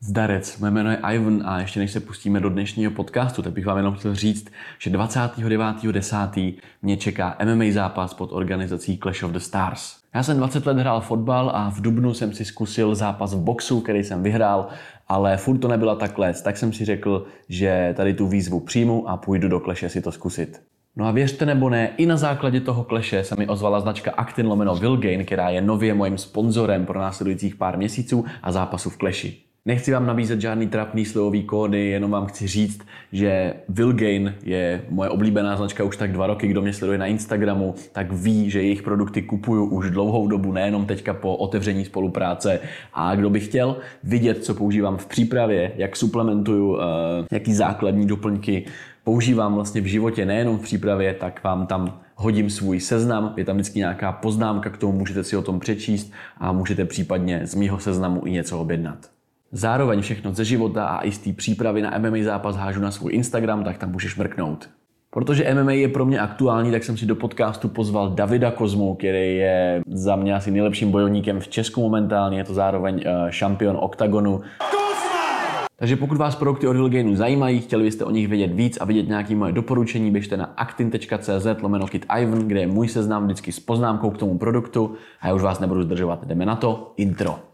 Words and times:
Zdarec, 0.00 0.58
moje 0.58 0.70
jméno 0.70 0.90
je 0.90 0.98
Ivan 1.12 1.42
a 1.46 1.60
ještě 1.60 1.80
než 1.80 1.90
se 1.90 2.00
pustíme 2.00 2.40
do 2.40 2.50
dnešního 2.50 2.90
podcastu, 2.90 3.42
tak 3.42 3.52
bych 3.52 3.66
vám 3.66 3.76
jenom 3.76 3.94
chtěl 3.94 4.14
říct, 4.14 4.50
že 4.78 4.90
29.10. 4.90 6.54
mě 6.82 6.96
čeká 6.96 7.36
MMA 7.44 7.64
zápas 7.70 8.14
pod 8.14 8.32
organizací 8.32 8.98
Clash 8.98 9.22
of 9.22 9.30
the 9.30 9.38
Stars. 9.38 9.96
Já 10.14 10.22
jsem 10.22 10.36
20 10.36 10.66
let 10.66 10.78
hrál 10.78 11.00
fotbal 11.00 11.50
a 11.54 11.70
v 11.70 11.80
Dubnu 11.80 12.14
jsem 12.14 12.32
si 12.32 12.44
zkusil 12.44 12.94
zápas 12.94 13.34
v 13.34 13.38
boxu, 13.38 13.80
který 13.80 14.04
jsem 14.04 14.22
vyhrál, 14.22 14.68
ale 15.08 15.36
furt 15.36 15.58
to 15.58 15.68
nebyla 15.68 15.94
takhle, 15.94 16.34
tak 16.34 16.56
jsem 16.56 16.72
si 16.72 16.84
řekl, 16.84 17.26
že 17.48 17.94
tady 17.96 18.14
tu 18.14 18.26
výzvu 18.26 18.60
přijmu 18.60 19.08
a 19.08 19.16
půjdu 19.16 19.48
do 19.48 19.60
kleše 19.60 19.88
si 19.88 20.02
to 20.02 20.12
zkusit. 20.12 20.62
No 20.96 21.06
a 21.06 21.10
věřte 21.10 21.46
nebo 21.46 21.70
ne, 21.70 21.90
i 21.96 22.06
na 22.06 22.16
základě 22.16 22.60
toho 22.60 22.84
kleše 22.84 23.24
se 23.24 23.36
mi 23.38 23.46
ozvala 23.46 23.80
značka 23.80 24.10
Actin 24.10 24.46
lomeno 24.46 24.74
Vilgain, 24.74 25.24
která 25.24 25.48
je 25.50 25.60
nově 25.60 25.94
mojím 25.94 26.18
sponzorem 26.18 26.86
pro 26.86 27.00
následujících 27.00 27.56
pár 27.56 27.78
měsíců 27.78 28.24
a 28.42 28.52
zápasu 28.52 28.90
v 28.90 28.96
kleši. 28.96 29.47
Nechci 29.68 29.92
vám 29.92 30.06
nabízet 30.06 30.40
žádný 30.40 30.66
trapný 30.66 31.04
slovový 31.04 31.42
kódy, 31.42 31.86
jenom 31.86 32.10
vám 32.10 32.26
chci 32.26 32.46
říct, 32.46 32.80
že 33.12 33.54
Vilgain 33.68 34.34
je 34.42 34.82
moje 34.90 35.10
oblíbená 35.10 35.56
značka 35.56 35.84
už 35.84 35.96
tak 35.96 36.12
dva 36.12 36.26
roky. 36.26 36.48
Kdo 36.48 36.62
mě 36.62 36.72
sleduje 36.72 36.98
na 36.98 37.06
Instagramu, 37.06 37.74
tak 37.92 38.12
ví, 38.12 38.50
že 38.50 38.62
jejich 38.62 38.82
produkty 38.82 39.22
kupuju 39.22 39.64
už 39.64 39.90
dlouhou 39.90 40.28
dobu, 40.28 40.52
nejenom 40.52 40.86
teďka 40.86 41.14
po 41.14 41.36
otevření 41.36 41.84
spolupráce. 41.84 42.60
A 42.94 43.14
kdo 43.14 43.30
by 43.30 43.40
chtěl 43.40 43.76
vidět, 44.04 44.44
co 44.44 44.54
používám 44.54 44.96
v 44.96 45.06
přípravě, 45.06 45.72
jak 45.76 45.96
suplementuju, 45.96 46.72
uh, 46.72 46.80
jaký 47.32 47.54
základní 47.54 48.06
doplňky 48.06 48.64
používám 49.04 49.54
vlastně 49.54 49.80
v 49.80 49.86
životě, 49.86 50.26
nejenom 50.26 50.58
v 50.58 50.62
přípravě, 50.62 51.14
tak 51.14 51.44
vám 51.44 51.66
tam 51.66 52.00
hodím 52.14 52.50
svůj 52.50 52.80
seznam, 52.80 53.34
je 53.36 53.44
tam 53.44 53.56
vždycky 53.56 53.78
nějaká 53.78 54.12
poznámka 54.12 54.70
k 54.70 54.76
tomu, 54.76 54.98
můžete 54.98 55.24
si 55.24 55.36
o 55.36 55.42
tom 55.42 55.60
přečíst 55.60 56.12
a 56.38 56.52
můžete 56.52 56.84
případně 56.84 57.40
z 57.44 57.54
mýho 57.54 57.78
seznamu 57.78 58.22
i 58.24 58.30
něco 58.30 58.58
objednat. 58.58 59.17
Zároveň 59.52 60.00
všechno 60.00 60.34
ze 60.34 60.44
života 60.44 60.86
a 60.86 61.04
i 61.04 61.12
z 61.12 61.18
té 61.18 61.32
přípravy 61.32 61.82
na 61.82 61.98
MMA 61.98 62.16
zápas 62.22 62.56
hážu 62.56 62.80
na 62.80 62.90
svůj 62.90 63.12
Instagram, 63.14 63.64
tak 63.64 63.78
tam 63.78 63.92
můžeš 63.92 64.16
mrknout. 64.16 64.70
Protože 65.10 65.54
MMA 65.54 65.72
je 65.72 65.88
pro 65.88 66.06
mě 66.06 66.20
aktuální, 66.20 66.70
tak 66.70 66.84
jsem 66.84 66.96
si 66.96 67.06
do 67.06 67.16
podcastu 67.16 67.68
pozval 67.68 68.10
Davida 68.10 68.50
Kozmu, 68.50 68.94
který 68.94 69.36
je 69.36 69.82
za 69.86 70.16
mě 70.16 70.34
asi 70.34 70.50
nejlepším 70.50 70.90
bojovníkem 70.90 71.40
v 71.40 71.48
Česku 71.48 71.80
momentálně, 71.80 72.38
je 72.38 72.44
to 72.44 72.54
zároveň 72.54 73.02
eh, 73.04 73.26
šampion 73.30 73.78
OKTAGONu. 73.80 74.40
Takže 75.76 75.96
pokud 75.96 76.18
vás 76.18 76.36
produkty 76.36 76.68
od 76.68 76.72
Hillgainu 76.76 77.16
zajímají, 77.16 77.60
chtěli 77.60 77.84
byste 77.84 78.04
o 78.04 78.10
nich 78.10 78.28
vědět 78.28 78.54
víc 78.54 78.78
a 78.80 78.84
vidět 78.84 79.08
nějaké 79.08 79.34
moje 79.34 79.52
doporučení, 79.52 80.10
běžte 80.10 80.36
na 80.36 80.44
actin.cz 80.44 81.46
lomeno 81.62 81.86
kit 81.86 82.06
Ivan, 82.18 82.38
kde 82.38 82.60
je 82.60 82.66
můj 82.66 82.88
seznam 82.88 83.24
vždycky 83.24 83.52
s 83.52 83.60
poznámkou 83.60 84.10
k 84.10 84.18
tomu 84.18 84.38
produktu 84.38 84.94
a 85.20 85.28
já 85.28 85.34
už 85.34 85.42
vás 85.42 85.60
nebudu 85.60 85.82
zdržovat. 85.82 86.26
Jdeme 86.26 86.46
na 86.46 86.56
to, 86.56 86.92
intro. 86.96 87.47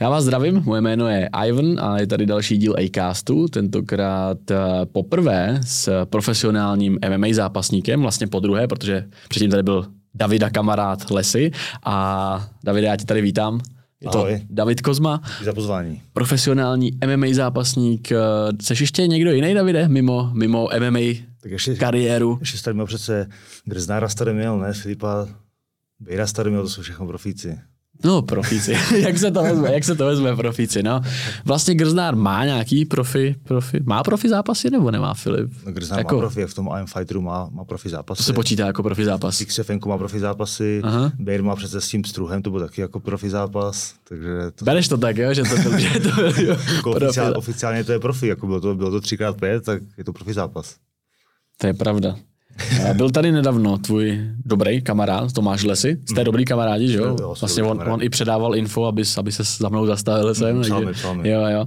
Já 0.00 0.10
vás 0.10 0.24
zdravím, 0.24 0.62
moje 0.64 0.80
jméno 0.80 1.08
je 1.08 1.30
Ivan 1.46 1.80
a 1.80 1.98
je 2.00 2.06
tady 2.06 2.26
další 2.26 2.56
díl 2.58 2.74
Acastu, 2.86 3.48
tentokrát 3.48 4.50
eh, 4.50 4.56
poprvé 4.92 5.60
s 5.64 6.04
profesionálním 6.04 6.98
MMA 7.08 7.26
zápasníkem, 7.32 8.00
vlastně 8.02 8.26
po 8.26 8.40
druhé, 8.40 8.68
protože 8.68 9.04
předtím 9.28 9.50
tady 9.50 9.62
byl 9.62 9.86
Davida 10.14 10.50
kamarád 10.50 11.10
Lesy 11.10 11.50
a 11.84 12.48
Davide, 12.64 12.86
já 12.86 12.96
tě 12.96 13.04
tady 13.04 13.22
vítám. 13.22 13.60
Je 14.00 14.10
to 14.10 14.18
Ahoj. 14.18 14.40
David 14.50 14.80
Kozma, 14.80 15.22
za 15.44 15.52
pozvání. 15.52 16.02
profesionální 16.12 16.90
MMA 17.06 17.26
zápasník. 17.32 18.12
Eh, 18.12 18.16
Seš 18.62 18.80
ještě 18.80 19.06
někdo 19.06 19.32
jiný, 19.32 19.54
Davide, 19.54 19.88
mimo, 19.88 20.30
mimo 20.34 20.68
MMA 20.78 21.00
Tak 21.42 21.52
ještě, 21.52 21.74
kariéru? 21.74 22.36
ještě 22.40 22.62
tady 22.64 22.74
měl 22.74 22.86
přece 22.86 23.28
Grznára 23.64 24.08
tady 24.08 24.32
měl, 24.34 24.58
ne? 24.58 24.72
Filipa 24.72 25.28
Bejra 26.00 26.26
tady 26.26 26.50
měl, 26.50 26.62
to 26.62 26.68
jsou 26.68 26.82
všechno 26.82 27.06
profíci. 27.06 27.58
No, 28.04 28.22
profíci. 28.22 28.76
jak 28.98 29.18
se 29.18 29.30
to 29.30 29.42
vezme, 29.42 29.72
jak 29.72 29.84
se 29.84 29.94
to 29.94 30.06
vezme, 30.06 30.36
profíci, 30.36 30.82
no. 30.82 31.00
Vlastně 31.44 31.74
Grznár 31.74 32.16
má 32.16 32.44
nějaký 32.44 32.84
profi, 32.84 33.34
profi, 33.42 33.80
má 33.84 34.02
profi 34.02 34.28
zápasy 34.28 34.70
nebo 34.70 34.90
nemá 34.90 35.14
Filip? 35.14 35.50
No, 35.66 35.72
Grznár 35.72 36.00
Jako- 36.00 36.14
má 36.14 36.20
profi, 36.20 36.44
v 36.44 36.54
tom 36.54 36.68
IM 36.80 36.86
Fighteru 36.86 37.20
má, 37.22 37.48
má 37.52 37.64
profi 37.64 37.88
zápasy. 37.88 38.18
To 38.18 38.22
se 38.24 38.32
počítá 38.32 38.66
jako 38.66 38.82
profi 38.82 39.04
zápas. 39.04 39.42
XFN 39.44 39.78
má 39.86 39.98
profi 39.98 40.20
zápasy, 40.20 40.80
Aha. 40.84 41.12
Má 41.40 41.56
přece 41.56 41.80
s 41.80 41.88
tím 41.88 42.04
struhem, 42.04 42.42
to 42.42 42.50
byl 42.50 42.60
taky 42.60 42.80
jako 42.80 43.00
profi 43.00 43.30
zápas, 43.30 43.94
takže 44.08 44.28
to, 44.54 44.64
Bereš 44.64 44.88
to 44.88 44.96
tak, 44.98 45.16
jo? 45.16 45.34
Že 45.34 45.42
to, 45.42 45.78
že 45.78 46.00
to 46.00 46.08
jo, 46.42 46.56
jako 46.74 46.90
profi, 46.90 47.06
oficiálně, 47.06 47.34
oficiálně 47.34 47.84
to 47.84 47.92
je 47.92 47.98
profi, 47.98 48.26
jako 48.26 48.46
bylo 48.46 48.60
to, 48.60 48.74
bylo 48.74 48.90
to 48.90 48.98
3x5, 48.98 49.60
tak 49.60 49.82
je 49.98 50.04
to 50.04 50.12
profi 50.12 50.32
zápas. 50.32 50.76
to 51.60 51.66
je 51.66 51.74
pravda. 51.74 52.16
A 52.90 52.94
Byl 52.94 53.10
tady 53.10 53.32
nedávno 53.32 53.78
tvůj 53.78 54.20
dobrý 54.44 54.82
kamarád 54.82 55.32
Tomáš 55.32 55.64
Lesy. 55.64 55.98
Jste 56.10 56.24
dobrý 56.24 56.44
kamarádi, 56.44 56.88
že 56.88 56.98
jo? 56.98 57.16
Vlastně 57.40 57.62
on, 57.62 57.82
on, 57.92 58.02
i 58.02 58.08
předával 58.08 58.56
info, 58.56 58.84
aby, 58.84 59.02
aby 59.18 59.32
se 59.32 59.42
za 59.58 59.68
mnou 59.68 59.86
zastavil 59.86 60.34
sem. 60.34 60.60
psal 60.62 60.84
mi, 60.84 60.92
psal 60.92 61.14
mi. 61.14 61.28
Jo, 61.30 61.40
jo. 61.46 61.66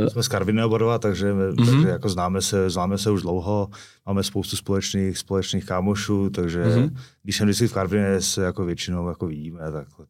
Uh, 0.00 0.06
Jsme 0.08 0.22
z 0.22 0.28
Karviného 0.28 0.68
Borova, 0.68 0.98
takže, 0.98 1.32
Mhm. 1.32 1.42
mm-hmm. 1.50 1.66
takže 1.72 1.88
jako 1.88 2.08
známe 2.08 2.42
se, 2.42 2.70
známe 2.70 2.98
se 2.98 3.10
už 3.10 3.22
dlouho, 3.22 3.68
máme 4.06 4.22
spoustu 4.22 4.56
společných, 4.56 5.18
společných 5.18 5.64
kámošů, 5.64 6.30
takže 6.30 6.64
Mhm. 6.64 6.70
mm-hmm. 6.82 6.96
když 7.22 7.36
jsem 7.36 7.46
vždycky 7.46 7.66
v 7.68 7.72
Karvině, 7.72 8.20
se 8.20 8.42
jako 8.42 8.64
většinou 8.64 9.08
jako 9.08 9.26
vidíme. 9.26 9.60
Takhle. 9.60 10.06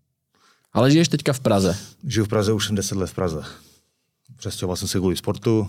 ale 0.73 0.91
žiješ 0.91 1.09
teďka 1.09 1.33
v 1.33 1.41
Praze. 1.41 1.77
Žiju 2.07 2.25
v 2.27 2.29
Praze, 2.29 2.53
už 2.53 2.67
jsem 2.67 2.77
10 2.77 2.99
let 2.99 3.11
v 3.11 3.15
Praze. 3.15 3.43
Přestěhoval 4.37 4.77
jsem 4.77 4.89
se 4.89 4.99
kvůli 4.99 5.17
sportu, 5.17 5.69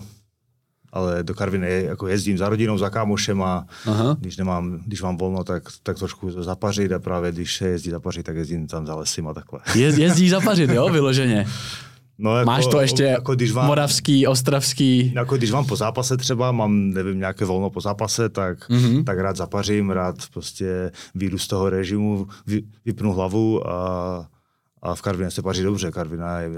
ale 0.94 1.22
do 1.24 1.34
Karviny 1.34 1.82
jako 1.84 2.08
jezdím 2.08 2.38
za 2.38 2.48
rodinou, 2.48 2.78
za 2.78 2.90
kámošem 2.90 3.42
a 3.42 3.66
Aha. 3.86 4.16
když, 4.20 4.36
nemám, 4.36 4.78
když 4.86 5.02
mám 5.02 5.16
volno, 5.16 5.44
tak, 5.44 5.62
tak 5.82 5.98
trošku 5.98 6.42
zapařit 6.42 6.92
a 6.92 6.98
právě 6.98 7.32
když 7.32 7.56
se 7.56 7.68
jezdí 7.68 7.90
zapařit, 7.90 8.22
tak 8.22 8.36
jezdím 8.36 8.66
tam 8.66 8.86
za 8.86 8.94
lesím 8.94 9.28
a 9.28 9.34
takhle. 9.34 9.60
Je, 9.74 10.00
jezdíš 10.00 10.30
zapařit, 10.30 10.70
jo, 10.70 10.88
vyloženě. 10.88 11.46
No, 12.18 12.36
jako, 12.38 12.46
Máš 12.46 12.66
to 12.66 12.80
ještě 12.80 13.02
jako 13.02 13.34
když 13.34 13.52
mám, 13.52 13.66
moravský, 13.66 14.26
ostravský. 14.26 15.12
Jako 15.14 15.36
když 15.36 15.50
mám 15.52 15.66
po 15.66 15.76
zápase 15.76 16.16
třeba, 16.16 16.52
mám, 16.52 16.90
nevím, 16.90 17.18
nějaké 17.18 17.44
volno 17.44 17.70
po 17.70 17.80
zápase, 17.80 18.28
tak, 18.28 18.68
Mhm. 18.68 18.80
mm-hmm. 18.84 19.04
tak 19.04 19.18
rád 19.18 19.36
zapařím, 19.36 19.90
rád 19.90 20.16
prostě 20.32 20.90
vyjdu 21.14 21.38
z 21.38 21.46
toho 21.46 21.70
režimu, 21.70 22.26
vy, 22.46 22.62
vypnu 22.84 23.12
hlavu 23.12 23.68
a, 23.70 24.26
a 24.84 24.94
v 24.94 25.02
Karvině 25.02 25.30
se 25.30 25.42
paří 25.42 25.62
dobře. 25.62 25.90
Karvina 25.90 26.40
je, 26.40 26.50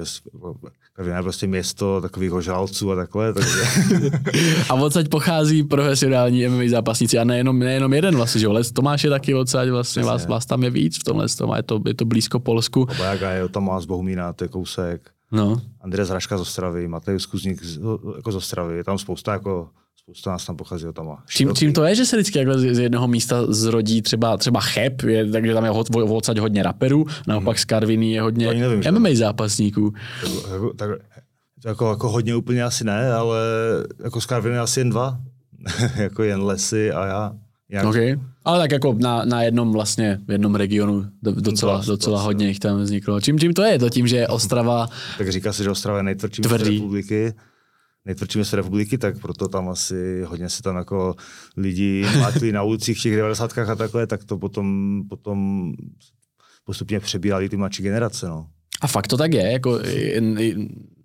Karvina 0.92 1.16
je 1.16 1.22
prostě 1.22 1.46
město 1.46 2.00
takových 2.00 2.32
žralců 2.40 2.92
a 2.92 2.96
takhle, 2.96 3.32
takže 3.32 3.60
A 4.70 4.74
odsaď 4.74 5.08
pochází 5.08 5.62
profesionální 5.62 6.48
MMA 6.48 6.62
zápasníci 6.68 7.18
a 7.18 7.24
nejenom, 7.24 7.58
nejenom 7.58 7.94
jeden 7.94 8.16
vlastně, 8.16 8.40
že? 8.40 8.48
Les 8.48 8.72
Tomáš 8.72 9.04
je 9.04 9.10
taky 9.10 9.34
odsaď, 9.34 9.68
vlastně 9.68 10.02
vás, 10.02 10.26
vás, 10.26 10.46
tam 10.46 10.62
je 10.62 10.70
víc 10.70 10.98
v 10.98 11.04
tomhle 11.04 11.28
tom 11.28 11.50
a 11.50 11.56
je 11.56 11.62
to, 11.62 11.80
je 11.86 11.94
to 11.94 12.04
blízko 12.04 12.40
Polsku. 12.40 12.86
Bajaga 12.98 13.30
je 13.30 13.48
tam 13.48 13.64
má 13.64 13.80
z 13.80 13.86
Bohumína, 13.86 14.32
to 14.32 14.44
je 14.44 14.48
kousek. 14.48 15.10
No. 15.32 15.60
Andres 15.80 16.08
Hraška 16.08 16.38
z 16.38 16.40
Ostravy, 16.40 16.88
Matej 16.88 17.20
Skuzník 17.20 17.62
z, 17.62 17.78
jako 18.16 18.32
z 18.32 18.36
Ostravy, 18.36 18.76
je 18.76 18.84
tam 18.84 18.98
spousta, 18.98 19.32
jako, 19.32 19.68
spousta 20.06 20.30
nás 20.30 20.46
tam 20.46 20.56
pochází 20.56 20.86
tam. 20.92 21.16
Čím, 21.28 21.54
čím 21.54 21.72
to 21.72 21.84
je, 21.84 21.94
že 21.94 22.06
se 22.06 22.16
vždycky 22.16 22.38
takhle 22.38 22.58
z 22.58 22.78
jednoho 22.78 23.08
místa 23.08 23.52
zrodí 23.52 24.02
třeba, 24.02 24.36
třeba 24.36 24.60
Cheb, 24.60 25.02
je, 25.02 25.30
takže 25.30 25.54
tam 25.54 25.64
je 25.64 25.70
ho- 25.70 25.84
ho- 25.94 26.14
odsaď 26.16 26.38
hodně 26.38 26.62
raperů, 26.62 27.06
naopak 27.26 27.58
z 27.58 27.64
Karviny 27.64 28.12
je 28.12 28.22
hodně 28.22 28.54
nevím, 28.54 28.82
MMA 28.94 29.08
zápasníků. 29.14 29.92
Jako, 30.22 30.52
jako, 30.54 30.72
tak, 30.72 30.90
jako, 31.64 31.90
jako 31.90 32.08
hodně 32.10 32.36
úplně 32.36 32.62
asi 32.64 32.84
ne, 32.84 33.12
ale 33.12 33.38
jako 34.04 34.20
z 34.20 34.26
Karviny 34.26 34.58
asi 34.58 34.80
jen 34.80 34.90
dva. 34.90 35.18
jako 35.96 36.22
jen 36.22 36.42
lesy 36.42 36.92
a 36.92 37.06
já. 37.06 37.32
Já 37.70 37.88
Okay. 37.88 38.20
Ale 38.44 38.58
tak 38.58 38.72
jako 38.72 38.96
na, 38.98 39.24
na 39.24 39.42
jednom 39.42 39.72
vlastně, 39.72 40.18
v 40.28 40.30
jednom 40.30 40.54
regionu 40.54 41.04
do- 41.22 41.40
docela, 41.40 41.82
docela 41.86 42.16
dost, 42.16 42.24
hodně 42.24 42.48
jich 42.48 42.58
tam 42.58 42.80
vzniklo. 42.82 43.20
Čím, 43.20 43.38
čím 43.38 43.54
to 43.54 43.62
je? 43.62 43.78
To 43.78 43.90
tím, 43.90 44.06
že 44.06 44.26
Ostrava 44.28 44.88
Tak 45.18 45.32
říká 45.32 45.52
se, 45.52 45.64
že 45.64 45.70
Ostrava 45.70 45.96
je 45.98 46.02
nejtvrdší 46.02 46.42
Tvrdý. 46.42 46.74
republiky. 46.78 47.34
Nejtvrdší 48.06 48.38
město 48.38 48.56
republiky, 48.56 48.98
tak 48.98 49.20
proto 49.20 49.48
tam 49.48 49.68
asi 49.68 50.22
hodně 50.22 50.48
se 50.48 50.62
tam 50.62 50.76
jako 50.76 51.14
lidi 51.56 52.06
mátli 52.20 52.52
na 52.52 52.62
ulicích 52.62 52.98
v 52.98 53.02
těch 53.02 53.16
90 53.16 53.58
a 53.58 53.74
takhle, 53.74 54.06
tak 54.06 54.24
to 54.24 54.38
potom, 54.38 55.02
potom 55.08 55.72
postupně 56.64 57.00
přebírali 57.00 57.48
ty 57.48 57.56
mladší 57.56 57.82
generace. 57.82 58.28
No. 58.28 58.46
A 58.80 58.86
fakt 58.86 59.06
to 59.06 59.16
tak 59.16 59.32
je, 59.32 59.52
jako, 59.52 59.80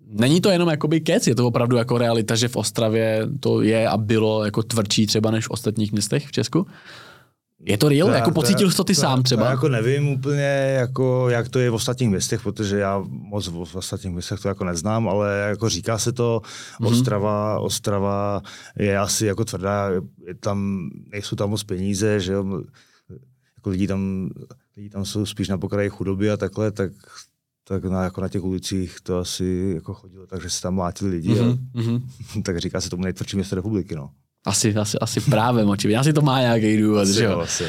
není 0.06 0.40
to 0.40 0.50
jenom 0.50 0.68
jakoby 0.68 1.00
kec, 1.00 1.26
je 1.26 1.34
to 1.34 1.46
opravdu 1.46 1.76
jako 1.76 1.98
realita, 1.98 2.34
že 2.34 2.48
v 2.48 2.56
Ostravě 2.56 3.28
to 3.40 3.62
je 3.62 3.88
a 3.88 3.96
bylo 3.96 4.44
jako 4.44 4.62
tvrdší 4.62 5.06
třeba 5.06 5.30
než 5.30 5.46
v 5.46 5.50
ostatních 5.50 5.92
městech 5.92 6.26
v 6.26 6.32
Česku? 6.32 6.66
Je 7.64 7.78
to 7.78 7.88
real? 7.88 8.08
já- 8.08 8.14
jako 8.14 8.30
pocítil 8.30 8.66
já- 8.66 8.70
jsi 8.70 8.76
to 8.76 8.84
ty 8.84 8.94
sám 8.94 9.18
já 9.18 9.22
třeba? 9.22 9.50
jako 9.50 9.68
nevím 9.68 10.08
úplně, 10.08 10.74
jako, 10.78 11.28
jak 11.28 11.48
to 11.48 11.58
je 11.58 11.70
v 11.70 11.74
ostatních 11.74 12.08
městech, 12.10 12.42
protože 12.42 12.78
já 12.78 13.04
moc 13.08 13.48
v 13.48 13.76
ostatních 13.76 14.12
městech 14.12 14.40
to 14.40 14.48
jako 14.48 14.64
neznám, 14.64 15.08
ale 15.08 15.46
jako 15.48 15.68
říká 15.68 15.98
se 15.98 16.12
to, 16.12 16.40
Mhm. 16.42 16.88
mm-hmm. 16.88 16.92
Ostrava, 16.92 17.58
Ostrava 17.60 18.42
je 18.78 18.98
asi 18.98 19.26
jako 19.26 19.44
tvrdá, 19.44 19.88
je 20.26 20.34
tam, 20.40 20.88
nejsou 21.12 21.36
tam 21.36 21.50
moc 21.50 21.62
peníze, 21.64 22.20
že 22.20 22.32
jo, 22.32 22.62
jako 23.56 23.70
lidi 23.70 23.86
tam, 23.86 24.30
lidi 24.76 24.90
tam 24.90 25.04
jsou 25.04 25.26
spíš 25.26 25.48
na 25.48 25.58
pokraji 25.58 25.88
chudoby 25.90 26.30
a 26.30 26.36
takhle, 26.36 26.70
tak 26.72 26.92
tak 27.68 27.84
na, 27.84 28.04
jako 28.04 28.20
na 28.20 28.28
těch 28.28 28.42
ulicích 28.44 28.96
to 29.02 29.18
asi 29.18 29.72
jako 29.74 29.94
chodilo, 29.94 30.26
takže 30.26 30.50
se 30.50 30.62
tam 30.62 30.74
mlátili 30.74 31.10
lidi. 31.10 31.28
Mhm, 31.28 31.50
A, 31.74 31.80
mhm. 31.80 32.02
tak 32.42 32.58
říká 32.58 32.80
se 32.80 32.90
tomu 32.90 33.02
nejtvrdší 33.04 33.36
město 33.36 33.56
republiky. 33.56 33.94
No. 33.96 34.10
Asi, 34.44 34.74
asi, 34.74 34.98
asi 34.98 35.20
právě 35.20 35.64
motivě. 35.64 35.96
Asi 35.96 36.12
to 36.12 36.22
má 36.22 36.40
nějaký 36.40 36.76
důvod, 36.76 36.98
Asi 36.98 37.14
že 37.14 37.24
jo, 37.24 37.38
asi. 37.38 37.64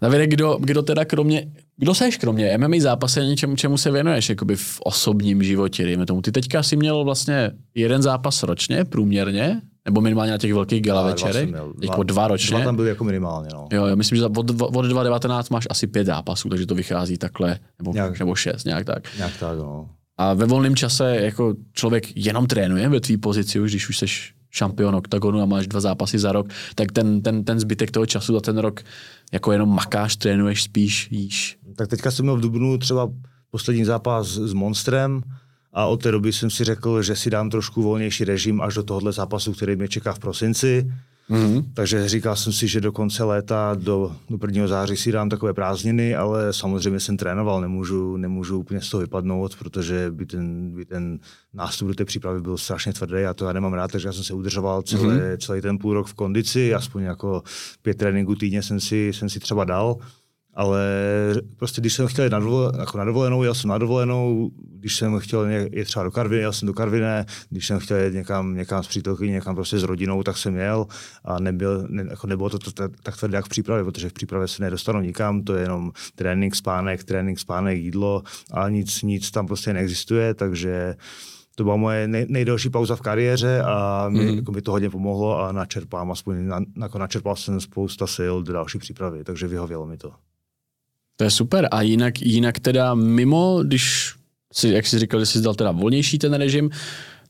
Davide, 0.00 0.26
kdo, 0.26 0.58
kdo 0.60 0.82
teda 0.82 1.04
kromě, 1.04 1.46
kdo 1.76 1.94
seš 1.94 2.16
kromě 2.16 2.58
MMA 2.58 2.76
zápasení, 2.80 3.36
čemu, 3.36 3.56
čemu 3.56 3.78
se 3.78 3.90
věnuješ 3.90 4.28
jakoby 4.28 4.56
v 4.56 4.80
osobním 4.84 5.42
životě, 5.42 5.84
dejme 5.84 6.06
tomu. 6.06 6.22
Ty 6.22 6.32
teďka 6.32 6.62
si 6.62 6.76
měl 6.76 7.04
vlastně 7.04 7.50
jeden 7.74 8.02
zápas 8.02 8.42
ročně, 8.42 8.84
průměrně, 8.84 9.60
nebo 9.84 10.00
minimálně 10.00 10.32
na 10.32 10.38
těch 10.38 10.54
velkých 10.54 10.82
gala 10.82 11.02
večerech, 11.02 11.48
jako 11.82 12.02
dva 12.02 12.28
ročně. 12.28 12.56
Dva 12.56 12.64
tam 12.64 12.76
byly 12.76 12.88
jako 12.88 13.04
minimálně. 13.04 13.48
No. 13.52 13.68
Jo, 13.72 13.86
já 13.86 13.94
myslím, 13.94 14.18
že 14.18 14.24
od, 14.24 14.50
od 14.60 14.82
2019 14.82 15.50
máš 15.50 15.66
asi 15.70 15.86
pět 15.86 16.06
zápasů, 16.06 16.48
takže 16.48 16.66
to 16.66 16.74
vychází 16.74 17.18
takhle, 17.18 17.58
nebo, 17.78 17.92
Nějak. 17.92 18.18
nebo 18.18 18.34
šest, 18.34 18.64
nějak 18.64 18.84
tak. 18.84 19.16
Nějak 19.16 19.32
tak, 19.40 19.58
no. 19.58 19.88
A 20.18 20.34
ve 20.34 20.46
volném 20.46 20.76
čase 20.76 21.16
jako 21.16 21.54
člověk 21.72 22.16
jenom 22.16 22.46
trénuje 22.46 22.88
ve 22.88 23.00
tvý 23.00 23.16
pozici, 23.16 23.60
už 23.60 23.70
když 23.70 23.88
už 23.88 23.98
jsi 23.98 24.06
šampion 24.56 24.94
oktagonu 24.94 25.42
a 25.42 25.46
máš 25.46 25.68
dva 25.68 25.80
zápasy 25.80 26.18
za 26.18 26.32
rok, 26.32 26.48
tak 26.74 26.92
ten, 26.92 27.22
ten, 27.22 27.44
ten 27.44 27.60
zbytek 27.60 27.90
toho 27.90 28.06
času 28.06 28.32
za 28.32 28.40
ten 28.40 28.58
rok 28.58 28.80
jako 29.32 29.52
jenom 29.52 29.68
makáš, 29.68 30.16
trénuješ, 30.16 30.62
spíš, 30.62 31.08
jíš. 31.10 31.58
Tak 31.76 31.88
teďka 31.88 32.10
jsem 32.10 32.24
měl 32.24 32.36
v 32.36 32.40
Dubnu 32.40 32.78
třeba 32.78 33.08
poslední 33.50 33.84
zápas 33.84 34.26
s 34.26 34.52
Monstrem 34.52 35.22
a 35.72 35.86
od 35.86 36.02
té 36.02 36.10
doby 36.10 36.32
jsem 36.32 36.50
si 36.50 36.64
řekl, 36.64 37.02
že 37.02 37.16
si 37.16 37.30
dám 37.30 37.50
trošku 37.50 37.82
volnější 37.82 38.24
režim 38.24 38.60
až 38.60 38.74
do 38.74 38.82
tohohle 38.82 39.12
zápasu, 39.12 39.52
který 39.52 39.76
mě 39.76 39.88
čeká 39.88 40.12
v 40.12 40.18
prosinci. 40.18 40.92
Mm-hmm. 41.30 41.64
Takže 41.74 42.08
říkal 42.08 42.36
jsem 42.36 42.52
si, 42.52 42.68
že 42.68 42.80
do 42.80 42.92
konce 42.92 43.24
léta, 43.24 43.74
do, 43.74 44.16
do 44.30 44.38
1. 44.46 44.66
září 44.66 44.96
si 44.96 45.12
dám 45.12 45.28
takové 45.28 45.54
prázdniny, 45.54 46.16
ale 46.16 46.52
samozřejmě 46.52 47.00
jsem 47.00 47.16
trénoval, 47.16 47.60
nemůžu, 47.60 48.16
nemůžu 48.16 48.58
úplně 48.58 48.80
z 48.80 48.90
toho 48.90 49.00
vypadnout, 49.00 49.56
protože 49.56 50.10
by 50.10 50.26
ten, 50.26 50.70
by 50.70 50.84
ten 50.84 51.18
nástup 51.54 51.88
do 51.88 51.94
té 51.94 52.04
přípravy 52.04 52.40
byl 52.40 52.58
strašně 52.58 52.92
tvrdý 52.92 53.24
a 53.24 53.34
to 53.34 53.46
já 53.46 53.52
nemám 53.52 53.72
rád, 53.72 53.92
takže 53.92 54.08
já 54.08 54.12
jsem 54.12 54.24
se 54.24 54.34
udržoval 54.34 54.82
celý, 54.82 55.02
mm-hmm. 55.02 55.36
celý 55.36 55.60
ten 55.60 55.78
půl 55.78 55.94
rok 55.94 56.06
v 56.06 56.14
kondici, 56.14 56.74
aspoň 56.74 57.02
jako 57.02 57.42
pět 57.82 57.98
tréninků 57.98 58.34
týdně 58.34 58.62
jsem 58.62 58.80
si, 58.80 59.12
jsem 59.12 59.28
si 59.28 59.40
třeba 59.40 59.64
dal, 59.64 59.96
ale 60.56 60.80
prostě 61.56 61.80
když 61.80 61.92
jsem 61.92 62.06
chtěl 62.06 62.24
jít 62.24 62.32
na, 62.32 62.38
dovol, 62.38 62.72
jako 62.78 62.98
na 62.98 63.04
dovolenou, 63.04 63.42
jel 63.42 63.54
jsem 63.54 63.70
na 63.70 63.78
dovolenou, 63.78 64.50
když 64.78 64.96
jsem 64.96 65.18
chtěl 65.18 65.50
jít 65.50 65.84
třeba 65.84 66.04
do 66.04 66.10
Karviny, 66.10 66.42
jel 66.42 66.52
jsem 66.52 66.66
do 66.66 66.74
Karviné, 66.74 67.26
když 67.50 67.66
jsem 67.66 67.78
chtěl 67.78 68.04
jít 68.04 68.14
někam, 68.14 68.54
někam 68.54 68.82
s 68.82 68.88
přítelkyní, 68.88 69.32
někam 69.32 69.54
prostě 69.54 69.78
s 69.78 69.82
rodinou, 69.82 70.22
tak 70.22 70.36
jsem 70.36 70.56
jel 70.56 70.86
a 71.24 71.40
nebyl, 71.40 71.86
ne, 71.88 72.04
jako 72.10 72.26
nebylo 72.26 72.50
to, 72.50 72.58
to, 72.58 72.72
to 72.72 72.88
tak 73.02 73.16
tvrdé 73.16 73.36
jak 73.36 73.44
v 73.44 73.48
přípravě, 73.48 73.84
protože 73.84 74.08
v 74.08 74.12
přípravě 74.12 74.48
se 74.48 74.62
nedostanu 74.62 75.00
nikam, 75.00 75.42
to 75.42 75.54
je 75.54 75.62
jenom 75.62 75.92
trénink, 76.14 76.56
spánek, 76.56 77.04
trénink, 77.04 77.38
spánek, 77.38 77.78
jídlo 77.78 78.22
a 78.52 78.68
nic, 78.68 79.02
nic 79.02 79.30
tam 79.30 79.46
prostě 79.46 79.72
neexistuje, 79.72 80.34
takže 80.34 80.94
to 81.54 81.64
byla 81.64 81.76
moje 81.76 82.08
nej, 82.08 82.26
nejdelší 82.28 82.70
pauza 82.70 82.96
v 82.96 83.00
kariéře 83.00 83.62
a 83.62 84.08
mi, 84.08 84.30
mm. 84.30 84.36
jako 84.36 84.52
mi 84.52 84.62
to 84.62 84.70
hodně 84.70 84.90
pomohlo 84.90 85.40
a 85.40 85.52
načerpám, 85.52 86.12
aspoň 86.12 86.46
na, 86.46 86.60
jako 86.82 86.98
načerpal 86.98 87.36
jsem 87.36 87.60
spousta 87.60 88.06
sil 88.16 88.34
do 88.42 88.52
další 88.52 88.78
přípravy, 88.78 89.24
takže 89.24 89.46
vyhovělo 89.46 89.86
mi 89.86 89.96
to. 89.96 90.12
To 91.16 91.24
je 91.24 91.30
super. 91.30 91.68
A 91.70 91.82
jinak, 91.82 92.22
jinak 92.22 92.58
teda 92.58 92.94
mimo, 92.94 93.60
když 93.62 94.14
si, 94.52 94.68
jak 94.68 94.86
jsi 94.86 94.98
říkal, 94.98 95.20
že 95.20 95.26
jsi 95.26 95.40
dal 95.40 95.54
teda 95.54 95.70
volnější 95.70 96.18
ten 96.18 96.34
režim, 96.34 96.70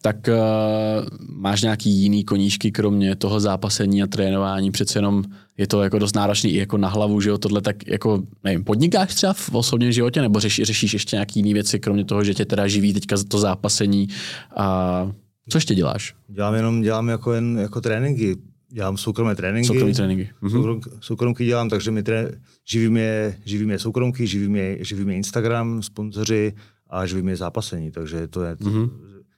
tak 0.02 0.16
uh, 0.28 1.06
máš 1.28 1.62
nějaký 1.62 1.90
jiný 1.90 2.24
koníčky, 2.24 2.72
kromě 2.72 3.16
toho 3.16 3.40
zápasení 3.40 4.02
a 4.02 4.06
trénování, 4.06 4.70
přece 4.70 4.98
jenom 4.98 5.24
je 5.58 5.66
to 5.66 5.82
jako 5.82 5.98
dost 5.98 6.14
náročný 6.14 6.50
i 6.50 6.58
jako 6.58 6.78
na 6.78 6.88
hlavu, 6.88 7.20
že 7.20 7.30
jo, 7.30 7.38
tohle 7.38 7.60
tak 7.60 7.86
jako, 7.86 8.22
nevím, 8.44 8.64
podnikáš 8.64 9.14
třeba 9.14 9.32
v 9.32 9.54
osobním 9.54 9.92
životě, 9.92 10.22
nebo 10.22 10.40
řeši, 10.40 10.64
řešíš 10.64 10.92
ještě 10.92 11.16
nějaký 11.16 11.38
jiný 11.38 11.54
věci, 11.54 11.80
kromě 11.80 12.04
toho, 12.04 12.24
že 12.24 12.34
tě 12.34 12.44
teda 12.44 12.68
živí 12.68 12.94
teďka 12.94 13.16
to 13.28 13.38
zápasení 13.38 14.08
a 14.56 15.10
co 15.48 15.56
ještě 15.56 15.74
děláš? 15.74 16.14
Dělám 16.28 16.54
jenom, 16.54 16.82
dělám 16.82 17.08
jako 17.08 17.32
jen 17.32 17.58
jako 17.58 17.80
tréninky, 17.80 18.36
dělám 18.72 18.96
soukromé 18.96 19.34
tréninky. 19.36 19.66
Soukromý 19.66 19.94
tréninky. 19.94 20.30
Mhm. 20.40 20.50
Soukrom, 20.52 20.80
soukromky 21.00 21.44
dělám, 21.46 21.68
takže 21.68 21.90
mi 21.90 22.02
tré, 22.02 22.32
živí, 22.68 22.88
mě, 22.88 23.38
živí 23.44 23.64
mě 23.66 23.78
soukromky, 23.78 24.26
živí 24.26 24.48
mě, 24.48 24.76
živí 24.84 25.04
mě 25.04 25.16
Instagram, 25.16 25.82
sponzoři 25.82 26.52
a 26.90 27.06
živí 27.06 27.22
mě 27.22 27.36
zápasení, 27.36 27.90
takže 27.90 28.28
to 28.28 28.42
je, 28.42 28.56
Mhm. 28.60 28.90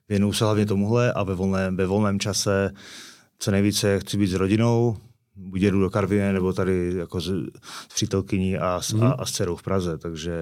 věnuju 0.08 0.32
se 0.32 0.44
hlavně 0.44 0.66
tomuhle 0.66 1.12
a 1.12 1.22
ve 1.22 1.34
volném, 1.34 1.76
ve 1.76 1.86
volném 1.86 2.20
čase 2.20 2.70
co 3.38 3.50
nejvíce 3.50 3.98
chci 4.00 4.16
být 4.19 4.26
s 4.26 4.34
rodinou, 4.34 4.96
buď 5.36 5.60
jedu 5.60 5.80
do 5.80 5.90
Karviné, 5.90 6.32
nebo 6.32 6.52
tady 6.52 6.92
jako 6.96 7.20
s, 7.20 7.25
s 7.90 7.94
přítelkyní 7.94 8.58
a, 8.58 8.80
s, 8.80 8.92
Mhm. 8.92 9.02
a, 9.02 9.10
a 9.10 9.25
s 9.26 9.30
dcerou 9.32 9.56
v 9.56 9.62
Praze, 9.62 9.98
takže 9.98 10.32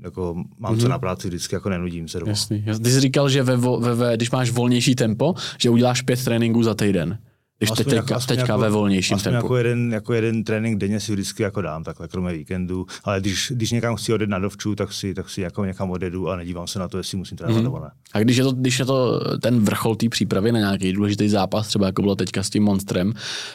jako 0.00 0.44
mám 0.58 0.78
co 0.78 0.88
na 0.88 0.98
práci, 0.98 1.28
vždycky 1.28 1.54
jako 1.54 1.68
nenudím 1.68 2.08
se 2.08 2.18
doma. 2.20 2.30
Jasný. 2.30 2.64
Jas- 2.66 2.82
Ty 2.82 2.90
jsi 2.90 3.00
říkal, 3.00 3.28
že 3.28 3.42
ve, 3.42 3.56
ve, 3.56 3.94
ve, 3.94 4.16
když 4.16 4.30
máš 4.30 4.50
volnější 4.50 4.94
tempo, 4.94 5.34
že 5.58 5.70
uděláš 5.70 6.02
pět 6.02 6.24
tréninků 6.24 6.62
za 6.62 6.74
týden. 6.74 7.18
Když 7.58 7.70
Aspoň 7.70 7.84
te, 7.84 7.96
jako- 7.96 8.06
teďka, 8.06 8.20
teďka 8.26 8.42
jako- 8.52 8.58
ve 8.60 8.70
volnějším 8.70 9.18
tempu. 9.18 9.34
jako 9.36 9.56
jeden, 9.56 9.92
jako 9.92 10.12
jeden 10.14 10.44
trénink 10.44 10.78
denně 10.78 11.00
si 11.00 11.12
vždycky 11.12 11.42
jako 11.42 11.62
dám, 11.62 11.84
takhle 11.84 12.08
kromě 12.08 12.32
víkendu, 12.32 12.86
ale 13.04 13.20
když, 13.20 13.52
když 13.54 13.70
někam 13.70 13.96
chci 13.96 14.12
odjet 14.12 14.30
na 14.30 14.38
dovču, 14.38 14.74
tak 14.74 14.92
si, 14.92 15.14
tak 15.14 15.30
si 15.30 15.40
jako 15.40 15.64
někam 15.64 15.90
odjedu 15.90 16.28
a 16.28 16.36
nedívám 16.36 16.66
se 16.66 16.78
na 16.78 16.88
to, 16.88 16.98
jestli 16.98 17.18
musím 17.18 17.36
trénovat 17.38 17.56
Mhm. 17.62 17.64
nebo 17.72 17.84
ne. 17.84 17.90
A 18.12 18.18
když 18.20 18.36
je, 18.36 18.44
to, 18.44 18.52
když 18.52 18.78
je 18.78 18.84
to 18.84 19.20
ten 19.38 19.60
vrchol 19.60 19.96
té 19.96 20.08
přípravy 20.08 20.52
na 20.52 20.58
nějaký 20.58 20.92
důležitý 20.92 21.28
zápas, 21.28 21.68
třeba 21.68 21.86
jako 21.86 22.02
bylo 22.02 22.16
teďka 22.16 22.42
s 22.42 22.50
tím 22.50 22.62
monstrem, 22.62 23.12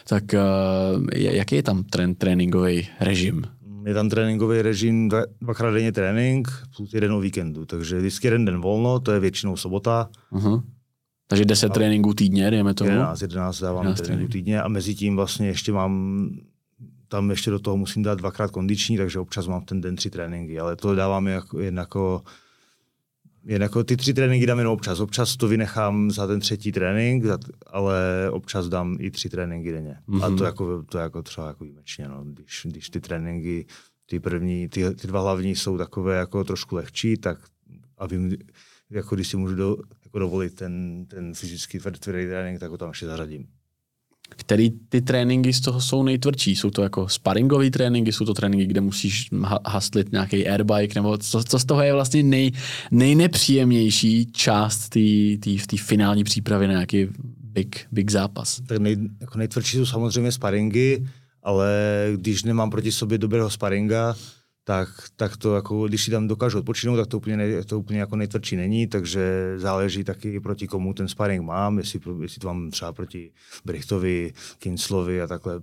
tak 0.08 0.24
uh, 0.34 1.08
jaký 1.14 1.56
je 1.56 1.64
tam 1.64 1.84
trén, 1.84 2.16
tréninkový 2.16 2.88
režim? 3.00 3.44
Je 3.86 3.94
tam 3.94 4.10
tréninkový 4.10 4.62
režim, 4.62 5.10
dva, 5.10 5.22
dvakrát 5.42 5.72
denně 5.72 5.92
trénink 5.92 6.48
plus 6.78 6.94
jeden 6.94 7.12
o 7.12 7.20
víkendu, 7.20 7.66
takže 7.66 7.98
vždycky 7.98 8.28
jeden 8.28 8.46
den 8.46 8.62
volno, 8.62 9.00
to 9.00 9.12
je 9.12 9.20
většinou 9.20 9.58
sobota, 9.58 10.10
Uh-huh. 10.34 10.64
Takže 11.32 11.46
10 11.46 11.74
tréninků 11.74 12.14
týdně, 12.14 12.52
dejme 12.52 12.74
tomu. 12.74 12.90
11, 12.90 13.22
11 13.22 13.60
dávám 13.62 13.84
11 13.84 13.98
tréninku 13.98 14.08
tréninků. 14.08 14.32
týdně 14.32 14.62
a 14.62 14.68
mezi 14.68 14.96
tím 14.96 15.16
vlastně 15.16 15.48
ještě 15.48 15.72
mám 15.72 16.30
tam 17.08 17.30
ještě 17.30 17.52
do 17.52 17.60
toho 17.60 17.78
musím 17.78 18.04
dát 18.04 18.18
dvakrát 18.18 18.52
kondiční, 18.52 18.98
takže 18.98 19.20
občas 19.20 19.48
mám 19.48 19.62
ten 19.66 19.82
den 19.82 19.96
tři 19.96 20.10
tréninky, 20.10 20.60
ale 20.60 20.76
to 20.76 20.96
dávám 20.96 21.28
jako, 21.28 21.60
jen 21.60 21.78
jako 21.78 22.22
jen 23.46 23.62
jako 23.62 23.84
ty 23.84 23.98
tři 23.98 24.14
tréninky 24.14 24.46
dám 24.46 24.58
jenom 24.58 24.74
občas. 24.74 25.00
Občas 25.00 25.38
to 25.38 25.48
vynechám 25.48 26.12
za 26.12 26.28
ten 26.28 26.40
třetí 26.40 26.72
trénink, 26.72 27.24
ale 27.68 28.30
občas 28.32 28.68
dám 28.70 28.98
i 29.00 29.12
tři 29.12 29.30
tréninky 29.30 29.72
denně. 29.72 29.98
Mm-hmm. 30.10 30.24
A 30.24 30.28
Mhm. 30.30 30.38
to 30.38 30.44
jako, 30.44 30.84
to 30.84 30.98
jako 30.98 31.24
třeba 31.24 31.48
jako 31.48 31.64
výjimečně, 31.64 32.08
no. 32.08 32.24
když, 32.24 32.68
když 32.70 32.90
ty 32.90 33.00
tréninky, 33.00 33.66
ty 34.06 34.20
první, 34.20 34.70
ty, 34.70 34.96
ty 34.96 35.08
dva 35.08 35.22
hlavní 35.22 35.56
jsou 35.56 35.78
takové 35.78 36.18
jako 36.18 36.44
trošku 36.44 36.76
lehčí, 36.76 37.18
tak 37.18 37.38
a 37.98 38.08
vím, 38.08 38.38
jako 38.90 39.16
když 39.16 39.28
si 39.28 39.38
můžu 39.38 39.56
do, 39.56 39.78
jako 40.12 40.20
dovolit 40.20 40.56
ten, 40.56 41.06
ten 41.06 41.34
fyzický 41.34 41.80
tvrdý 41.80 42.00
trénink, 42.00 42.60
tak 42.60 42.72
ho 42.72 42.78
tam 42.78 42.90
ještě 42.90 43.06
zařadím. 43.06 43.48
Který 44.30 44.70
ty 44.70 45.02
tréninky 45.02 45.54
z 45.54 45.62
toho 45.62 45.82
jsou 45.82 46.04
nejtvrdší? 46.04 46.56
Jsou 46.56 46.70
to 46.70 46.84
jako 46.84 47.10
sparingové 47.10 47.70
tréninky, 47.70 48.12
jsou 48.12 48.26
to 48.26 48.34
tréninky, 48.34 48.66
kde 48.66 48.82
musíš 48.82 49.30
ha- 49.32 49.60
hastlit 49.68 50.12
nějaký 50.12 50.48
airbike, 50.48 51.00
nebo 51.00 51.18
co, 51.18 51.44
co 51.44 51.60
z 51.60 51.66
toho 51.66 51.82
je 51.82 51.94
vlastně 51.94 52.24
nej, 52.24 52.52
nejnepříjemnější 52.92 54.32
část 54.32 54.90
té 54.90 55.00
té 55.68 55.78
finální 55.78 56.24
přípravy 56.24 56.68
na 56.68 56.74
nějaký 56.74 57.08
big, 57.44 57.86
big 57.92 58.12
zápas? 58.12 58.62
Tak 58.68 58.78
nej, 58.78 58.98
jako 59.22 59.38
nejtvrdší 59.38 59.78
jsou 59.78 59.86
samozřejmě 59.86 60.32
sparingy, 60.32 61.08
ale 61.44 61.72
když 62.16 62.44
nemám 62.44 62.70
proti 62.70 62.92
sobě 62.92 63.18
dobrého 63.18 63.50
sparinga, 63.50 64.16
tak, 64.72 64.90
tak 65.16 65.38
to 65.38 65.56
jako, 65.56 65.88
když 65.88 66.04
si 66.04 66.12
tam 66.12 66.28
dokážu 66.28 66.60
odpočinout, 66.60 66.98
tak 66.98 67.08
to 67.08 67.18
úplně, 67.18 67.38
ne, 67.38 67.64
to 67.64 67.80
úplně 67.80 68.00
jako 68.00 68.16
nejtvrdší 68.16 68.56
není, 68.56 68.88
takže 68.88 69.54
záleží 69.58 70.04
taky 70.04 70.40
proti 70.40 70.68
komu 70.68 70.94
ten 70.94 71.08
sparring 71.08 71.44
mám, 71.44 71.78
jestli, 71.78 72.00
jestli 72.22 72.40
to 72.40 72.48
mám 72.48 72.72
třeba 72.72 72.94
proti 72.94 73.32
Brichtovi, 73.66 74.34
Kinclovi 74.60 75.22
a 75.22 75.28
takhle 75.28 75.62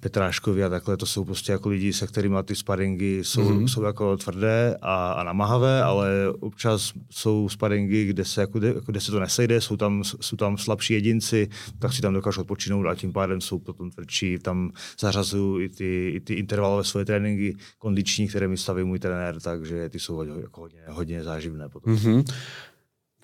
Petráškovi 0.00 0.64
a 0.64 0.68
takhle, 0.68 0.96
to 0.96 1.06
jsou 1.06 1.24
prostě 1.24 1.52
jako 1.52 1.68
lidi, 1.68 1.92
se 1.92 2.06
kterými 2.06 2.36
ty 2.44 2.54
sparingy 2.56 3.18
jsou, 3.24 3.40
Mhm. 3.40 3.58
mm-hmm. 3.58 3.68
jsou 3.68 3.82
jako 3.82 4.16
tvrdé 4.16 4.76
a, 4.82 5.12
a 5.12 5.24
namáhavé, 5.24 5.82
ale 5.82 6.08
občas 6.40 6.92
jsou 7.10 7.48
sparingy, 7.48 8.04
kde 8.06 8.24
se, 8.24 8.40
jako, 8.40 8.58
kde, 8.58 8.74
kde 8.86 9.00
se 9.00 9.10
to 9.12 9.20
nesejde, 9.20 9.60
jsou 9.60 9.76
tam, 9.76 10.04
jsou 10.20 10.36
tam 10.36 10.58
slabší 10.58 10.94
jedinci, 10.94 11.48
tak 11.78 11.92
si 11.92 12.02
tam 12.02 12.14
dokážu 12.14 12.40
odpočinout 12.40 12.86
a 12.86 12.94
tím 12.94 13.12
pádem 13.12 13.40
jsou 13.40 13.58
potom 13.58 13.90
tvrdší. 13.90 14.38
Tam 14.38 14.70
zařazuju 15.00 15.60
i 15.60 15.68
ty, 15.68 16.12
i 16.14 16.20
ty 16.20 16.34
intervalové 16.34 16.84
svoje 16.84 17.04
tréninky 17.06 17.56
kondiční, 17.78 18.28
které 18.28 18.48
mi 18.48 18.56
staví 18.56 18.84
můj 18.84 18.98
trenér, 18.98 19.40
takže 19.40 19.88
ty 19.88 19.98
jsou 19.98 20.14
hodně, 20.14 20.34
jako 20.42 20.60
hodně, 20.60 20.80
hodně 20.88 21.24
záživné 21.24 21.68
potom. 21.68 21.94
Mm-hmm. 21.94 22.24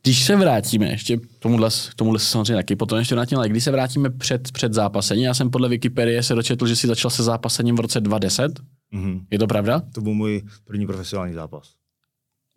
Když 0.06 0.24
se 0.24 0.36
vrátíme, 0.36 0.88
ještě 0.90 1.16
k 1.16 1.26
tomuhle, 1.38 1.70
k 1.90 1.94
tomuhle 1.96 2.18
samozřejmě 2.20 2.54
taky 2.54 2.76
potom 2.76 2.98
ještě 2.98 3.14
vrátíme, 3.14 3.38
ale 3.38 3.48
když 3.48 3.64
se 3.64 3.70
vrátíme 3.70 4.10
před, 4.10 4.52
před 4.52 4.72
zápasením, 4.72 5.24
já 5.24 5.34
jsem 5.34 5.50
podle 5.50 5.68
Wikipedie 5.68 6.22
se 6.22 6.34
dočetl, 6.34 6.66
že 6.66 6.76
jsi 6.76 6.86
začal 6.86 7.10
se 7.10 7.22
zápasením 7.22 7.76
v 7.76 7.80
roce 7.80 8.00
2010. 8.00 8.60
Mm-hmm. 8.94 9.20
Je 9.30 9.38
to 9.38 9.46
pravda? 9.46 9.82
To 9.94 10.00
byl 10.00 10.14
můj 10.14 10.42
první 10.64 10.86
profesionální 10.86 11.34
zápas. 11.34 11.72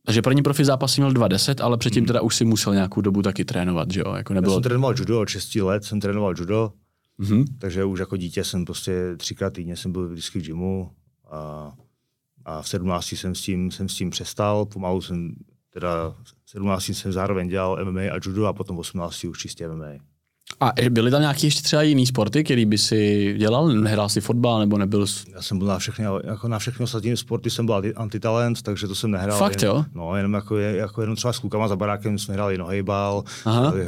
Takže 0.05 0.21
první 0.21 0.43
profi 0.43 0.65
zápas 0.65 0.97
měl 0.97 1.11
20, 1.13 1.61
ale 1.61 1.77
předtím 1.77 2.05
teda 2.05 2.21
už 2.21 2.35
si 2.35 2.45
musel 2.45 2.73
nějakou 2.73 3.01
dobu 3.01 3.21
taky 3.21 3.45
trénovat, 3.45 3.91
že 3.91 3.99
jo? 3.99 4.13
Jako 4.13 4.33
Já 4.33 4.35
nebylo... 4.35 4.55
jsem 4.55 4.63
trénoval 4.63 4.93
judo 4.97 5.21
od 5.21 5.29
6 5.29 5.55
let, 5.55 5.83
jsem 5.83 5.99
trénoval 5.99 6.33
judo, 6.37 6.71
Mhm. 7.17 7.45
takže 7.59 7.83
už 7.85 7.99
jako 7.99 8.17
dítě 8.17 8.43
jsem 8.43 8.65
prostě 8.65 8.93
třikrát 9.17 9.53
týdně 9.53 9.75
jsem 9.77 9.91
byl 9.91 10.09
vždycky 10.09 10.39
v 10.39 10.43
gymu 10.43 10.91
a, 11.31 11.71
a 12.45 12.61
v 12.61 12.69
17 12.69 13.11
jsem 13.11 13.35
s 13.35 13.41
tím, 13.41 13.71
jsem 13.71 13.89
s 13.89 13.95
tím 13.95 14.09
přestal, 14.09 14.65
pomalu 14.65 15.01
jsem 15.01 15.35
teda 15.73 16.15
17 16.45 16.83
jsem 16.83 17.11
zároveň 17.11 17.49
dělal 17.49 17.85
MMA 17.85 18.01
a 18.01 18.19
judo 18.25 18.45
a 18.45 18.53
potom 18.53 18.79
18 18.79 19.23
už 19.23 19.39
čistě 19.39 19.67
MMA. 19.67 19.85
A 20.59 20.71
byly 20.89 21.11
tam 21.11 21.21
nějaké 21.21 21.47
ještě 21.47 21.61
třeba 21.61 21.81
jiný 21.81 22.05
sporty, 22.05 22.43
který 22.43 22.65
by 22.65 22.77
si 22.77 23.33
dělal? 23.37 23.67
Nehrál 23.67 24.09
si 24.09 24.21
fotbal 24.21 24.59
nebo 24.59 24.77
nebyl? 24.77 25.05
Já 25.33 25.41
jsem 25.41 25.57
byl 25.57 25.67
na 25.67 25.79
všechny, 25.79 26.05
jako 26.23 26.47
na 26.47 26.59
všechny 26.59 26.83
ostatní 26.83 27.17
sporty 27.17 27.49
jsem 27.49 27.65
byl 27.65 27.81
antitalent, 27.95 28.61
takže 28.61 28.87
to 28.87 28.95
jsem 28.95 29.11
nehrál. 29.11 29.37
Fakt 29.37 29.61
jen, 29.61 29.71
jo? 29.71 29.85
No, 29.93 30.15
jenom 30.15 30.33
jako, 30.33 30.57
jako 30.57 31.01
jenom 31.01 31.15
třeba 31.15 31.33
s 31.33 31.39
klukama 31.39 31.67
za 31.67 31.75
barákem 31.75 32.19
jsme 32.19 32.33
hráli 32.33 32.57
nohejbal, 32.57 33.23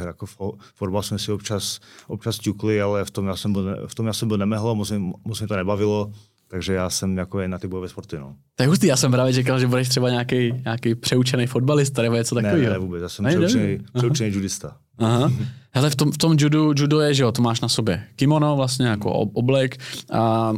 jako 0.06 0.26
fotbal 0.74 1.02
jsme 1.02 1.18
si 1.18 1.32
občas, 1.32 1.80
občas 2.06 2.38
ťukli, 2.38 2.82
ale 2.82 3.04
v 3.04 3.10
tom 3.10 3.26
já 3.26 3.36
jsem 3.36 3.52
byl, 3.52 3.86
v 3.86 3.94
tom 3.94 4.06
já 4.06 4.12
jsem 4.12 4.28
byl 4.28 4.38
nemehl, 4.38 4.74
moc, 4.74 4.92
moc 5.24 5.40
mě 5.40 5.48
to 5.48 5.56
nebavilo. 5.56 6.12
Takže 6.52 6.74
já 6.74 6.90
jsem 6.90 7.18
jako 7.18 7.40
jen 7.40 7.50
na 7.50 7.58
ty 7.58 7.68
bojové 7.68 7.88
sporty. 7.88 8.18
No. 8.18 8.34
To 8.54 8.62
je 8.62 8.68
hustý, 8.68 8.86
já 8.86 8.96
jsem 8.96 9.12
právě 9.12 9.32
čekal, 9.32 9.60
že 9.60 9.66
budeš 9.66 9.88
třeba 9.88 10.10
nějaký, 10.10 10.52
nějaký 10.64 10.94
přeučený 10.94 11.46
fotbalista 11.46 12.02
nebo 12.02 12.16
něco 12.16 12.34
takového. 12.34 12.62
Ne, 12.62 12.70
ne, 12.70 12.78
vůbec, 12.78 13.02
já 13.02 13.08
jsem 13.08 13.24
přeučený, 13.24 13.78
přeučený 13.94 14.34
judista. 14.34 14.76
Aha. 14.98 15.32
Hele, 15.70 15.90
v 15.90 15.96
tom, 15.96 16.12
v 16.12 16.18
tom 16.18 16.36
judu, 16.38 16.72
judo 16.76 17.00
je, 17.00 17.14
že 17.14 17.22
jo, 17.22 17.32
to 17.32 17.42
máš 17.42 17.60
na 17.60 17.68
sobě 17.68 18.04
kimono 18.16 18.56
vlastně 18.56 18.86
jako 18.86 19.12
oblek 19.12 19.76
a 20.12 20.50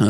uh, 0.00 0.06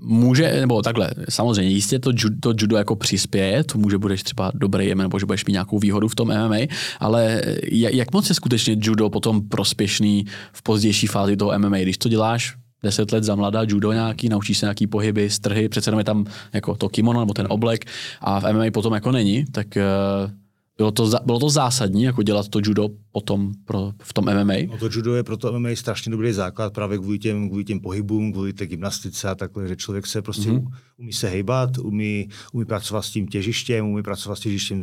může, 0.00 0.60
nebo 0.60 0.82
takhle, 0.82 1.10
samozřejmě 1.28 1.70
jistě 1.70 1.98
to 1.98 2.10
judo, 2.10 2.36
to 2.40 2.52
judo 2.58 2.76
jako 2.76 2.96
přispěje, 2.96 3.64
to 3.64 3.78
může 3.78 3.98
budeš 3.98 4.22
třeba 4.22 4.52
dobrý 4.54 4.94
nebo 4.94 5.18
že 5.18 5.26
budeš 5.26 5.44
mít 5.44 5.52
nějakou 5.52 5.78
výhodu 5.78 6.08
v 6.08 6.14
tom 6.14 6.28
MMA, 6.28 6.56
ale 7.00 7.42
jak 7.70 8.12
moc 8.12 8.28
je 8.28 8.34
skutečně 8.34 8.76
judo 8.78 9.10
potom 9.10 9.48
prospěšný 9.48 10.24
v 10.52 10.62
pozdější 10.62 11.06
fázi 11.06 11.36
toho 11.36 11.58
MMA, 11.58 11.78
když 11.78 11.98
to 11.98 12.08
děláš 12.08 12.63
deset 12.84 13.12
let 13.12 13.24
za 13.24 13.34
mladá 13.34 13.62
judo 13.66 13.92
nějaký, 13.92 14.28
naučíš 14.28 14.58
se 14.58 14.66
nějaký 14.66 14.86
pohyby, 14.86 15.30
strhy, 15.30 15.68
přece 15.68 15.88
jenom 15.88 15.98
je 15.98 16.04
tam 16.04 16.24
jako 16.52 16.74
to 16.74 16.88
kimono 16.88 17.20
nebo 17.20 17.34
ten 17.34 17.46
oblek 17.50 17.84
a 18.20 18.40
v 18.40 18.52
MMA 18.52 18.64
potom 18.72 18.94
jako 18.94 19.12
není, 19.12 19.44
tak 19.44 19.66
uh, 19.76 20.30
bylo 20.76 20.90
to, 20.92 21.10
bylo 21.26 21.38
to 21.38 21.50
zásadní, 21.50 22.02
jako 22.02 22.22
dělat 22.22 22.48
to 22.48 22.60
judo 22.62 22.88
potom 23.12 23.52
pro, 23.64 23.92
v 24.02 24.12
tom 24.12 24.24
MMA? 24.24 24.54
No 24.68 24.78
to 24.78 24.88
judo 24.92 25.14
je 25.14 25.22
pro 25.22 25.36
to 25.36 25.58
MMA 25.58 25.68
strašně 25.74 26.10
dobrý 26.10 26.32
základ 26.32 26.74
právě 26.74 26.98
kvůli 26.98 27.18
těm, 27.18 27.48
kvůli 27.48 27.64
těm 27.64 27.80
pohybům, 27.80 28.32
kvůli 28.32 28.52
té 28.52 28.66
gymnastice 28.66 29.28
a 29.28 29.34
takhle, 29.34 29.68
že 29.68 29.76
člověk 29.76 30.06
se 30.06 30.22
prostě 30.22 30.50
mm-hmm. 30.50 30.70
umí 30.96 31.12
se 31.12 31.28
hejbat, 31.28 31.78
umí, 31.78 32.28
umí 32.52 32.64
pracovat 32.64 33.02
s 33.02 33.10
tím 33.10 33.26
těžištěm, 33.26 33.86
umí 33.86 34.02
pracovat 34.02 34.36
s 34.36 34.40
těžištěm 34.40 34.82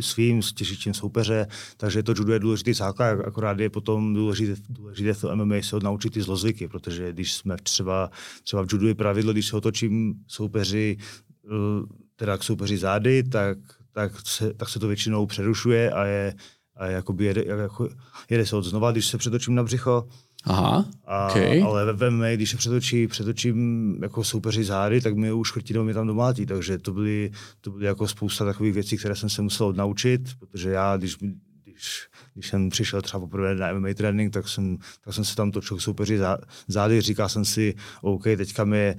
svým, 0.00 0.42
s 0.42 0.52
těžištěm 0.52 0.94
soupeře, 0.94 1.46
takže 1.76 2.02
to 2.02 2.14
judo 2.16 2.32
je 2.32 2.38
důležitý 2.38 2.72
základ, 2.72 3.20
akorát 3.26 3.60
je 3.60 3.70
potom 3.70 4.14
důležité, 4.14 4.62
důležité 4.68 5.14
v 5.14 5.20
tom 5.20 5.44
MMA 5.44 5.56
se 5.62 5.76
naučit 5.82 6.12
ty 6.12 6.22
zlozvyky, 6.22 6.68
protože 6.68 7.12
když 7.12 7.32
jsme 7.32 7.56
třeba, 7.62 8.10
třeba 8.42 8.62
v 8.62 8.66
judu 8.72 8.86
je 8.86 8.94
pravidlo, 8.94 9.32
když 9.32 9.46
se 9.46 9.56
otočím 9.56 10.14
soupeři, 10.26 10.96
eh, 11.44 11.50
teda 12.16 12.38
k 12.38 12.42
soupeři 12.42 12.78
zády, 12.78 13.22
tak 13.22 13.58
tak 13.94 14.12
se, 14.26 14.54
tak 14.54 14.68
se 14.68 14.78
to 14.78 14.88
většinou 14.88 15.26
přerušuje 15.26 15.90
a 15.90 16.04
je, 16.04 16.34
a 16.76 16.86
jakoby 16.86 17.24
jede, 17.24 17.44
jako, 17.46 17.88
jede 18.30 18.46
se 18.46 18.56
od 18.56 18.64
znova, 18.64 18.92
když 18.92 19.06
se 19.06 19.18
přetočím 19.18 19.54
na 19.54 19.62
břicho. 19.62 20.08
Aha, 20.44 20.84
a, 21.06 21.28
okay. 21.28 21.62
Ale 21.62 21.92
ve 21.92 22.10
MMA, 22.10 22.26
když 22.34 22.50
se 22.50 22.56
přetočí, 22.56 23.06
přetočím 23.06 23.98
jako 24.02 24.24
soupeři 24.24 24.64
zády, 24.64 25.00
tak 25.00 25.16
mi 25.16 25.32
už 25.32 25.52
chrtinou 25.52 25.84
mě 25.84 25.94
tam 25.94 26.06
domátí, 26.06 26.46
takže 26.46 26.78
to 26.78 26.92
byly, 26.92 27.30
to 27.60 27.70
byly 27.70 27.86
jako 27.86 28.08
spousta 28.08 28.44
takových 28.44 28.74
věcí, 28.74 28.96
které 28.96 29.16
jsem 29.16 29.28
se 29.28 29.42
musel 29.42 29.72
naučit, 29.72 30.20
protože 30.38 30.70
já, 30.70 30.96
když, 30.96 31.16
když, 31.64 32.08
když 32.34 32.48
jsem 32.48 32.68
přišel 32.68 33.02
třeba 33.02 33.20
poprvé 33.20 33.54
na 33.54 33.72
MMA 33.72 33.88
trénink, 33.94 34.32
tak 34.32 34.48
jsem, 34.48 34.78
tak 35.04 35.14
jsem 35.14 35.24
se 35.24 35.36
tam 35.36 35.50
točil 35.50 35.80
soupeři 35.80 36.18
zády, 36.68 37.00
říkal 37.00 37.28
jsem 37.28 37.44
si, 37.44 37.74
OK, 38.02 38.22
teďka 38.22 38.64
mi 38.64 38.96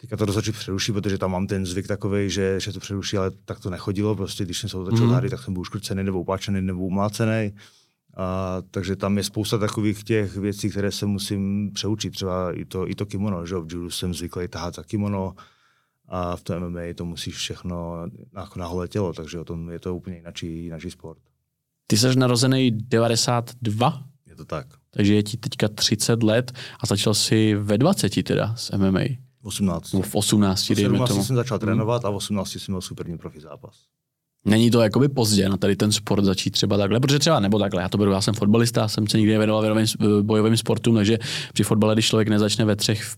Teďka 0.00 0.16
to 0.16 0.24
rozhodčí 0.24 0.52
přeruší, 0.52 0.92
protože 0.92 1.18
tam 1.18 1.30
mám 1.30 1.46
ten 1.46 1.66
zvyk 1.66 1.86
takový, 1.86 2.30
že, 2.30 2.60
že 2.60 2.72
to 2.72 2.80
přeruší, 2.80 3.16
ale 3.16 3.30
tak 3.44 3.60
to 3.60 3.70
nechodilo. 3.70 4.16
Prostě 4.16 4.44
když 4.44 4.58
jsem 4.58 4.68
se 4.68 4.76
otočil 4.76 5.06
mm. 5.06 5.28
tak 5.30 5.42
jsem 5.42 5.54
byl 5.54 5.60
uškrcený 5.60 6.04
nebo 6.04 6.20
upáčený 6.20 6.62
nebo 6.62 6.80
umlácený. 6.80 7.52
A, 8.16 8.56
takže 8.70 8.96
tam 8.96 9.16
je 9.16 9.24
spousta 9.24 9.58
takových 9.58 10.04
těch 10.04 10.36
věcí, 10.36 10.70
které 10.70 10.92
se 10.92 11.06
musím 11.06 11.70
přeučit. 11.72 12.10
Třeba 12.10 12.52
i 12.52 12.64
to, 12.64 12.90
i 12.90 12.94
to 12.94 13.06
kimono, 13.06 13.46
že 13.46 13.54
v 13.54 13.58
judu 13.58 13.90
jsem 13.90 14.14
zvyklý 14.14 14.48
tahat 14.48 14.74
za 14.74 14.82
kimono 14.82 15.34
a 16.08 16.36
v 16.36 16.42
tom 16.42 16.68
MMA 16.68 16.80
to 16.94 17.04
musíš 17.04 17.34
všechno 17.34 18.06
jako 18.36 18.58
na 18.58 18.66
holé 18.66 18.88
tělo, 18.88 19.12
takže 19.12 19.38
o 19.38 19.44
tom 19.44 19.70
je 19.70 19.78
to 19.78 19.96
úplně 19.96 20.16
jináčí, 20.16 20.64
jináčí 20.64 20.90
sport. 20.90 21.18
Ty 21.86 21.96
jsi 21.96 22.18
narozený 22.18 22.70
92? 22.70 24.04
Je 24.26 24.36
to 24.36 24.44
tak. 24.44 24.66
Takže 24.90 25.14
je 25.14 25.22
ti 25.22 25.36
teďka 25.36 25.68
30 25.68 26.22
let 26.22 26.52
a 26.80 26.86
začal 26.86 27.14
jsi 27.14 27.54
ve 27.54 27.78
20 27.78 28.22
teda 28.22 28.54
s 28.56 28.76
MMA. 28.76 29.29
18. 29.42 29.92
No 29.92 30.02
v 30.02 30.14
18, 30.14 30.68
dejme 30.68 30.82
17 30.82 31.08
tomu. 31.08 31.24
jsem 31.24 31.36
začal 31.36 31.58
hmm. 31.58 31.66
trénovat 31.66 32.04
a 32.04 32.10
v 32.10 32.16
18 32.16 32.50
jsem 32.50 32.60
měl 32.68 32.80
superní 32.80 33.18
profi 33.18 33.40
zápas. 33.40 33.76
Není 34.44 34.70
to 34.70 34.80
jakoby 34.80 35.08
pozdě 35.08 35.48
na 35.48 35.56
tady 35.56 35.76
ten 35.76 35.92
sport 35.92 36.24
začít 36.24 36.50
třeba 36.50 36.76
takhle, 36.76 37.00
protože 37.00 37.18
třeba 37.18 37.40
nebo 37.40 37.58
takhle, 37.58 37.82
já 37.82 37.88
to 37.88 37.98
beru, 37.98 38.10
já 38.10 38.20
jsem 38.20 38.34
fotbalista, 38.34 38.88
jsem 38.88 39.06
se 39.06 39.18
nikdy 39.18 39.32
nevěnoval 39.32 39.76
bojovým 40.22 40.56
sportům, 40.56 40.94
takže 40.94 41.18
při 41.52 41.62
fotbale, 41.62 41.94
když 41.94 42.06
člověk 42.06 42.28
nezačne 42.28 42.64
ve 42.64 42.76
třech, 42.76 43.02
v 43.02 43.16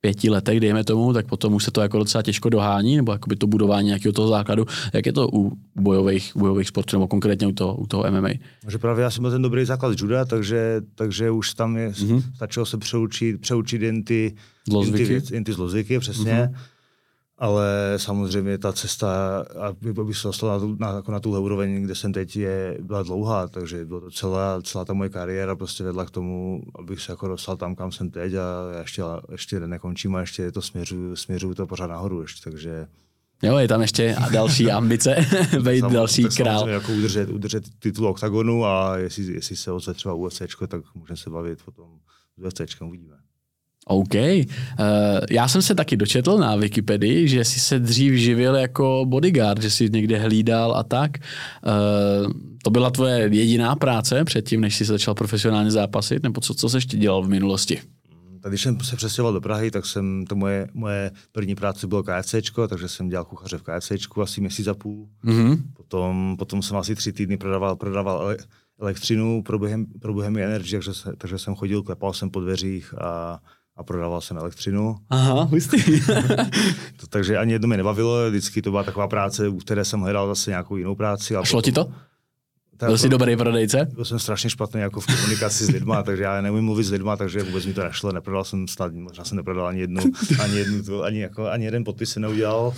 pěti 0.00 0.30
letech, 0.30 0.60
dejme 0.60 0.84
tomu, 0.84 1.12
tak 1.12 1.26
potom 1.26 1.54
už 1.54 1.64
se 1.64 1.70
to 1.70 1.80
jako 1.80 1.98
docela 1.98 2.22
těžko 2.22 2.48
dohání, 2.48 2.96
nebo 2.96 3.12
jakoby 3.12 3.36
to 3.36 3.46
budování 3.46 3.86
nějakého 3.86 4.12
toho 4.12 4.28
základu. 4.28 4.66
Jak 4.92 5.06
je 5.06 5.12
to 5.12 5.28
u 5.32 5.52
bojových, 5.76 6.32
bojových 6.36 6.68
sportů, 6.68 6.96
nebo 6.96 7.08
konkrétně 7.08 7.46
u 7.46 7.52
toho, 7.52 7.76
u 7.76 7.86
toho 7.86 8.04
MMA? 8.10 8.28
Že 8.68 8.78
právě 8.78 9.02
já 9.02 9.10
jsem 9.10 9.22
měl 9.22 9.30
ten 9.30 9.42
dobrý 9.42 9.64
základ 9.64 10.00
juda, 10.00 10.24
takže, 10.24 10.80
takže 10.94 11.30
už 11.30 11.54
tam 11.54 11.76
je, 11.76 11.90
mm-hmm. 11.90 12.22
stačilo 12.34 12.66
se 12.66 12.78
přeučit, 12.78 13.40
přeučit 13.40 13.82
jen 13.82 14.04
ty, 14.04 14.34
zlozvyky. 14.68 15.12
jen 15.12 15.22
ty, 15.22 15.34
jen 15.34 15.44
ty 15.44 15.52
zlozvyky, 15.52 15.98
přesně. 15.98 16.32
Mm-hmm. 16.32 16.75
Ale 17.38 17.94
samozřejmě 17.96 18.58
ta 18.58 18.72
cesta, 18.72 19.08
aby 20.00 20.14
se 20.14 20.28
dostal 20.28 20.48
na, 20.48 20.58
tu, 20.58 20.76
na, 20.80 20.92
jako 20.92 21.12
na 21.12 21.20
tuhle 21.20 21.38
úroveň, 21.40 21.82
kde 21.82 21.94
jsem 21.94 22.12
teď, 22.12 22.36
je, 22.36 22.78
byla 22.82 23.02
dlouhá, 23.02 23.48
takže 23.48 23.84
bylo 23.84 24.00
to 24.00 24.10
celá, 24.10 24.62
celá 24.62 24.84
ta 24.84 24.92
moje 24.92 25.10
kariéra 25.10 25.56
prostě 25.56 25.84
vedla 25.84 26.04
k 26.04 26.10
tomu, 26.10 26.62
abych 26.78 27.00
se 27.00 27.12
jako 27.12 27.28
dostal 27.28 27.56
tam, 27.56 27.74
kam 27.74 27.92
jsem 27.92 28.10
teď 28.10 28.34
a 28.34 28.78
ještě, 28.80 29.02
ještě 29.32 29.60
nekončím 29.60 30.16
a 30.16 30.20
ještě 30.20 30.52
to 30.52 30.62
směřuju, 30.62 31.16
směřuju 31.16 31.54
to 31.54 31.66
pořád 31.66 31.86
nahoru 31.86 32.22
ještě, 32.22 32.50
takže 32.50 32.86
Jo, 33.42 33.56
je 33.56 33.68
tam 33.68 33.80
ještě 33.82 34.16
další 34.32 34.70
ambice, 34.70 35.16
být 35.62 35.84
další 35.84 36.22
tak 36.22 36.34
král. 36.36 36.68
jako 36.68 36.92
udržet, 36.92 37.30
udržet 37.30 37.64
titul 37.78 38.06
OKTAGONu 38.06 38.64
a 38.64 38.96
jestli, 38.96 39.34
jestli 39.34 39.56
se 39.56 39.72
ozve 39.72 39.94
třeba 39.94 40.14
UFC, 40.14 40.42
tak 40.68 40.82
můžeme 40.94 41.16
se 41.16 41.30
bavit 41.30 41.62
potom 41.64 41.86
s 42.36 42.44
UFC, 42.44 42.80
uvidíme. 42.80 43.16
OK. 43.88 44.14
Uh, 44.14 44.46
já 45.30 45.48
jsem 45.48 45.62
se 45.62 45.74
taky 45.74 45.96
dočetl 45.96 46.38
na 46.38 46.56
Wikipedii, 46.56 47.28
že 47.28 47.44
jsi 47.44 47.60
se 47.60 47.78
dřív 47.78 48.14
živil 48.14 48.54
jako 48.54 49.04
bodyguard, 49.08 49.62
že 49.62 49.70
jsi 49.70 49.90
někde 49.90 50.18
hlídal 50.18 50.76
a 50.76 50.82
tak. 50.82 51.10
Uh, 51.16 52.32
to 52.62 52.70
byla 52.70 52.90
tvoje 52.90 53.28
jediná 53.32 53.76
práce 53.76 54.24
předtím, 54.24 54.60
než 54.60 54.76
jsi 54.76 54.84
začal 54.84 55.14
profesionálně 55.14 55.70
zápasit, 55.70 56.22
nebo 56.22 56.40
co, 56.40 56.54
co 56.54 56.68
jsi 56.68 56.76
ještě 56.76 56.96
dělal 56.96 57.22
v 57.22 57.28
minulosti? 57.28 57.80
Tak 58.40 58.52
když 58.52 58.62
jsem 58.62 58.80
se 58.80 58.96
přestěhoval 58.96 59.32
do 59.32 59.40
Prahy, 59.40 59.70
tak 59.70 59.86
jsem, 59.86 60.24
to 60.28 60.36
moje, 60.36 60.68
moje 60.74 61.10
první 61.32 61.54
práce 61.54 61.86
bylo 61.86 62.02
KFCčko, 62.02 62.68
takže 62.68 62.88
jsem 62.88 63.08
dělal 63.08 63.24
kuchaře 63.24 63.58
v 63.58 63.62
KFCčku 63.62 64.22
asi 64.22 64.40
měsíc 64.40 64.66
a 64.66 64.74
půl. 64.74 65.08
Mm-hmm. 65.24 65.62
Potom, 65.76 66.36
potom 66.38 66.62
jsem 66.62 66.76
asi 66.76 66.94
tři 66.94 67.12
týdny 67.12 67.36
prodával, 67.36 67.76
prodával 67.76 68.34
elektřinu 68.80 69.42
pro 70.00 70.12
Bohemia 70.14 70.46
Energy, 70.46 70.70
takže, 70.70 70.90
takže 71.18 71.38
jsem 71.38 71.54
chodil, 71.54 71.82
klepal 71.82 72.12
jsem 72.12 72.30
po 72.30 72.40
dveřích 72.40 72.94
a 72.98 73.40
a 73.76 73.82
prodával 73.82 74.20
jsem 74.20 74.36
elektřinu. 74.36 74.96
Aha, 75.10 75.42
hustý. 75.42 76.00
to, 76.96 77.06
takže 77.08 77.38
ani 77.38 77.52
jedno 77.52 77.68
mě 77.68 77.76
nebavilo, 77.76 78.30
vždycky 78.30 78.62
to 78.62 78.70
byla 78.70 78.82
taková 78.82 79.08
práce, 79.08 79.48
u 79.48 79.58
které 79.58 79.84
jsem 79.84 80.00
hledal 80.00 80.28
zase 80.28 80.50
nějakou 80.50 80.76
jinou 80.76 80.94
práci. 80.94 81.36
A 81.36 81.44
šlo 81.44 81.58
potom, 81.58 81.62
ti 81.62 81.72
to? 81.72 81.92
Tak 82.76 82.88
byl 82.88 82.98
jsi 82.98 83.08
dobrý 83.08 83.36
prodejce? 83.36 83.88
Byl 83.94 84.04
jsem 84.04 84.18
strašně 84.18 84.50
špatný 84.50 84.80
jako 84.80 85.00
v 85.00 85.06
komunikaci 85.06 85.64
s 85.64 85.70
lidma, 85.70 86.02
takže 86.02 86.22
já 86.22 86.40
neumím 86.40 86.64
mluvit 86.64 86.84
s 86.84 86.90
lidma, 86.90 87.16
takže 87.16 87.42
vůbec 87.42 87.66
mi 87.66 87.74
to 87.74 87.84
nešlo. 87.84 88.12
Neprodal 88.12 88.44
jsem 88.44 88.68
snad, 88.68 88.94
možná 88.94 89.24
jsem 89.24 89.36
neprodal 89.36 89.66
ani 89.66 89.80
jednu, 89.80 90.02
ani, 90.42 90.56
jednu, 90.56 91.02
ani, 91.02 91.20
jako, 91.20 91.48
ani 91.48 91.64
jeden 91.64 91.84
podpis 91.84 92.10
se 92.10 92.20
neudělal. 92.20 92.74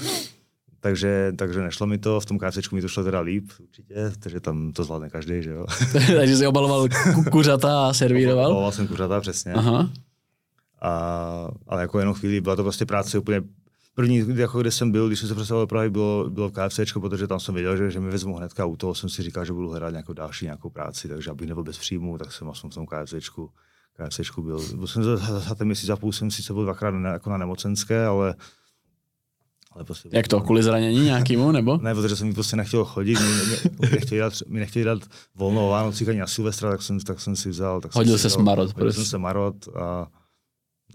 Takže, 0.80 1.32
takže 1.36 1.60
nešlo 1.60 1.86
mi 1.86 1.98
to, 1.98 2.20
v 2.20 2.26
tom 2.26 2.38
KFCčku 2.38 2.74
mi 2.74 2.82
to 2.82 2.88
šlo 2.88 3.04
teda 3.04 3.20
líp, 3.20 3.50
určitě, 3.62 3.94
takže 4.18 4.40
tam 4.40 4.72
to 4.72 4.84
zvládne 4.84 5.10
každý, 5.10 5.42
že 5.42 5.50
jo. 5.50 5.66
takže 6.16 6.36
jsi 6.36 6.46
obaloval 6.46 6.88
kuřata 7.30 7.88
a 7.88 7.92
servíroval? 7.92 8.46
Obaloval 8.46 8.72
jsem 8.72 8.86
kuřata, 8.86 9.20
přesně. 9.20 9.52
Aha. 9.52 9.90
A, 10.82 11.50
ale 11.66 11.82
jako 11.82 11.98
jenom 11.98 12.14
chvíli, 12.14 12.40
byla 12.40 12.56
to 12.56 12.62
prostě 12.62 12.86
práce 12.86 13.18
úplně 13.18 13.42
První, 13.98 14.24
jako 14.34 14.60
kde 14.60 14.70
jsem 14.70 14.90
byl, 14.92 15.06
když 15.06 15.18
jsem 15.18 15.28
se 15.28 15.34
přestěhoval 15.34 15.62
do 15.62 15.66
Prahy, 15.66 15.90
bylo, 15.90 16.30
bylo 16.30 16.48
v 16.48 16.52
KFC, 16.52 16.80
protože 17.00 17.26
tam 17.26 17.40
jsem 17.40 17.54
věděl, 17.54 17.76
že, 17.76 17.90
že 17.90 18.00
mi 18.00 18.10
vezmu 18.10 18.36
hnedka 18.36 18.64
u 18.64 18.76
toho, 18.76 18.94
jsem 18.94 19.08
si 19.10 19.22
říkal, 19.22 19.44
že 19.44 19.52
budu 19.52 19.68
hledat 19.68 19.90
nějakou 19.90 20.12
další 20.12 20.44
nějakou 20.44 20.70
práci, 20.70 21.08
takže 21.08 21.30
abych 21.30 21.48
nebyl 21.48 21.64
bez 21.64 21.78
příjmu, 21.78 22.18
tak 22.18 22.32
jsem 22.32 22.44
vlastně 22.44 22.70
v 22.70 22.74
tom 22.74 22.86
KFC, 22.86 23.14
KFC 23.96 24.20
byl. 24.38 24.60
Byl 24.76 24.86
jsem 24.86 25.04
za, 25.04 25.16
za 25.16 25.54
ten 25.54 25.66
měsíc 25.66 25.90
a 25.90 25.96
půl 25.96 26.12
jsem 26.12 26.30
sice 26.30 26.52
byl 26.52 26.62
dvakrát 26.62 26.90
na, 26.90 27.12
jako 27.12 27.30
na 27.30 27.36
nemocenské, 27.36 28.06
ale 28.06 28.34
ale 29.72 29.84
prostě 29.84 30.08
Jak 30.12 30.28
to, 30.28 30.40
kvůli 30.40 30.62
zranění 30.62 31.04
nějakému, 31.04 31.52
nebo? 31.52 31.78
ne, 31.82 31.94
protože 31.94 32.16
jsem 32.16 32.26
mi 32.26 32.34
prostě 32.34 32.56
nechtěl 32.56 32.84
chodit, 32.84 33.18
mi, 33.20 33.26
mi, 33.80 33.90
nechtěli, 33.90 34.20
dát, 34.20 34.32
mi 34.46 34.60
nechtěli 34.60 34.84
dát 34.84 34.98
volno 35.34 35.66
o 35.66 35.70
Vánocích 35.70 36.08
ani 36.08 36.18
na 36.18 36.26
Silvestra, 36.26 36.70
tak 36.70 36.82
jsem, 36.82 37.00
tak 37.00 37.20
jsem 37.20 37.36
si 37.36 37.48
vzal. 37.48 37.80
Tak 37.80 37.94
Hodil 37.94 38.18
se 38.18 38.42
marot. 38.42 38.76
Hodil 38.76 38.92
jsem 38.92 39.04
se 39.04 39.18
marot 39.18 39.68
a 39.76 40.06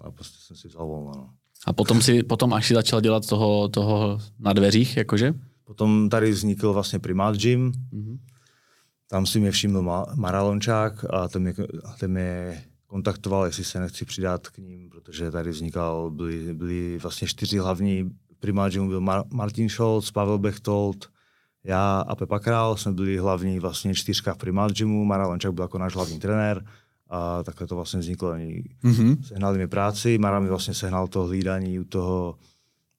a 0.01 0.12
prostě 0.12 0.38
jsem 0.39 0.57
si 0.57 0.67
vzal 0.67 0.88
volno. 0.88 1.12
No. 1.15 1.29
A 1.65 1.73
potom, 1.73 2.01
si, 2.01 2.23
potom 2.23 2.53
až 2.53 2.67
si 2.67 2.73
začal 2.73 3.01
dělat 3.01 3.27
toho, 3.27 3.69
toho 3.69 4.19
na 4.39 4.53
dveřích, 4.53 4.97
jakože? 4.97 5.33
Potom 5.63 6.09
tady 6.09 6.31
vznikl 6.31 6.73
vlastně 6.73 7.00
Primat 7.00 7.35
Gym, 7.35 7.71
mm-hmm. 7.93 8.17
tam 9.09 9.25
si 9.25 9.39
mě 9.39 9.51
všiml 9.51 10.05
Maralončák 10.15 11.05
a 11.09 11.27
ten 11.27 11.41
mě, 11.41 11.53
ten 12.00 12.12
mě 12.12 12.63
kontaktoval, 12.88 13.45
jestli 13.45 13.63
se 13.63 13.79
nechci 13.79 14.05
přidat 14.05 14.47
k 14.47 14.57
ním, 14.57 14.89
protože 14.89 15.31
tady 15.31 15.50
vznikal, 15.50 16.12
byli, 16.12 16.53
byli 16.53 16.97
vlastně 16.97 17.27
čtyři 17.27 17.57
hlavní 17.57 18.12
Primat 18.39 18.71
Gymu, 18.71 18.88
byl 18.88 19.01
Mar- 19.01 19.25
Martin 19.33 19.69
Scholz, 19.69 20.12
Pavel 20.12 20.38
Bechtold, 20.38 21.09
já 21.63 22.00
a 22.00 22.15
Pepa 22.15 22.39
Král 22.39 22.77
jsme 22.77 22.91
byli 22.91 23.17
hlavní 23.17 23.59
vlastně 23.59 23.95
čtyřka 23.95 24.33
v 24.33 24.38
Primat 24.38 24.71
Gymu, 24.71 25.05
Maralončák 25.05 25.53
byl 25.53 25.63
jako 25.63 25.77
náš 25.77 25.95
hlavní 25.95 26.19
trenér 26.19 26.65
a 27.10 27.43
takhle 27.43 27.67
to 27.67 27.75
vlastně 27.75 28.00
vzniklo. 28.00 28.29
Oni 28.29 28.63
mm-hmm. 28.83 29.22
sehnali 29.24 29.57
mi 29.57 29.67
práci, 29.67 30.17
Mara 30.17 30.39
mi 30.39 30.50
vlastně 30.50 30.74
sehnal 30.74 31.07
to 31.07 31.24
hlídání 31.24 31.79
u 31.79 31.83
toho, 31.83 32.36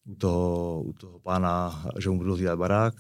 u 0.04 0.14
toho, 0.14 0.82
u 0.82 0.92
toho 0.92 1.18
pána, 1.18 1.84
že 1.99 2.11
mu 2.11 2.18
budu 2.18 2.34
hlídat 2.34 2.58
barák, 2.58 2.94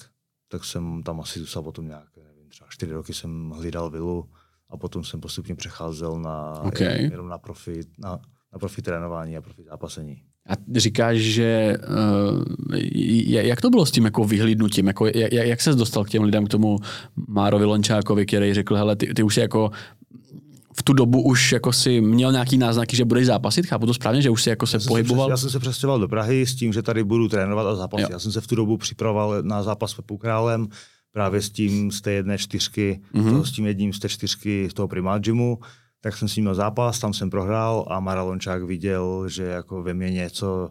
tak 0.48 0.64
jsem 0.64 1.02
tam 1.02 1.20
asi 1.20 1.38
zůstal 1.38 1.62
potom 1.62 1.86
nějak, 1.86 2.08
nevím, 2.16 2.50
třeba 2.50 2.68
čtyři 2.70 2.92
roky 2.92 3.14
jsem 3.14 3.50
hlídal 3.50 3.90
vilu 3.90 4.28
a 4.70 4.76
potom 4.76 5.04
jsem 5.04 5.20
postupně 5.20 5.54
přecházel 5.54 6.20
na, 6.20 6.60
okay. 6.62 7.02
jenom 7.02 7.28
na 7.28 7.38
profi, 7.38 7.80
na, 7.98 8.20
na 8.52 8.58
profi 8.58 8.82
trénování 8.82 9.36
a 9.36 9.42
profi 9.42 9.62
zápasení. 9.62 10.22
A 10.48 10.52
říkáš, 10.76 11.18
že 11.18 11.76
uh, 11.88 12.76
jak 13.28 13.60
to 13.60 13.70
bylo 13.70 13.86
s 13.86 13.90
tím 13.90 14.04
jako 14.04 14.24
vyhlídnutím? 14.24 14.86
Jako, 14.86 15.06
jak, 15.06 15.32
jak 15.32 15.60
se 15.60 15.74
dostal 15.74 16.04
k 16.04 16.08
těm 16.08 16.22
lidem, 16.22 16.46
k 16.46 16.48
tomu 16.48 16.78
Márovi 17.28 17.64
Lončákovi, 17.64 18.26
který 18.26 18.54
řekl, 18.54 18.76
hele, 18.76 18.96
ty, 18.96 19.14
ty 19.14 19.22
už 19.22 19.36
jako 19.36 19.70
v 20.76 20.82
tu 20.82 20.92
dobu 20.92 21.22
už 21.22 21.52
jako 21.52 21.72
si 21.72 22.00
měl 22.00 22.32
nějaký 22.32 22.58
náznaky, 22.58 22.96
že 22.96 23.04
budeš 23.04 23.26
zápasit? 23.26 23.66
Chápu 23.66 23.86
to 23.86 23.94
správně, 23.94 24.22
že 24.22 24.30
už 24.30 24.42
si 24.42 24.50
jako 24.50 24.66
se 24.66 24.76
já 24.76 24.88
pohyboval? 24.88 25.26
Se, 25.26 25.30
já 25.30 25.36
jsem 25.36 25.50
se 25.50 25.58
přestěhoval 25.58 26.00
do 26.00 26.08
Prahy 26.08 26.46
s 26.46 26.54
tím, 26.54 26.72
že 26.72 26.82
tady 26.82 27.04
budu 27.04 27.28
trénovat 27.28 27.66
a 27.66 27.74
zápasit. 27.74 28.02
Jo. 28.02 28.08
Já 28.12 28.18
jsem 28.18 28.32
se 28.32 28.40
v 28.40 28.46
tu 28.46 28.54
dobu 28.54 28.76
připravoval 28.76 29.42
na 29.42 29.62
zápas 29.62 29.90
s 29.90 29.94
Pepou 29.94 30.16
Králem, 30.16 30.68
právě 31.12 31.42
s 31.42 31.50
tím 31.50 31.90
z 31.90 32.00
té 32.00 32.12
jedné 32.12 32.38
čtyřky, 32.38 33.00
mm-hmm. 33.14 33.30
toho, 33.30 33.44
s 33.44 33.52
tím 33.52 33.66
jedním 33.66 33.92
z 33.92 33.98
té 33.98 34.08
čtyřky 34.08 34.68
z 34.70 34.74
toho 34.74 34.88
Primat 34.88 35.22
Gymu, 35.22 35.58
tak 36.00 36.16
jsem 36.16 36.28
s 36.28 36.36
ním 36.36 36.44
měl 36.44 36.54
zápas, 36.54 36.98
tam 36.98 37.14
jsem 37.14 37.30
prohrál 37.30 37.84
a 37.88 38.00
Maralončák 38.00 38.62
viděl, 38.62 39.28
že 39.28 39.42
jako 39.42 39.82
ve 39.82 39.94
mně 39.94 40.10
něco, 40.10 40.70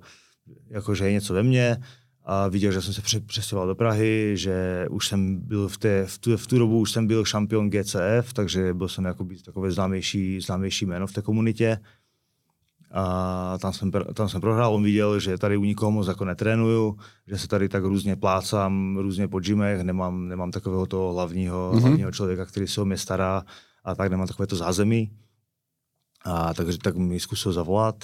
jako 0.69 0.95
že 0.95 1.05
je 1.05 1.11
něco 1.11 1.33
ve 1.33 1.43
mně 1.43 1.77
a 2.25 2.47
viděl, 2.47 2.71
že 2.71 2.81
jsem 2.81 2.93
se 2.93 3.19
přestěhoval 3.19 3.67
do 3.67 3.75
Prahy, 3.75 4.31
že 4.37 4.85
už 4.89 5.07
jsem 5.07 5.39
byl 5.39 5.67
v, 5.67 5.77
té, 5.77 6.05
v, 6.05 6.17
tu, 6.17 6.37
v 6.37 6.47
tu 6.47 6.59
dobu 6.59 6.79
už 6.79 6.91
jsem 6.91 7.07
byl 7.07 7.25
šampion 7.25 7.69
GCF, 7.69 8.33
takže 8.33 8.73
byl 8.73 8.87
jsem 8.87 9.05
jako 9.05 9.27
takové 9.45 9.71
známější, 9.71 10.41
známější 10.41 10.85
jméno 10.85 11.07
v 11.07 11.13
té 11.13 11.21
komunitě. 11.21 11.79
A 12.91 13.57
tam 13.61 13.73
jsem, 13.73 13.91
tam 14.13 14.29
jsem 14.29 14.41
prohrál, 14.41 14.73
on 14.73 14.83
viděl, 14.83 15.19
že 15.19 15.37
tady 15.37 15.57
u 15.57 15.63
nikoho 15.63 15.91
moc 15.91 16.07
jako 16.07 16.25
netrénuju, 16.25 16.97
že 17.27 17.37
se 17.37 17.47
tady 17.47 17.69
tak 17.69 17.83
různě 17.83 18.15
plácám, 18.15 18.97
různě 18.97 19.27
po 19.27 19.39
gymech, 19.39 19.81
nemám, 19.81 20.27
nemám 20.27 20.51
takového 20.51 20.85
toho 20.85 21.13
hlavního, 21.13 21.71
mm-hmm. 21.73 21.79
hlavního 21.79 22.11
člověka, 22.11 22.45
který 22.45 22.67
se 22.67 22.81
o 22.81 22.85
mě 22.85 22.97
stará 22.97 23.43
a 23.83 23.95
tak 23.95 24.11
nemám 24.11 24.27
takové 24.27 24.47
to 24.47 24.55
zázemí. 24.55 25.11
A 26.25 26.53
takže 26.53 26.77
tak 26.77 26.95
mi 26.95 27.19
zkusil 27.19 27.53
zavolat 27.53 27.95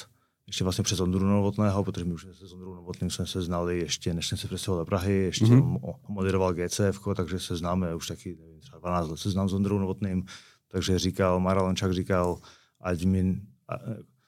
ještě 0.49 0.63
vlastně 0.63 0.83
přes 0.83 0.99
Ondru 0.99 1.25
Novotného, 1.25 1.83
protože 1.83 2.05
my 2.05 2.13
už 2.13 2.27
se 2.31 2.47
s 2.47 2.53
Ondrou 2.53 2.75
Novotným 2.75 3.11
jsme 3.11 3.25
se 3.25 3.41
znali 3.41 3.79
ještě, 3.79 4.13
než 4.13 4.27
jsem 4.27 4.37
se 4.37 4.47
přestěhoval 4.47 4.81
do 4.81 4.85
Prahy, 4.85 5.13
ještě 5.13 5.45
mm-hmm. 5.45 5.95
moderoval 6.07 6.53
GCF, 6.53 6.99
takže 7.15 7.39
se 7.39 7.55
známe 7.55 7.95
už 7.95 8.07
taky, 8.07 8.37
nevím, 8.39 8.59
třeba 8.59 8.79
12 8.79 9.09
let 9.09 9.17
se 9.17 9.29
znám 9.29 9.49
s 9.49 9.53
Ondrou 9.53 9.79
Novotným, 9.79 10.23
takže 10.67 10.99
říkal, 10.99 11.39
Maralončák 11.39 11.93
říkal, 11.93 12.37
ať 12.81 13.03
mi, 13.03 13.41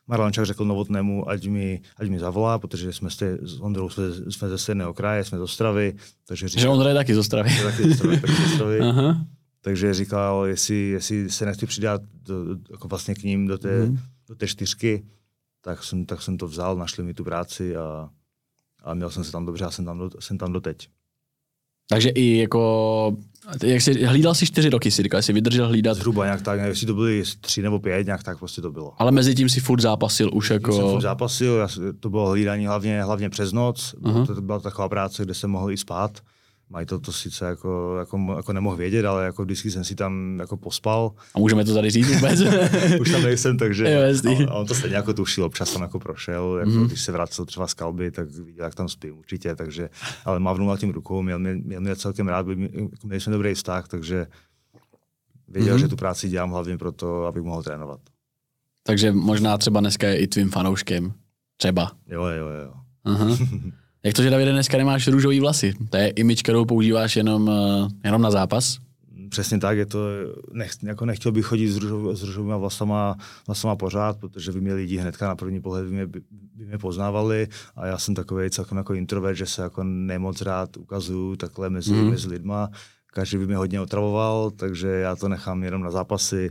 Marlančák 0.07 0.45
řekl 0.45 0.65
Novotnému, 0.65 1.29
ať 1.29 1.47
mi, 1.47 1.81
ať 1.97 2.09
mi 2.09 2.19
zavolá, 2.19 2.59
protože 2.59 2.93
jsme 2.93 3.09
s, 3.09 3.17
s 3.41 3.59
Ondrou 3.59 3.89
jsme, 3.89 4.03
jsme 4.29 4.49
ze 4.49 4.57
stejného 4.57 4.93
kraje, 4.93 5.23
jsme 5.23 5.37
z 5.37 5.41
Ostravy. 5.41 5.95
Takže 6.27 6.47
říkal, 6.47 6.61
že 6.61 6.67
Ondra 6.67 6.89
je 6.89 6.95
taky 6.95 7.15
z 7.15 7.17
Ostravy. 7.17 7.51
Je 7.53 7.63
taky 7.63 7.83
z 7.83 7.91
Ostravy, 7.91 8.21
taky 8.21 8.33
z 8.33 8.45
Ostravy. 8.45 8.79
Aha. 8.89 9.25
Takže 9.61 9.93
říkal, 9.93 10.45
jestli, 10.45 10.75
jestli 10.75 11.29
se 11.29 11.45
nechci 11.45 11.65
přidat 11.65 12.01
do, 12.23 12.35
jako 12.71 12.87
vlastně 12.87 13.15
k 13.15 13.23
ním 13.23 13.47
do 13.47 13.57
té, 13.57 13.85
mm. 13.85 13.97
do 14.27 14.35
té 14.35 14.47
čtyřky, 14.47 15.03
tak 15.61 15.83
jsem, 15.83 16.05
tak 16.05 16.21
jsem 16.21 16.37
to 16.37 16.47
vzal, 16.47 16.75
našli 16.75 17.03
mi 17.03 17.13
tu 17.13 17.23
práci 17.23 17.75
a, 17.75 18.09
a 18.83 18.93
měl 18.93 19.09
jsem 19.09 19.23
se 19.23 19.31
tam 19.31 19.45
dobře 19.45 19.65
a 19.65 19.71
jsem 19.71 19.85
tam, 19.85 19.97
do, 19.97 20.09
jsem 20.19 20.37
tam 20.37 20.53
doteď. 20.53 20.89
Takže 21.89 22.09
i 22.09 22.37
jako, 22.37 23.17
jak 23.63 23.81
jsi, 23.81 24.05
hlídal 24.05 24.35
si 24.35 24.45
čtyři 24.45 24.69
roky, 24.69 24.91
si 24.91 25.03
říkal, 25.03 25.21
jsi 25.21 25.33
vydržel 25.33 25.67
hlídat. 25.67 25.97
Zhruba 25.97 26.25
nějak 26.25 26.41
tak, 26.41 26.57
nevím, 26.57 26.69
jestli 26.69 26.87
to 26.87 26.93
byly 26.93 27.23
tři 27.41 27.61
nebo 27.61 27.79
pět, 27.79 28.05
nějak 28.05 28.23
tak 28.23 28.39
prostě 28.39 28.61
to 28.61 28.71
bylo. 28.71 28.93
Ale 28.97 29.11
mezi 29.11 29.35
tím 29.35 29.49
si 29.49 29.59
furt 29.59 29.81
zápasil 29.81 30.29
už 30.33 30.49
jako... 30.49 30.73
Jsem 30.73 30.89
furt 30.89 31.01
zápasil, 31.01 31.67
to 31.99 32.09
bylo 32.09 32.29
hlídání 32.29 32.67
hlavně, 32.67 33.03
hlavně 33.03 33.29
přes 33.29 33.51
noc, 33.51 33.95
uh-huh. 34.01 34.27
to, 34.27 34.35
to 34.35 34.41
byla 34.41 34.59
taková 34.59 34.89
práce, 34.89 35.23
kde 35.23 35.33
jsem 35.33 35.49
mohl 35.49 35.71
i 35.71 35.77
spát 35.77 36.21
mají 36.71 36.85
to, 36.85 36.99
to 36.99 37.11
sice 37.11 37.45
jako, 37.45 37.95
jako, 37.99 38.33
jako 38.37 38.53
nemohl 38.53 38.75
vědět, 38.75 39.05
ale 39.05 39.25
jako 39.25 39.43
vždycky 39.43 39.71
jsem 39.71 39.83
si 39.83 39.95
tam 39.95 40.39
jako 40.39 40.57
pospal. 40.57 41.11
A 41.35 41.39
můžeme 41.39 41.65
to 41.65 41.73
tady 41.73 41.89
říct 41.89 42.07
vůbec? 42.07 42.41
Už 43.01 43.11
tam 43.11 43.23
nejsem, 43.23 43.57
takže 43.57 43.91
jo, 44.25 44.31
on, 44.37 44.49
on, 44.51 44.65
to 44.65 44.75
stejně 44.75 44.95
jako 44.95 45.13
tušil, 45.13 45.43
občas 45.43 45.73
tam 45.73 45.81
jako 45.81 45.99
prošel, 45.99 46.57
jako 46.59 46.71
mm-hmm. 46.71 46.87
když 46.87 47.01
se 47.01 47.11
vracel 47.11 47.45
třeba 47.45 47.67
z 47.67 47.73
kalby, 47.73 48.11
tak 48.11 48.31
viděl, 48.31 48.65
jak 48.65 48.75
tam 48.75 48.89
spím 48.89 49.17
určitě, 49.17 49.55
takže, 49.55 49.89
ale 50.25 50.39
mávnul 50.39 50.77
tím 50.77 50.89
rukou, 50.89 51.21
měl 51.21 51.39
mě, 51.39 51.55
měl 51.55 51.81
mě 51.81 51.95
celkem 51.95 52.27
rád, 52.27 52.47
jako 52.47 53.07
měli 53.07 53.21
jsme 53.21 53.33
dobrý 53.33 53.53
vztah, 53.53 53.87
takže 53.87 54.27
věděl, 55.47 55.75
mm-hmm. 55.75 55.79
že 55.79 55.87
tu 55.87 55.95
práci 55.95 56.29
dělám 56.29 56.51
hlavně 56.51 56.77
proto, 56.77 57.25
abych 57.25 57.43
mohl 57.43 57.63
trénovat. 57.63 57.99
Takže 58.83 59.11
možná 59.11 59.57
třeba 59.57 59.79
dneska 59.79 60.07
je 60.07 60.19
i 60.19 60.27
tvým 60.27 60.49
fanouškem. 60.49 61.13
Třeba. 61.57 61.91
Jo, 62.07 62.25
jo, 62.25 62.47
jo. 62.47 62.73
Aha. 63.03 63.27
Jak 64.03 64.13
to, 64.15 64.23
že 64.23 64.29
Davide 64.29 64.51
dneska 64.51 64.77
nemáš 64.77 65.07
růžový 65.07 65.39
vlasy? 65.39 65.73
To 65.89 65.97
je 65.97 66.09
image, 66.09 66.41
kterou 66.41 66.65
používáš 66.65 67.15
jenom, 67.15 67.47
uh, 67.47 67.89
jenom 68.03 68.21
na 68.21 68.31
zápas? 68.31 68.77
Přesně 69.29 69.59
tak, 69.59 69.77
je 69.77 69.85
to, 69.85 69.99
nech, 70.51 70.71
jako 70.83 71.05
nechtěl 71.05 71.31
bych 71.31 71.45
chodit 71.45 71.67
s, 71.71 71.77
růžov, 71.77 72.17
s 72.17 72.23
růžovými 72.23 72.53
vlasama, 72.59 73.15
vlasama 73.47 73.75
pořád, 73.75 74.19
protože 74.19 74.51
by 74.51 74.61
mě 74.61 74.73
lidi 74.73 74.97
hnedka 74.97 75.27
na 75.27 75.35
první 75.35 75.61
pohled 75.61 75.85
by 75.85 75.91
mě, 75.91 76.07
by 76.07 76.21
mě 76.65 76.77
poznávali 76.77 77.47
a 77.75 77.85
já 77.85 77.97
jsem 77.97 78.15
takový 78.15 78.49
celkem 78.49 78.77
jako 78.77 78.93
introvert, 78.93 79.37
že 79.37 79.45
se 79.45 79.61
jako 79.61 79.83
nemoc 79.83 80.41
rád 80.41 80.77
ukazuju 80.77 81.35
takhle 81.35 81.69
mezi, 81.69 81.93
mm. 81.93 82.09
mezi 82.09 82.27
lidma. 82.27 82.69
Každý 83.13 83.37
by 83.37 83.47
mě 83.47 83.55
hodně 83.55 83.81
otravoval, 83.81 84.51
takže 84.51 84.87
já 84.87 85.15
to 85.15 85.29
nechám 85.29 85.63
jenom 85.63 85.81
na 85.81 85.91
zápasy, 85.91 86.49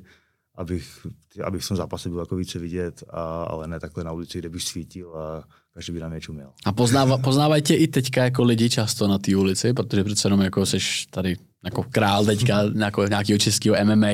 abych, 0.55 1.07
abych 1.45 1.63
v 1.63 1.69
tom 1.69 1.77
zápase 1.77 2.09
byl 2.09 2.19
jako 2.19 2.37
více 2.37 2.59
vidět, 2.59 3.05
a, 3.11 3.43
ale 3.43 3.69
ne 3.69 3.81
takhle 3.81 4.05
na 4.05 4.13
ulici, 4.13 4.39
kde 4.39 4.49
bych 4.49 4.63
svítil 4.63 5.17
a 5.17 5.45
každý 5.75 5.93
by 5.93 6.01
nám 6.01 6.13
je 6.13 6.21
čuměl. 6.21 6.53
A 6.65 6.73
poznáva, 6.73 7.19
poznávají 7.19 7.63
tě 7.63 7.75
i 7.75 7.87
teďka 7.87 8.25
jako 8.25 8.45
lidi 8.45 8.71
často 8.71 9.09
na 9.09 9.19
té 9.19 9.37
ulici, 9.37 9.73
protože 9.73 10.05
přece 10.05 10.27
jenom 10.27 10.41
jako 10.41 10.67
seš 10.67 11.07
tady 11.11 11.37
jako 11.65 11.85
král 11.91 12.25
teďka 12.25 12.63
jako 12.75 13.07
nějakého 13.07 13.39
českého 13.39 13.77
MMA 13.85 14.13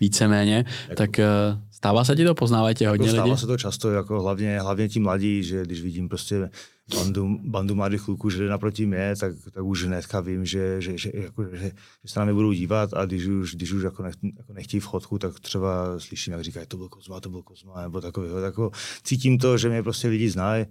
víceméně, 0.00 0.64
jako, 0.82 0.94
tak 0.94 1.10
uh, 1.18 1.60
stává 1.70 2.04
se 2.04 2.16
ti 2.16 2.24
to, 2.24 2.34
poznávají 2.34 2.74
tě 2.74 2.88
hodně 2.88 3.06
jako 3.06 3.16
lidí? 3.16 3.26
Stává 3.26 3.36
se 3.36 3.46
to 3.46 3.58
často, 3.58 3.90
jako 3.90 4.22
hlavně, 4.22 4.60
hlavně 4.60 4.88
ti 4.88 5.00
mladí, 5.00 5.42
že 5.42 5.62
když 5.62 5.82
vidím 5.82 6.08
prostě 6.08 6.50
bandu, 6.94 7.38
bandu 7.42 7.74
mladých 7.74 8.02
kluků, 8.02 8.30
že 8.30 8.38
jde 8.38 8.48
naproti 8.48 8.86
mě, 8.86 9.14
tak, 9.20 9.32
tak 9.52 9.64
už 9.64 9.84
hnedka 9.84 10.20
vím, 10.20 10.44
že, 10.44 10.80
že, 10.80 10.98
že, 10.98 11.10
jako, 11.14 11.44
že, 11.52 11.72
že 12.04 12.12
se 12.12 12.18
na 12.18 12.24
mě 12.24 12.34
budou 12.34 12.52
dívat 12.52 12.94
a 12.94 13.06
když 13.06 13.26
už, 13.26 13.54
když 13.54 13.72
už 13.72 13.82
jako, 13.82 14.02
nech, 14.02 14.14
jako 14.36 14.52
nechtějí 14.52 14.80
vchodku, 14.80 15.18
tak 15.18 15.40
třeba 15.40 16.00
slyším, 16.00 16.32
jak 16.32 16.42
říkají, 16.42 16.66
to 16.66 16.76
byl 16.76 16.88
Kozma, 16.88 17.20
to 17.20 17.30
byl 17.30 17.42
Kozma, 17.42 17.82
nebo 17.82 18.00
takového. 18.00 18.40
Tako, 18.40 18.70
cítím 19.02 19.38
to, 19.38 19.58
že 19.58 19.68
mě 19.68 19.82
prostě 19.82 20.08
lidi 20.08 20.30
znají 20.30 20.66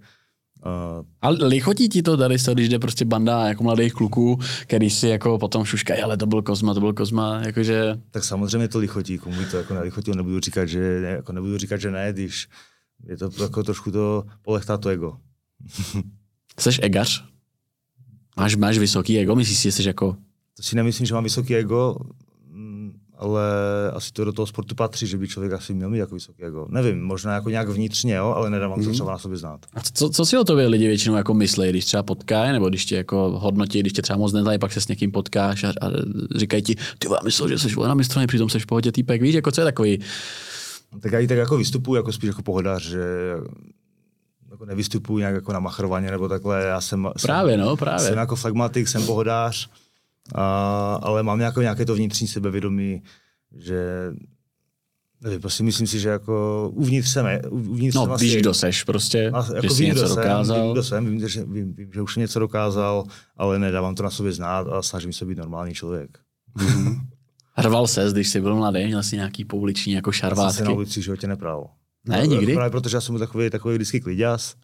Uh, 0.64 1.04
ale 1.22 1.46
lichotí 1.46 1.88
ti 1.88 2.02
to 2.02 2.16
tady, 2.16 2.36
když 2.52 2.68
jde 2.68 2.78
prostě 2.78 3.04
banda 3.04 3.48
jako 3.48 3.64
mladých 3.64 3.92
kluků, 3.92 4.38
který 4.62 4.90
si 4.90 5.08
jako 5.08 5.38
potom 5.38 5.64
šuškají, 5.64 6.02
ale 6.02 6.16
to 6.16 6.26
byl 6.26 6.42
Kozma, 6.42 6.74
to 6.74 6.80
byl 6.80 6.92
Kozma, 6.92 7.40
jakože... 7.46 8.00
Tak 8.10 8.24
samozřejmě 8.24 8.68
to 8.68 8.78
lichotí, 8.78 9.18
komu 9.18 9.36
to 9.50 9.56
jako 9.56 9.74
nelichotí, 9.74 10.10
nebudu 10.16 10.40
říkat, 10.40 10.66
že 10.66 11.00
ne, 11.00 11.08
jako 11.08 11.32
nebudu 11.32 11.58
říkat, 11.58 11.80
že 11.80 11.90
ne, 11.90 12.12
když 12.12 12.48
je 13.04 13.16
to 13.16 13.30
jako 13.40 13.62
trošku 13.62 13.90
to 13.90 14.24
polechtá 14.42 14.76
to 14.76 14.88
ego. 14.88 15.16
Jseš 16.60 16.80
egař? 16.82 17.24
Máš, 18.36 18.56
máš 18.56 18.78
vysoký 18.78 19.18
ego? 19.18 19.36
Myslíš 19.36 19.58
si, 19.58 19.62
že 19.62 19.72
jsi 19.72 19.88
jako... 19.88 20.16
To 20.56 20.62
si 20.62 20.76
nemyslím, 20.76 21.06
že 21.06 21.14
mám 21.14 21.24
vysoký 21.24 21.56
ego 21.56 21.96
ale 23.18 23.42
asi 23.92 24.12
to 24.12 24.24
do 24.24 24.32
toho 24.32 24.46
sportu 24.46 24.74
patří, 24.74 25.06
že 25.06 25.18
by 25.18 25.28
člověk 25.28 25.52
asi 25.52 25.74
měl 25.74 25.90
mít 25.90 25.98
jako 25.98 26.14
vysoký 26.14 26.42
ego. 26.42 26.66
Nevím, 26.68 27.04
možná 27.04 27.34
jako 27.34 27.50
nějak 27.50 27.68
vnitřně, 27.68 28.14
jo, 28.14 28.32
ale 28.36 28.50
nedávám 28.50 28.80
mm-hmm. 28.80 28.84
to 28.84 28.92
třeba 28.92 29.10
na 29.10 29.18
sobě 29.18 29.38
znát. 29.38 29.60
A 29.74 29.80
co, 29.92 30.10
co 30.10 30.26
si 30.26 30.38
o 30.38 30.44
tobě 30.44 30.66
lidi 30.66 30.86
většinou 30.86 31.16
jako 31.16 31.34
myslí, 31.34 31.70
když 31.70 31.84
třeba 31.84 32.02
potkají, 32.02 32.52
nebo 32.52 32.68
když 32.68 32.84
tě 32.84 32.96
jako 32.96 33.38
hodnotí, 33.38 33.80
když 33.80 33.92
tě 33.92 34.02
třeba 34.02 34.16
moc 34.16 34.32
neznají, 34.32 34.58
pak 34.58 34.72
se 34.72 34.80
s 34.80 34.88
někým 34.88 35.12
potkáš 35.12 35.64
a, 35.64 35.68
a 35.68 35.90
říkají 36.36 36.62
ti, 36.62 36.74
ty 36.98 37.08
já 37.12 37.18
myslel, 37.24 37.48
že 37.48 37.58
jsi 37.58 37.80
na 37.80 37.94
mistrovně, 37.94 38.26
přitom 38.26 38.48
jsi 38.48 38.58
v 38.58 38.66
pohodě 38.66 38.92
týpek, 38.92 39.22
víš, 39.22 39.34
jako 39.34 39.50
co 39.50 39.60
je 39.60 39.64
takový? 39.64 40.00
Tak 41.00 41.12
já 41.12 41.18
i 41.18 41.26
tak 41.26 41.38
jako 41.38 41.56
vystupuji 41.56 41.94
jako 41.94 42.12
spíš 42.12 42.28
jako 42.28 42.42
pohodář, 42.42 42.82
že 42.82 43.00
jako 44.50 44.64
nevystupuji 44.66 45.18
nějak 45.18 45.34
jako 45.34 45.52
na 45.52 45.60
machrovaně 45.60 46.10
nebo 46.10 46.28
takhle, 46.28 46.64
já 46.64 46.80
jsem, 46.80 47.08
právě, 47.22 47.54
jsem, 47.54 47.60
no, 47.60 47.76
právě. 47.76 48.06
jsem 48.06 48.18
jako 48.18 48.36
flagmatik, 48.36 48.88
jsem 48.88 49.06
pohodář, 49.06 49.70
a, 50.34 50.98
ale 51.02 51.22
mám 51.22 51.38
nějaké, 51.38 51.60
nějaké 51.60 51.84
to 51.84 51.94
vnitřní 51.94 52.28
sebevědomí, 52.28 53.02
že 53.56 54.10
Nevím, 55.20 55.40
prostě 55.40 55.62
myslím 55.62 55.86
si, 55.86 56.00
že 56.00 56.08
jako 56.08 56.68
uvnitř 56.74 57.08
jsem, 57.08 57.26
uvnitř 57.50 57.96
no, 57.96 58.02
jsem 58.06 58.16
víš, 58.26 58.32
asi, 58.32 58.40
kdo 58.40 58.54
seš 58.54 58.84
prostě, 58.84 59.30
a, 59.34 59.54
jako 59.54 59.74
vím, 59.74 59.86
něco 59.86 60.06
jsem, 60.06 60.16
dokázal. 60.16 60.62
Vím, 60.62 60.72
kdo 60.72 60.82
jsem, 60.82 61.06
vím, 61.06 61.28
že, 61.28 61.44
vím, 61.44 61.74
vím, 61.74 61.90
že 61.94 62.02
už 62.02 62.16
něco 62.16 62.38
dokázal, 62.38 63.04
ale 63.36 63.58
nedávám 63.58 63.94
to 63.94 64.02
na 64.02 64.10
sobě 64.10 64.32
znát 64.32 64.66
a 64.68 64.82
snažím 64.82 65.12
se 65.12 65.24
být 65.24 65.38
normální 65.38 65.74
člověk. 65.74 66.18
Hrval 67.52 67.86
ses, 67.86 68.12
když 68.12 68.28
jsi 68.28 68.40
byl 68.40 68.56
mladý, 68.56 68.86
měl 68.86 69.02
jsi 69.02 69.16
nějaký 69.16 69.44
pouliční 69.44 69.92
jako 69.92 70.10
Já 70.10 70.12
jsem 70.12 70.18
šarvátky. 70.18 70.56
se 70.56 70.64
na 70.64 70.70
ulici 70.70 71.02
životě 71.02 71.26
nepral. 71.26 71.70
Ne, 72.04 72.18
No, 72.18 72.24
nikdy? 72.24 72.54
Právě 72.54 72.70
protože 72.70 72.96
já 72.96 73.00
jsem 73.00 73.18
takový, 73.18 73.50
takový 73.50 73.74
vždycky 73.74 74.00
kliděs. 74.00 74.54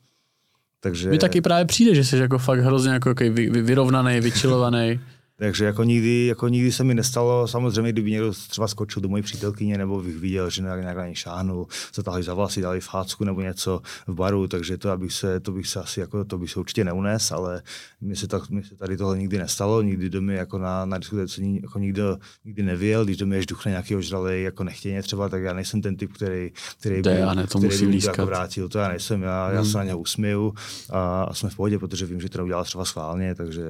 Takže, 0.81 1.11
Mi 1.11 1.19
taky 1.19 1.41
právě 1.41 1.65
přijde, 1.65 1.95
že 1.95 2.05
jsi 2.05 2.17
jako 2.17 2.39
fakt 2.39 2.61
hrozně 2.61 2.91
jako 2.91 3.15
vy, 3.15 3.31
vy, 3.31 3.63
vyrovnaný, 3.63 4.21
vyčilovaný. 4.21 5.01
Takže 5.43 5.65
jako 5.65 5.85
nikdy, 5.85 6.27
jako 6.27 6.49
nikdy 6.49 6.73
se 6.73 6.85
mi 6.85 6.95
nestalo, 6.95 7.49
samozřejmě, 7.49 7.93
kdyby 7.93 8.11
někdo 8.11 8.33
třeba 8.33 8.69
skočil 8.69 9.03
do 9.03 9.09
mojí 9.09 9.23
přítelkyně, 9.23 9.79
nebo 9.79 10.03
bych 10.03 10.17
viděl, 10.17 10.51
že 10.51 10.63
nějak, 10.63 10.97
na 10.97 11.07
ní 11.07 11.15
šáhnul, 11.15 11.67
zatáhli 11.95 12.23
za 12.23 12.35
vlasy, 12.35 12.61
dali 12.61 12.81
fácku 12.81 13.25
nebo 13.25 13.41
něco 13.41 13.81
v 14.07 14.15
baru, 14.15 14.49
takže 14.49 14.79
to, 14.79 14.91
abych 14.91 15.13
se, 15.13 15.41
to 15.41 15.53
bych 15.53 15.69
se 15.69 15.81
asi 15.81 16.01
jako, 16.01 16.25
to 16.25 16.39
bych 16.39 16.51
se 16.51 16.61
určitě 16.61 16.85
neunes, 16.85 17.33
ale 17.33 17.63
mně 18.01 18.17
se, 18.17 18.29
tak, 18.29 18.51
mně 18.51 18.65
se 18.65 18.77
tady 18.77 18.97
tohle 18.97 19.19
nikdy 19.19 19.39
nestalo, 19.39 19.83
nikdy 19.83 20.11
do 20.11 20.23
mě 20.23 20.35
jako 20.35 20.59
na, 20.59 20.85
na 20.85 20.99
diskutaci 20.99 21.61
jako 21.63 21.79
nikdo 21.79 22.19
nikdy 22.45 22.63
nevěl, 22.63 23.05
když 23.05 23.17
do 23.17 23.27
mě 23.27 23.43
žduchne 23.43 23.71
nějaký 23.71 23.97
ožralej 23.97 24.43
jako 24.43 24.65
nechtěně 24.65 25.03
třeba, 25.03 25.29
tak 25.29 25.43
já 25.43 25.53
nejsem 25.53 25.83
ten 25.83 25.97
typ, 25.97 26.13
který, 26.13 26.51
který 26.81 27.03
by, 27.03 27.11
ne, 27.35 27.47
to 27.47 27.59
který 27.59 27.87
by 27.87 28.07
jako 28.07 28.27
vrátil, 28.27 28.69
to 28.69 28.79
já 28.79 28.89
nejsem, 28.89 29.23
já, 29.23 29.51
já 29.51 29.65
se 29.65 29.79
na 29.79 29.85
něho 29.85 29.99
usměju 29.99 30.55
a, 30.91 31.23
a 31.23 31.35
jsme 31.35 31.51
v 31.51 31.57
pohodě, 31.57 31.79
protože 31.79 32.07
vím, 32.07 32.21
že 32.21 32.29
to 32.29 32.45
udělal 32.45 32.65
třeba 32.65 32.85
schválně, 32.85 33.35
takže 33.35 33.63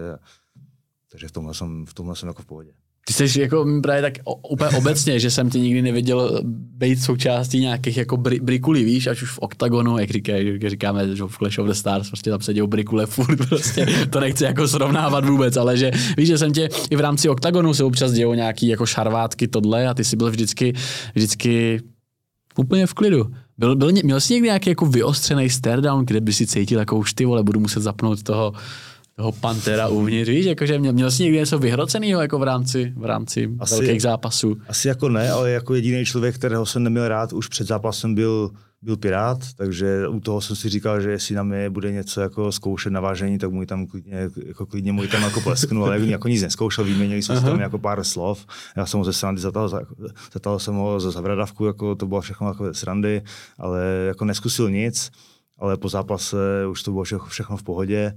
takže 1.13 1.29
v 1.29 1.33
tomhle 1.33 1.55
jsem, 1.55 1.87
v 1.87 1.95
tomhle 1.95 2.17
jsem 2.17 2.29
jako 2.29 2.43
v 2.43 2.47
pohodě. 2.47 2.71
Ty 3.07 3.13
jsi 3.13 3.41
jako 3.41 3.67
právě 3.83 4.03
tak 4.03 4.13
o- 4.25 4.49
úplně 4.49 4.71
obecně, 4.79 5.21
že 5.21 5.31
jsem 5.31 5.51
tě 5.51 5.59
nikdy 5.59 5.83
neviděl 5.83 6.41
být 6.45 7.03
součástí 7.03 7.61
nějakých 7.61 7.97
jako 7.97 8.17
bri, 8.17 8.41
brikulí, 8.41 8.85
víš, 8.85 9.07
ať 9.07 9.23
už 9.23 9.31
v 9.31 9.39
oktagonu, 9.39 9.99
jak, 9.99 10.11
říkají, 10.11 10.49
jak 10.49 10.71
říkáme, 10.71 11.17
že 11.17 11.25
v 11.25 11.39
Clash 11.39 11.59
of 11.59 11.67
the 11.67 11.73
Stars, 11.73 12.09
prostě 12.09 12.31
tam 12.31 12.41
se 12.41 12.55
dějou 12.55 12.67
brikule 12.67 13.07
furt, 13.07 13.37
prostě 13.49 13.87
to 14.11 14.21
nechci 14.21 14.45
jako 14.45 14.69
srovnávat 14.69 15.25
vůbec, 15.25 15.57
ale 15.57 15.77
že 15.77 15.91
víš, 16.17 16.29
že 16.29 16.39
jsem 16.39 16.53
tě 16.53 16.69
i 16.91 16.97
v 16.97 17.01
rámci 17.01 17.29
oktagonu 17.29 17.75
se 17.75 17.85
občas 17.85 18.13
dějou 18.13 18.35
nějaký 18.35 18.69
jako 18.69 18.87
šarvátky 18.87 19.49
tohle 19.49 19.89
a 19.89 19.95
ty 19.95 20.05
jsi 20.05 20.17
byl 20.17 20.31
vždycky, 20.31 20.73
vždycky 21.15 21.83
úplně 22.57 22.87
v 22.87 22.95
klidu. 22.95 23.27
Byl, 23.59 23.77
byl, 23.77 23.93
měl 24.05 24.21
jsi 24.21 24.33
někdy 24.33 24.49
nějaký 24.49 24.71
jako 24.71 24.87
vyostřený 24.87 25.51
staredown, 25.51 26.07
kde 26.07 26.21
by 26.21 26.33
si 26.33 26.47
cítil 26.47 26.79
jako 26.79 26.97
už 26.97 27.15
ty 27.15 27.25
vole, 27.25 27.43
budu 27.43 27.61
muset 27.61 27.81
zapnout 27.81 28.23
toho, 28.23 28.53
toho 29.17 29.33
pantera 29.33 29.89
uvnitř, 29.89 30.31
víš, 30.31 30.47
jakože 30.47 30.79
měl, 30.79 30.93
měl 30.93 31.11
jsi 31.11 31.23
někdy 31.23 31.39
něco 31.39 31.59
vyhroceného 31.59 32.23
jako 32.23 32.39
v 32.39 32.43
rámci, 32.43 32.93
v 32.97 33.05
rámci 33.05 33.51
Asi- 33.61 33.75
velkých 33.75 34.03
zápasů? 34.03 34.57
Asi 34.69 34.89
jako 34.89 35.09
ne, 35.09 35.31
ale 35.31 35.51
jako 35.51 35.75
jediný 35.75 36.05
člověk, 36.05 36.35
kterého 36.35 36.67
jsem 36.67 36.83
neměl 36.83 37.09
rád, 37.09 37.33
už 37.33 37.49
před 37.49 37.67
zápasem 37.67 38.15
byl, 38.15 38.51
byl 38.83 38.97
Pirát, 38.97 39.39
takže 39.57 40.09
u 40.09 40.21
toho 40.21 40.41
jsem 40.41 40.57
si 40.57 40.69
říkal, 40.69 41.01
že 41.01 41.11
jestli 41.11 41.35
na 41.35 41.43
mě 41.43 41.71
bude 41.71 41.93
něco 41.93 42.21
jako 42.21 42.53
zkoušet 42.53 42.93
na 42.93 43.01
vážení, 43.01 43.39
tak 43.39 43.51
můj 43.51 43.67
tam 43.67 43.87
klidně, 43.87 44.29
jako 44.47 44.67
klidně 44.67 44.93
můj 44.93 45.09
tam 45.09 45.23
jako 45.23 45.41
plesknu, 45.41 45.85
ale 45.85 46.01
jako 46.01 46.29
nic 46.29 46.43
neskoušel, 46.43 46.85
vyměnili 46.85 47.23
jsme 47.23 47.37
si 47.37 47.45
tam 47.45 47.61
jako 47.61 47.79
pár 47.79 48.05
slov. 48.05 48.47
Já 48.77 48.87
jsem 48.87 48.99
ho 48.99 49.05
ze 49.05 49.13
srandy 49.13 49.41
zatal, 49.41 49.69
zatal 50.33 50.59
jsem 50.59 50.75
ho 50.75 51.01
za 51.01 51.11
zavradavku, 51.11 51.67
jako 51.67 51.95
to 51.95 52.07
bylo 52.07 52.21
všechno 52.21 52.49
jako 52.49 52.65
ze 52.65 52.75
srandy, 52.75 53.23
ale 53.59 53.85
jako 54.07 54.25
neskusil 54.25 54.71
nic, 54.71 55.11
ale 55.59 55.77
po 55.77 55.89
zápase 55.89 56.37
už 56.71 56.83
to 56.83 56.91
bylo 56.91 57.05
všechno, 57.05 57.27
všechno 57.27 57.57
v 57.57 57.63
pohodě 57.63 58.13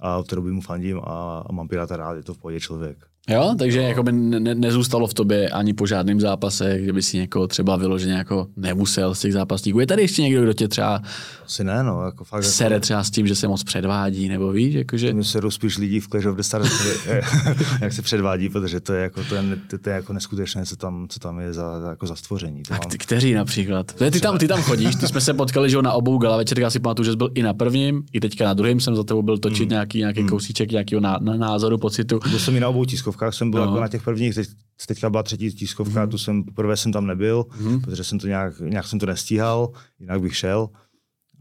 a 0.00 0.16
od 0.16 0.26
té 0.26 0.36
doby 0.36 0.52
mu 0.52 0.60
fandím 0.60 1.00
a, 1.04 1.38
a 1.46 1.52
mám 1.52 1.68
Piráta 1.68 1.96
rád, 1.96 2.14
je 2.14 2.22
to 2.22 2.34
v 2.34 2.38
pohodě 2.38 2.60
člověk. 2.60 3.06
Jo, 3.30 3.54
takže 3.58 3.82
jako 3.82 4.02
by 4.02 4.12
ne, 4.12 4.40
ne, 4.40 4.54
nezůstalo 4.54 5.06
v 5.06 5.14
tobě 5.14 5.48
ani 5.48 5.74
po 5.74 5.86
žádném 5.86 6.20
zápase, 6.20 6.78
kde 6.80 6.92
by 6.92 7.02
si 7.02 7.16
někoho 7.16 7.46
třeba 7.46 7.76
vyloženě 7.76 8.12
jako 8.12 8.46
nemusel 8.56 9.14
z 9.14 9.20
těch 9.20 9.32
zápasníků. 9.32 9.80
Je 9.80 9.86
tady 9.86 10.02
ještě 10.02 10.22
někdo, 10.22 10.42
kdo 10.42 10.52
tě 10.52 10.68
třeba 10.68 11.02
Asi 11.46 11.64
ne, 11.64 11.82
no, 11.82 12.04
jako 12.04 12.24
fakt. 12.24 12.42
Jako, 12.42 12.52
sere 12.52 12.80
třeba 12.80 13.04
s 13.04 13.10
tím, 13.10 13.26
že 13.26 13.34
se 13.34 13.48
moc 13.48 13.64
předvádí, 13.64 14.28
nebo 14.28 14.52
víš, 14.52 14.74
jakože... 14.74 15.12
Mně 15.12 15.24
se 15.24 15.40
spíš 15.48 15.78
lidí 15.78 16.00
v 16.00 16.08
Clash 16.08 16.26
of 16.26 16.36
the 16.36 16.42
Stars, 16.42 16.86
jak 17.80 17.92
se 17.92 18.02
předvádí, 18.02 18.48
protože 18.48 18.80
to 18.80 18.92
je, 18.92 19.02
jako, 19.02 19.24
to 19.28 19.34
je, 19.34 19.42
to, 19.70 19.78
to 19.78 19.90
je 19.90 19.94
jako 19.94 20.12
neskutečné, 20.12 20.66
co 20.66 20.76
tam, 20.76 21.06
co 21.08 21.20
tam 21.20 21.40
je 21.40 21.52
za, 21.52 21.80
jako 21.90 22.06
za 22.06 22.16
stvoření. 22.16 22.62
To 22.62 22.74
mám, 22.74 22.80
ty, 22.80 22.98
kteří 22.98 23.34
například? 23.34 23.92
Ty, 23.92 24.10
ty, 24.10 24.20
tam, 24.20 24.38
ty 24.38 24.48
tam 24.48 24.62
chodíš, 24.62 24.96
ty 24.96 25.08
jsme 25.08 25.20
se 25.20 25.34
potkali 25.34 25.70
že 25.70 25.76
jo, 25.76 25.82
na 25.82 25.92
obou 25.92 26.18
gala 26.18 26.36
večer, 26.36 26.60
já 26.60 26.70
si 26.70 26.78
pamatuju, 26.78 27.04
že 27.04 27.10
jsi 27.10 27.16
byl 27.16 27.30
i 27.34 27.42
na 27.42 27.54
prvním, 27.54 28.04
i 28.12 28.20
teďka 28.20 28.44
na 28.44 28.54
druhém 28.54 28.80
jsem 28.80 28.96
za 28.96 29.04
tebou 29.04 29.22
byl 29.22 29.38
točit 29.38 29.70
nějaký, 29.70 29.98
nějaký 29.98 30.24
kousíček 30.24 30.70
nějakého 30.70 31.00
na 31.00 31.18
názoru, 31.20 31.78
pocitu. 31.78 32.20
byl 32.30 32.38
jsem 32.38 32.56
i 32.56 32.60
na 32.60 32.68
obou 32.68 32.84
tiskovkách, 32.84 33.15
jsem 33.30 33.50
byl 33.50 33.60
No. 33.60 33.66
jako 33.66 33.80
na 33.80 33.88
těch 33.88 34.02
prvních, 34.02 34.34
teď, 34.34 34.48
teďka 34.86 35.10
byla 35.10 35.22
třetí 35.22 35.50
tiskovka, 35.52 36.06
tu 36.06 36.18
jsem, 36.18 36.44
poprvé 36.44 36.76
jsem 36.76 36.92
tam 36.92 37.06
nebyl, 37.06 37.44
protože 37.84 38.04
jsem 38.04 38.18
to 38.18 38.26
nějak, 38.26 38.60
nějak 38.60 38.86
jsem 38.86 38.98
to 38.98 39.06
nestíhal, 39.06 39.70
jinak 40.00 40.20
bych 40.20 40.36
šel. 40.36 40.68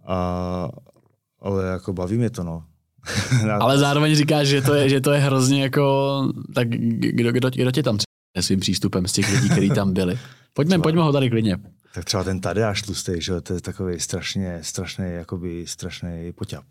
A, 0.07 0.69
ale 1.41 1.65
jako 1.65 1.93
baví 1.93 2.17
mě 2.17 2.29
to, 2.29 2.43
no. 2.43 2.63
Ale 3.59 3.77
zároveň 3.77 4.15
říkáš, 4.15 4.47
že 4.47 4.61
to 4.61 4.73
je, 4.73 4.89
že 4.89 5.01
to 5.01 5.11
je 5.11 5.19
hrozně 5.19 5.63
jako, 5.63 5.83
tak 6.55 6.67
kdo, 6.69 7.31
kdo, 7.31 7.49
kdo 7.49 7.71
tě 7.71 7.83
tam 7.83 7.97
třeba 7.97 8.43
svým 8.43 8.59
přístupem 8.59 9.07
z 9.07 9.11
těch 9.13 9.33
lidí, 9.33 9.49
kteří 9.49 9.69
tam 9.69 9.93
byli? 9.93 10.19
Pojďme, 10.53 10.79
pojďme 10.79 11.01
ho 11.01 11.11
tady 11.13 11.29
klidně. 11.29 11.57
Tak 11.95 12.05
třeba 12.05 12.23
ten 12.23 12.39
Tadeáš 12.39 12.81
tlustej, 12.81 13.21
že 13.21 13.31
jo, 13.31 13.41
to 13.41 13.53
je 13.53 13.61
takový 13.61 13.99
strašně, 13.99 14.59
strašný, 14.61 15.05
jakoby 15.07 15.67
strašný 15.67 16.33
poťap. 16.35 16.63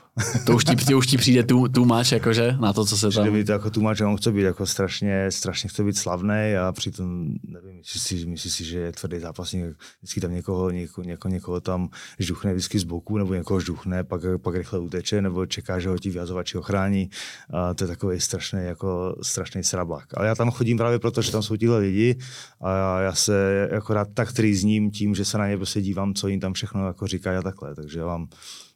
To 0.47 0.55
už 0.55 0.65
ti, 0.65 0.77
to 0.77 0.99
už 0.99 1.07
ti 1.07 1.17
přijde 1.17 1.43
tu, 1.43 1.69
tu 1.69 1.85
máš, 1.85 2.13
jakože, 2.13 2.57
na 2.61 2.73
to, 2.73 2.85
co 2.85 2.99
se 2.99 3.09
Přijde 3.09 3.25
tam... 3.25 3.35
mi 3.35 3.45
to 3.45 3.53
jako 3.53 3.71
tlumač, 3.71 3.99
že 3.99 4.05
on 4.05 4.17
chce 4.17 4.33
být 4.33 4.43
jako 4.43 4.67
strašně, 4.67 5.31
strašně 5.31 5.69
chce 5.69 5.85
být 5.85 5.97
slavný 5.97 6.55
a 6.61 6.73
přitom, 6.73 7.29
nevím, 7.49 7.77
myslí 7.77 8.01
si, 8.01 8.27
myslí 8.27 8.51
si, 8.51 8.65
že 8.65 8.79
je 8.79 8.93
tvrdý 8.93 9.19
zápasník, 9.19 9.65
vždycky 10.03 10.21
tam 10.21 10.33
někoho, 10.33 10.71
něko, 10.71 11.03
něko, 11.03 11.29
někoho 11.29 11.61
tam 11.61 11.89
žduchne 12.19 12.53
vždycky 12.55 12.79
z 12.79 12.85
boku, 12.85 13.19
nebo 13.19 13.35
někoho 13.35 13.61
žduchne, 13.61 14.05
pak, 14.05 14.21
pak 14.43 14.55
rychle 14.55 14.79
uteče, 14.79 15.23
nebo 15.23 15.47
čeká, 15.47 15.79
že 15.79 15.89
ho 15.89 15.99
ti 15.99 16.11
vyhazovači 16.11 16.59
ochrání. 16.59 17.11
A 17.51 17.75
to 17.75 17.85
je 17.85 17.89
takový 17.89 18.21
strašný, 18.21 18.61
jako 18.65 19.17
strašný 19.23 19.65
srabák. 19.65 20.07
Ale 20.15 20.27
já 20.27 20.35
tam 20.35 20.51
chodím 20.51 20.77
právě 20.77 20.99
proto, 20.99 21.23
že 21.23 21.33
tam 21.33 21.43
jsou 21.43 21.57
tihle 21.57 21.79
lidi 21.79 22.19
a 22.61 23.01
já 23.01 23.13
se 23.15 23.69
jako 23.73 23.95
rád 23.95 24.09
tak 24.15 24.33
trýzním 24.33 24.91
tím, 24.91 25.14
že 25.15 25.25
se 25.25 25.39
na 25.39 25.49
ně 25.49 25.57
prostě 25.57 25.81
dívám, 25.81 26.15
co 26.15 26.29
jim 26.29 26.41
tam 26.41 26.53
všechno 26.53 26.87
jako 26.87 27.07
říkají 27.07 27.39
a 27.39 27.43
takhle. 27.43 27.75
Takže 27.75 27.99
já 27.99 28.07
mám 28.07 28.29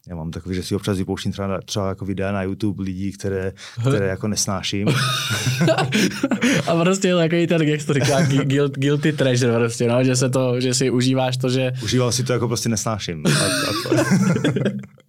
já 0.08 0.16
mám 0.16 0.30
takový, 0.30 0.54
že 0.54 0.62
si 0.62 0.74
občas 0.74 0.98
vypouštím 0.98 1.32
třeba, 1.32 1.60
třeba 1.60 1.88
jako 1.88 2.04
videa 2.04 2.32
na 2.32 2.42
YouTube 2.42 2.82
lidí, 2.82 3.12
které, 3.12 3.52
které 3.80 4.06
jako 4.06 4.28
nesnáším. 4.28 4.88
A 6.66 6.76
prostě 6.80 7.14
takový 7.14 7.46
ten, 7.46 7.62
jak 7.62 7.84
to 7.84 7.94
říká, 7.94 8.22
guilt, 8.22 8.78
guilty 8.78 9.12
treasure, 9.12 9.58
prostě, 9.58 9.88
no, 9.88 10.04
že 10.04 10.16
se 10.16 10.30
to, 10.30 10.60
že 10.60 10.74
si 10.74 10.90
užíváš 10.90 11.36
to, 11.36 11.48
že... 11.50 11.72
Užíval 11.82 12.12
si 12.12 12.24
to 12.24 12.32
jako 12.32 12.48
prostě 12.48 12.68
nesnáším. 12.68 13.22
A, 13.26 13.30
a 13.30 13.72
to, 13.82 13.94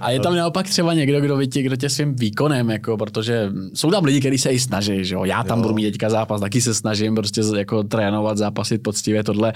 A 0.00 0.10
je 0.10 0.20
tam 0.20 0.36
naopak 0.36 0.68
třeba 0.68 0.94
někdo, 0.94 1.20
kdo, 1.20 1.46
tě, 1.46 1.62
kdo 1.62 1.76
tě 1.76 1.88
svým 1.88 2.14
výkonem, 2.14 2.70
jako, 2.70 2.96
protože 2.96 3.50
jsou 3.74 3.90
tam 3.90 4.04
lidi, 4.04 4.20
kteří 4.20 4.38
se 4.38 4.50
i 4.50 4.60
snaží, 4.60 5.04
že 5.04 5.14
jo? 5.14 5.24
Já 5.24 5.44
tam 5.44 5.58
Jo. 5.58 5.62
budu 5.62 5.74
mít 5.74 5.90
teďka 5.90 6.10
zápas, 6.10 6.40
taky 6.40 6.60
se 6.60 6.74
snažím 6.74 7.14
prostě 7.14 7.42
jako 7.56 7.82
trénovat, 7.82 8.38
zápasit 8.38 8.82
poctivě 8.82 9.24
tohle, 9.24 9.52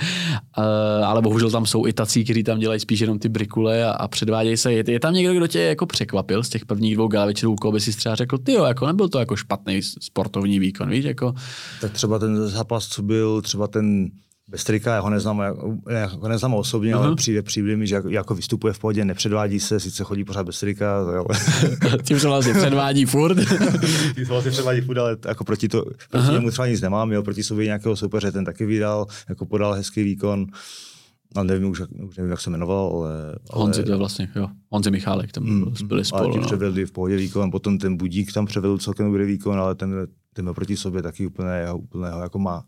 uh, 0.59 0.64
ale 1.07 1.22
bohužel 1.22 1.50
tam 1.50 1.66
jsou 1.66 1.87
i 1.87 1.92
tací, 1.92 2.24
kteří 2.24 2.42
tam 2.42 2.59
dělají 2.59 2.81
spíš 2.81 3.00
jenom 3.00 3.18
ty 3.18 3.28
brikule 3.28 3.85
a, 3.85 3.90
a 3.90 4.09
předvádějí 4.09 4.57
se. 4.57 4.72
Je, 4.72 4.85
je, 4.88 5.00
tam 5.00 5.14
někdo, 5.14 5.35
kdo 5.35 5.46
tě 5.46 5.61
jako 5.61 5.87
překvapil 5.87 6.42
z 6.42 6.48
těch 6.48 6.66
prvních 6.66 6.94
dvou 6.94 7.09
gala 7.09 7.26
večerů, 7.26 7.57
koho 7.57 7.72
by 7.72 7.81
si 7.81 7.96
třeba 7.96 8.14
řekl, 8.14 8.38
ty 8.38 8.52
jo, 8.52 8.64
jako 8.64 8.87
nebyl 8.87 9.09
to 9.09 9.18
jako 9.18 9.37
špatný 9.37 9.81
sportovní 9.83 10.59
výkon, 10.59 10.90
víš, 10.90 11.05
jako 11.05 11.35
tak 11.81 11.92
třeba 11.92 12.18
ten 12.18 12.48
zápas, 12.48 12.87
co 12.87 13.02
byl, 13.02 13.42
třeba 13.42 13.66
ten 13.68 14.11
bez 14.52 14.64
trika, 14.64 14.94
já 14.94 15.00
ho 15.00 15.10
neznám, 15.10 15.40
jako- 15.40 15.74
já 15.90 16.06
ho 16.06 16.28
neznám 16.28 16.54
osobně, 16.54 16.94
ale 16.94 17.14
přijde, 17.16 17.42
přijde 17.42 17.76
mi, 17.76 17.86
že 17.86 17.94
jako, 17.94 18.08
jako 18.08 18.34
vystupuje 18.34 18.72
v 18.72 18.78
pohodě, 18.78 19.04
nepředvádí 19.04 19.60
se, 19.60 19.80
sice 19.80 20.04
chodí 20.04 20.24
pořád 20.24 20.46
bez 20.46 20.60
trika, 20.60 20.98
ale 20.98 21.24
tím 22.02 22.20
se 22.20 22.26
vlastně 22.26 22.54
předvádí 22.54 23.04
furt. 23.04 23.34
Ty 24.14 24.24
vlastně 24.24 24.50
předvádí 24.50 24.80
furt, 24.80 24.98
ale 24.98 25.16
jako 25.28 25.44
proti, 25.44 25.68
to, 25.68 25.84
proti 26.10 26.32
němu 26.32 26.50
třeba 26.50 26.66
nic 26.66 26.80
nemám, 26.80 27.12
jo, 27.12 27.22
proti 27.22 27.42
sobě 27.42 27.64
nějakého 27.66 27.96
soupeře, 27.96 28.32
ten 28.32 28.44
taky 28.44 28.66
vydal, 28.66 29.06
jako 29.28 29.46
podal 29.46 29.72
hezký 29.72 30.02
výkon. 30.02 30.46
A 31.36 31.42
nevím, 31.42 31.68
už, 31.70 31.80
jak- 31.80 31.90
už 32.08 32.16
nevím, 32.16 32.30
jak 32.30 32.40
se 32.40 32.50
jmenoval, 32.50 32.92
ale... 32.94 33.12
ale 33.50 33.62
Honzi 33.62 33.82
to 33.84 33.90
je 33.90 33.96
vlastně, 33.96 34.28
jo, 34.36 34.48
Honzi 34.70 34.90
Michálek, 34.90 35.32
tam 35.32 35.44
mm, 35.44 35.74
byli 35.84 35.98
ale 35.98 36.04
spolu. 36.04 36.32
ti 36.32 36.38
No. 36.38 36.46
převedli 36.46 36.86
v 36.86 36.92
pohodě 36.92 37.16
výkon, 37.16 37.50
potom 37.50 37.78
ten 37.78 37.96
Budík 37.96 38.32
tam 38.32 38.46
převedl 38.46 38.78
celkem 38.78 39.06
dobrý 39.06 39.24
výkon, 39.24 39.58
ale 39.60 39.74
ten, 39.74 40.06
ten 40.32 40.44
byl 40.44 40.54
proti 40.54 40.76
sobě 40.76 41.02
taky 41.02 41.26
úplně, 41.26 41.48
úplného 41.74 42.20
jako 42.22 42.38
má 42.38 42.64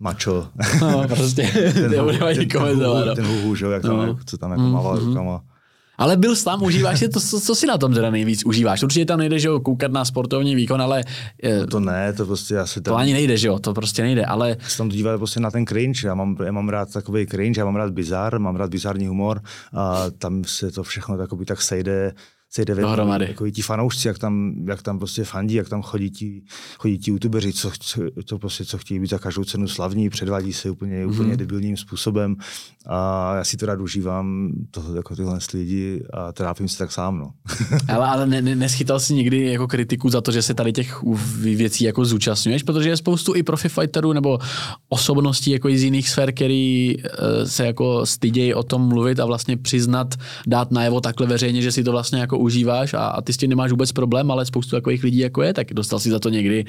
mačo. 0.00 0.48
no, 0.80 1.08
prostě, 1.08 1.72
nebudu 1.90 2.24
ani 2.26 2.46
komentovat. 2.46 3.06
no. 3.06 3.14
ten 3.14 3.26
huhu, 3.26 3.54
že 3.54 3.66
jak 3.66 3.82
tam, 3.82 3.96
No. 3.96 4.06
jak, 4.06 4.24
co 4.24 4.38
tam 4.38 4.50
jako 4.50 4.62
mával 4.62 4.98
rukama. 4.98 5.40
Ale 6.00 6.16
byl 6.16 6.36
jsi 6.36 6.44
tam, 6.44 6.62
užíváš 6.62 6.98
si 6.98 7.08
to, 7.08 7.20
co, 7.20 7.40
co 7.40 7.54
si 7.54 7.66
na 7.66 7.78
tom 7.78 7.94
teda 7.94 8.10
nejvíc 8.10 8.44
užíváš? 8.46 8.82
Určitě 8.82 9.04
tam 9.04 9.18
nejde, 9.18 9.38
že 9.38 9.48
jo, 9.48 9.60
koukat 9.60 9.92
na 9.92 10.04
sportovní 10.04 10.54
výkon, 10.54 10.82
ale 10.82 11.04
eh, 11.44 11.66
To 11.66 11.80
ne, 11.80 12.12
to 12.12 12.26
prostě 12.26 12.54
já 12.54 12.66
se 12.66 12.80
to 12.80 12.90
tam, 12.90 13.00
ani 13.00 13.12
nejde, 13.12 13.36
že 13.36 13.48
jo, 13.48 13.58
to 13.58 13.74
prostě 13.74 14.02
nejde, 14.02 14.24
ale 14.24 14.56
se 14.68 14.78
tam 14.78 14.88
dívat 14.88 15.16
prostě 15.18 15.40
na 15.40 15.50
ten 15.50 15.66
cringe, 15.66 16.06
já 16.08 16.14
mám, 16.14 16.36
já 16.44 16.52
mám 16.52 16.68
rád 16.68 16.92
takový 16.92 17.26
cringe, 17.26 17.60
já 17.60 17.64
mám 17.64 17.76
rád 17.76 17.92
bizar, 17.92 18.38
mám 18.38 18.56
rád 18.56 18.70
bizarní 18.70 19.06
humor 19.06 19.40
a 19.72 20.04
tam 20.18 20.44
se 20.44 20.70
to 20.70 20.82
všechno 20.82 21.16
takoby 21.16 21.44
tak 21.44 21.62
sejde 21.62 22.14
sejde 22.50 22.74
ve 22.74 22.82
Dohromady. 22.82 23.26
jako 23.28 23.50
ti 23.50 23.62
fanoušci, 23.62 24.08
jak 24.08 24.18
tam, 24.18 24.54
jak 24.68 24.82
tam 24.82 24.98
prostě 24.98 25.24
fandí, 25.24 25.54
jak 25.54 25.68
tam 25.68 25.82
chodí 25.82 26.10
ti, 26.10 26.42
chodí 26.78 26.98
ti 26.98 27.10
youtubeři, 27.10 27.52
co, 27.52 27.70
co, 27.80 28.02
co, 28.24 28.38
prostě, 28.38 28.64
co 28.64 28.78
chtějí 28.78 29.00
být 29.00 29.10
za 29.10 29.18
každou 29.18 29.44
cenu 29.44 29.68
slavní, 29.68 30.10
předvádí 30.10 30.52
se 30.52 30.70
úplně, 30.70 31.06
mm-hmm. 31.06 31.10
úplně 31.10 31.36
debilním 31.36 31.76
způsobem 31.76 32.36
a 32.86 33.34
já 33.36 33.44
si 33.44 33.56
to 33.56 33.66
rád 33.66 33.80
užívám, 33.80 34.52
to, 34.70 34.94
jako 34.96 35.16
tyhle 35.16 35.38
lidi 35.54 36.02
a 36.12 36.32
trápím 36.32 36.68
se 36.68 36.78
tak 36.78 36.92
sám, 36.92 37.18
no. 37.18 37.30
ale, 37.88 38.06
ale 38.06 38.26
ne, 38.26 38.42
ne, 38.42 38.56
neschytal 38.56 39.00
jsi 39.00 39.14
nikdy 39.14 39.52
jako 39.52 39.68
kritiku 39.68 40.08
za 40.08 40.20
to, 40.20 40.32
že 40.32 40.42
se 40.42 40.54
tady 40.54 40.72
těch 40.72 41.02
věcí 41.40 41.84
jako 41.84 42.04
zúčastňuješ, 42.04 42.62
protože 42.62 42.88
je 42.88 42.96
spoustu 42.96 43.34
i 43.34 43.42
profi 43.42 43.68
fighterů 43.68 44.12
nebo 44.12 44.38
osobností 44.88 45.50
jako 45.50 45.68
z 45.68 45.82
jiných 45.82 46.08
sfér, 46.08 46.32
který 46.32 46.94
eh, 46.98 47.46
se 47.46 47.66
jako 47.66 48.06
stydějí 48.06 48.54
o 48.54 48.62
tom 48.62 48.88
mluvit 48.88 49.20
a 49.20 49.26
vlastně 49.26 49.56
přiznat, 49.56 50.14
dát 50.46 50.70
najevo 50.70 51.00
takhle 51.00 51.26
veřejně, 51.26 51.62
že 51.62 51.72
si 51.72 51.84
to 51.84 51.92
vlastně 51.92 52.20
jako 52.20 52.37
užíváš 52.38 52.94
a, 52.94 52.98
a 52.98 53.22
ty 53.22 53.32
s 53.32 53.36
tím 53.36 53.50
nemáš 53.50 53.70
vůbec 53.70 53.92
problém, 53.92 54.30
ale 54.30 54.46
spoustu 54.46 54.76
takových 54.76 55.02
lidí 55.02 55.18
jako 55.18 55.42
je, 55.42 55.54
tak 55.54 55.74
dostal 55.74 55.98
si 55.98 56.10
za 56.10 56.18
to 56.18 56.28
někdy 56.28 56.64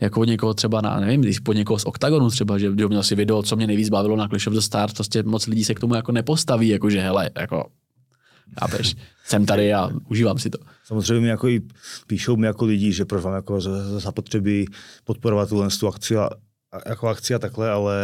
jako 0.00 0.20
od 0.20 0.24
někoho 0.24 0.54
třeba 0.54 0.80
na, 0.80 1.00
nevím, 1.00 1.32
pod 1.42 1.52
někoho 1.52 1.78
z 1.78 1.84
Octagonu 1.84 2.30
třeba, 2.30 2.58
že 2.58 2.70
měl 2.70 3.02
si 3.02 3.14
video, 3.14 3.42
co 3.42 3.56
mě 3.56 3.66
nejvíc 3.66 3.88
bavilo 3.88 4.16
na 4.16 4.28
Clash 4.28 4.46
of 4.46 4.54
the 4.54 4.60
Stars, 4.60 4.92
prostě 4.92 5.22
moc 5.22 5.46
lidí 5.46 5.64
se 5.64 5.74
k 5.74 5.80
tomu 5.80 5.94
jako 5.94 6.12
nepostaví, 6.12 6.68
jako 6.68 6.90
že 6.90 7.00
hele, 7.00 7.30
jako 7.38 7.64
Chápeš? 8.60 8.96
Jsem 9.24 9.46
tady 9.46 9.74
a 9.74 9.90
užívám 10.08 10.38
si 10.38 10.50
to. 10.50 10.58
Samozřejmě 10.84 11.20
mi 11.20 11.28
jako 11.28 11.48
i 11.48 11.60
píšou 12.06 12.36
mi 12.36 12.46
jako 12.46 12.64
lidi, 12.64 12.92
že 12.92 13.04
proč 13.04 13.22
vám 13.22 13.34
jako 13.34 13.60
zapotřebí 13.98 14.66
podporovat 15.04 15.48
tuhle 15.48 15.68
tu 15.80 15.88
akci 15.88 16.16
a, 16.16 16.28
jako 16.86 17.08
akci 17.08 17.34
a 17.34 17.38
takhle, 17.38 17.70
ale 17.70 17.96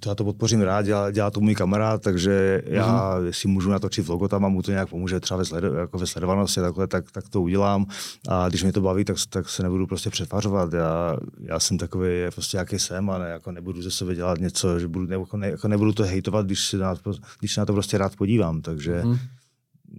to 0.00 0.08
já 0.08 0.14
to 0.14 0.24
podpořím 0.24 0.60
rád, 0.60 0.82
dělá, 0.82 1.10
dělá 1.10 1.30
to 1.30 1.40
můj 1.40 1.54
kamarád, 1.54 2.02
takže 2.02 2.62
mm-hmm. 2.64 2.72
já 2.72 3.18
mhm. 3.18 3.32
si 3.32 3.48
můžu 3.48 3.70
natočit 3.70 4.06
vlogo 4.06 4.28
tam 4.28 4.44
a 4.44 4.48
mu 4.48 4.62
to 4.62 4.70
nějak 4.70 4.88
pomůže 4.88 5.20
třeba 5.20 5.38
ve, 5.38 5.44
sled, 5.44 5.64
jako 5.64 5.98
ve 5.98 6.06
sledovanosti 6.06 6.60
takhle, 6.60 6.86
tak, 6.86 7.10
tak 7.10 7.28
to 7.28 7.42
udělám 7.42 7.86
a 8.28 8.48
když 8.48 8.62
mě 8.62 8.72
to 8.72 8.80
baví, 8.80 9.04
tak, 9.04 9.16
tak 9.30 9.48
se 9.48 9.62
nebudu 9.62 9.86
prostě 9.86 10.10
přetvařovat. 10.10 10.72
Já, 10.72 11.16
já 11.40 11.60
jsem 11.60 11.78
takový 11.78 12.08
prostě 12.34 12.56
jaký 12.56 12.78
jsem 12.78 13.10
a 13.10 13.18
ne, 13.18 13.28
jako 13.28 13.52
nebudu 13.52 13.82
ze 13.82 13.90
sebe 13.90 14.14
dělat 14.14 14.38
něco, 14.38 14.80
že 14.80 14.88
budu, 14.88 15.06
ne, 15.06 15.14
jako, 15.16 15.36
ne, 15.36 15.50
jako 15.50 15.68
nebudu 15.68 15.92
to 15.92 16.02
hejtovat, 16.02 16.46
když 16.46 16.66
se 16.66 16.76
na, 16.76 16.94
když 17.38 17.54
se 17.54 17.60
na 17.60 17.66
to 17.66 17.72
prostě 17.72 17.98
rád 17.98 18.16
podívám, 18.16 18.62
takže 18.62 19.02
mm-hmm. 19.02 19.18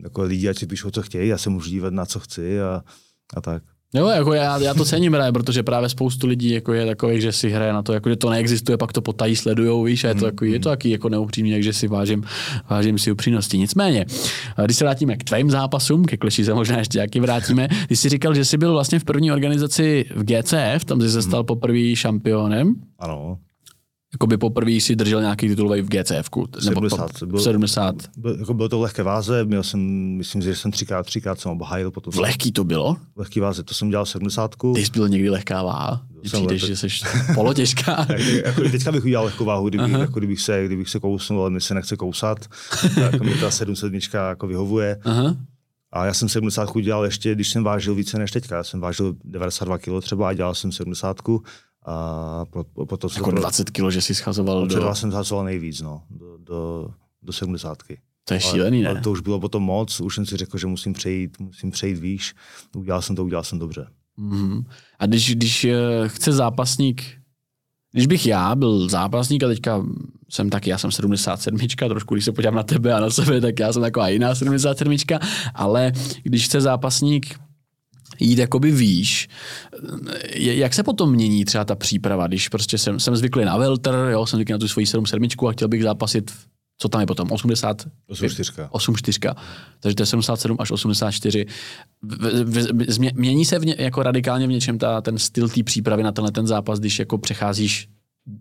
jako 0.03 0.23
lidi 0.23 0.49
ať 0.49 0.57
si 0.57 0.67
píšou, 0.67 0.91
co 0.91 1.01
chtějí, 1.01 1.29
já 1.29 1.37
se 1.37 1.49
můžu 1.49 1.69
dívat 1.69 1.93
na 1.93 2.05
co 2.05 2.19
chci 2.19 2.61
a, 2.61 2.83
a 3.35 3.41
tak. 3.41 3.63
Jo, 3.93 4.07
jako 4.07 4.33
já, 4.33 4.57
já 4.57 4.73
to 4.73 4.85
cením 4.85 5.11
právě, 5.11 5.31
protože 5.31 5.63
právě 5.63 5.89
spoustu 5.89 6.27
lidí 6.27 6.51
jako 6.51 6.73
je 6.73 6.85
takových, 6.85 7.21
že 7.21 7.31
si 7.31 7.49
hraje 7.49 7.73
na 7.73 7.81
to, 7.81 7.93
jako, 7.93 8.09
že 8.09 8.15
to 8.15 8.29
neexistuje, 8.29 8.77
pak 8.77 8.93
to 8.93 9.01
potají 9.01 9.35
sledujou, 9.35 9.83
víš, 9.83 10.03
a 10.03 10.07
je 10.07 10.15
to, 10.15 10.25
jako, 10.25 10.45
je 10.45 10.59
to 10.59 10.69
taky 10.69 10.89
jako 10.89 11.09
neupřímně, 11.09 11.55
takže 11.55 11.73
si 11.73 11.87
vážím, 11.87 12.23
vážím 12.69 12.97
si 12.97 13.11
upřímnosti. 13.11 13.57
Nicméně, 13.57 14.05
když 14.65 14.77
se 14.77 14.83
vrátíme 14.83 15.17
k 15.17 15.23
tvým 15.23 15.51
zápasům, 15.51 16.05
ke 16.05 16.17
kleši 16.17 16.45
se 16.45 16.53
možná 16.53 16.77
ještě 16.77 16.99
jaký 16.99 17.19
vrátíme, 17.19 17.67
ty 17.87 17.95
jsi 17.95 18.09
říkal, 18.09 18.33
že 18.33 18.45
jsi 18.45 18.57
byl 18.57 18.71
vlastně 18.71 18.99
v 18.99 19.03
první 19.03 19.31
organizaci 19.31 20.05
v 20.15 20.23
GCF, 20.23 20.85
tam 20.85 21.01
jsi 21.01 21.09
se 21.09 21.21
stal 21.21 21.43
poprvé 21.43 21.95
šampionem. 21.95 22.75
Ano. 22.99 23.37
Jakoby 24.13 24.37
poprvé 24.37 24.81
si 24.81 24.95
držel 24.95 25.21
nějaký 25.21 25.47
titul 25.47 25.69
v 25.69 25.89
GCF. 25.89 26.29
Nebo 26.65 26.89
70. 26.89 27.23
Byl, 27.23 27.39
70. 27.39 27.95
Byl, 28.17 28.39
jako 28.39 28.53
bylo 28.53 28.69
to 28.69 28.79
v 28.79 28.81
lehké 28.81 29.03
váze, 29.03 29.45
měl 29.45 29.63
jsem, 29.63 29.79
myslím, 30.17 30.41
že 30.41 30.55
jsem 30.55 30.71
třikrát, 30.71 31.05
třikrát 31.05 31.39
jsem 31.39 31.51
obhájil. 31.51 31.91
Potom 31.91 32.13
v 32.13 32.19
lehký 32.19 32.51
to 32.51 32.63
bylo? 32.63 32.97
V 33.15 33.19
lehký 33.19 33.39
váze, 33.39 33.63
to 33.63 33.73
jsem 33.73 33.89
dělal 33.89 34.05
70. 34.05 34.55
Ty 34.75 34.85
jsi 34.85 34.91
byl 34.91 35.09
někdy 35.09 35.29
lehká 35.29 35.63
váha? 35.63 36.01
Přijdeš, 36.23 36.65
že 36.65 36.75
jsi 36.77 36.87
polotěžká. 37.35 38.07
jako, 38.45 38.61
teďka 38.61 38.91
bych 38.91 39.05
udělal 39.05 39.25
lehkou 39.25 39.45
váhu, 39.45 39.69
kdyby, 39.69 39.91
jako, 39.91 40.19
kdybych, 40.19 40.41
se, 40.41 40.65
kdybych 40.65 40.89
se 40.89 40.99
kousnul, 40.99 41.41
ale 41.41 41.49
mi 41.49 41.61
se 41.61 41.73
nechce 41.73 41.95
kousat. 41.95 42.47
tak 42.95 43.21
mi 43.21 43.35
ta 43.35 43.51
700 43.51 43.93
jako 44.13 44.47
vyhovuje. 44.47 44.99
Aha. 45.03 45.35
A 45.93 46.05
já 46.05 46.13
jsem 46.13 46.29
70 46.29 46.77
dělal 46.81 47.05
ještě, 47.05 47.35
když 47.35 47.49
jsem 47.49 47.63
vážil 47.63 47.95
více 47.95 48.19
než 48.19 48.31
teďka. 48.31 48.55
Já 48.55 48.63
jsem 48.63 48.79
vážil 48.79 49.15
92 49.23 49.77
kg 49.77 49.89
třeba 50.01 50.29
a 50.29 50.33
dělal 50.33 50.55
jsem 50.55 50.71
70 50.71 51.17
a 51.85 52.45
pro, 52.45 52.63
pro 52.63 52.97
to, 52.97 53.07
jako 53.15 53.31
20 53.31 53.69
kg, 53.69 53.89
že 53.89 54.01
jsi 54.01 54.15
schazoval 54.15 54.67
do... 54.67 54.95
Jsem 54.95 55.11
schazoval 55.11 55.45
nejvíc, 55.45 55.81
no, 55.81 56.03
do, 56.09 56.37
do, 56.37 56.89
do 57.23 57.33
70. 57.33 57.77
To 58.25 58.33
je 58.33 58.39
šílený, 58.39 58.81
ne? 58.81 58.89
Ale 58.89 59.01
to 59.01 59.11
už 59.11 59.21
bylo 59.21 59.39
potom 59.39 59.63
moc, 59.63 59.99
už 59.99 60.15
jsem 60.15 60.25
si 60.25 60.37
řekl, 60.37 60.57
že 60.57 60.67
musím 60.67 60.93
přejít, 60.93 61.39
musím 61.39 61.71
přejít 61.71 61.99
výš. 61.99 62.33
Udělal 62.75 63.01
jsem 63.01 63.15
to, 63.15 63.25
udělal 63.25 63.43
jsem 63.43 63.59
dobře. 63.59 63.87
Mm-hmm. 64.19 64.65
A 64.99 65.05
když, 65.05 65.35
když 65.35 65.65
eh, 65.65 65.77
chce 66.07 66.31
zápasník, 66.31 67.03
když 67.91 68.07
bych 68.07 68.25
já 68.25 68.55
byl 68.55 68.89
zápasník 68.89 69.43
a 69.43 69.47
teďka 69.47 69.85
jsem 70.29 70.49
taky, 70.49 70.69
já 70.69 70.77
jsem 70.77 70.91
77, 70.91 71.57
trošku 71.89 72.13
když 72.15 72.25
se 72.25 72.31
podívám 72.31 72.55
na 72.55 72.63
tebe 72.63 72.93
a 72.93 72.99
na 72.99 73.09
sebe, 73.09 73.41
tak 73.41 73.59
já 73.59 73.73
jsem 73.73 73.81
taková 73.81 74.09
jiná 74.09 74.35
77, 74.35 74.97
ale 75.53 75.91
když 76.23 76.45
chce 76.45 76.61
zápasník 76.61 77.39
jít 78.21 78.39
jakoby 78.39 78.71
výš. 78.71 79.27
Jak 80.35 80.73
se 80.73 80.83
potom 80.83 81.11
mění 81.11 81.45
třeba 81.45 81.65
ta 81.65 81.75
příprava, 81.75 82.27
když 82.27 82.49
prostě 82.49 82.77
jsem, 82.77 82.99
jsem 82.99 83.15
zvyklý 83.15 83.45
na 83.45 83.57
welter, 83.57 83.95
jo, 84.11 84.25
jsem 84.25 84.37
zvyklý 84.37 84.51
na 84.51 84.59
tu 84.59 84.67
svoji 84.67 84.85
7 84.85 85.05
sedmičku 85.05 85.47
a 85.47 85.51
chtěl 85.51 85.67
bych 85.67 85.83
zápasit 85.83 86.31
co 86.81 86.89
tam 86.89 87.01
je 87.01 87.07
potom? 87.07 87.31
80? 87.31 87.87
84. 88.07 88.67
84. 88.71 89.19
Takže 89.79 89.95
to 89.95 90.01
je 90.01 90.05
77 90.05 90.57
až 90.59 90.71
84. 90.71 91.45
V, 92.01 92.43
v, 92.43 92.97
v, 92.97 93.13
mění 93.13 93.45
se 93.45 93.59
v 93.59 93.65
ně, 93.65 93.75
jako 93.79 94.03
radikálně 94.03 94.47
v 94.47 94.49
něčem 94.49 94.77
ta, 94.77 95.01
ten 95.01 95.17
styl 95.17 95.49
té 95.49 95.63
přípravy 95.63 96.03
na 96.03 96.11
tenhle 96.11 96.31
ten 96.31 96.47
zápas, 96.47 96.79
když 96.79 96.99
jako 96.99 97.17
přecházíš 97.17 97.87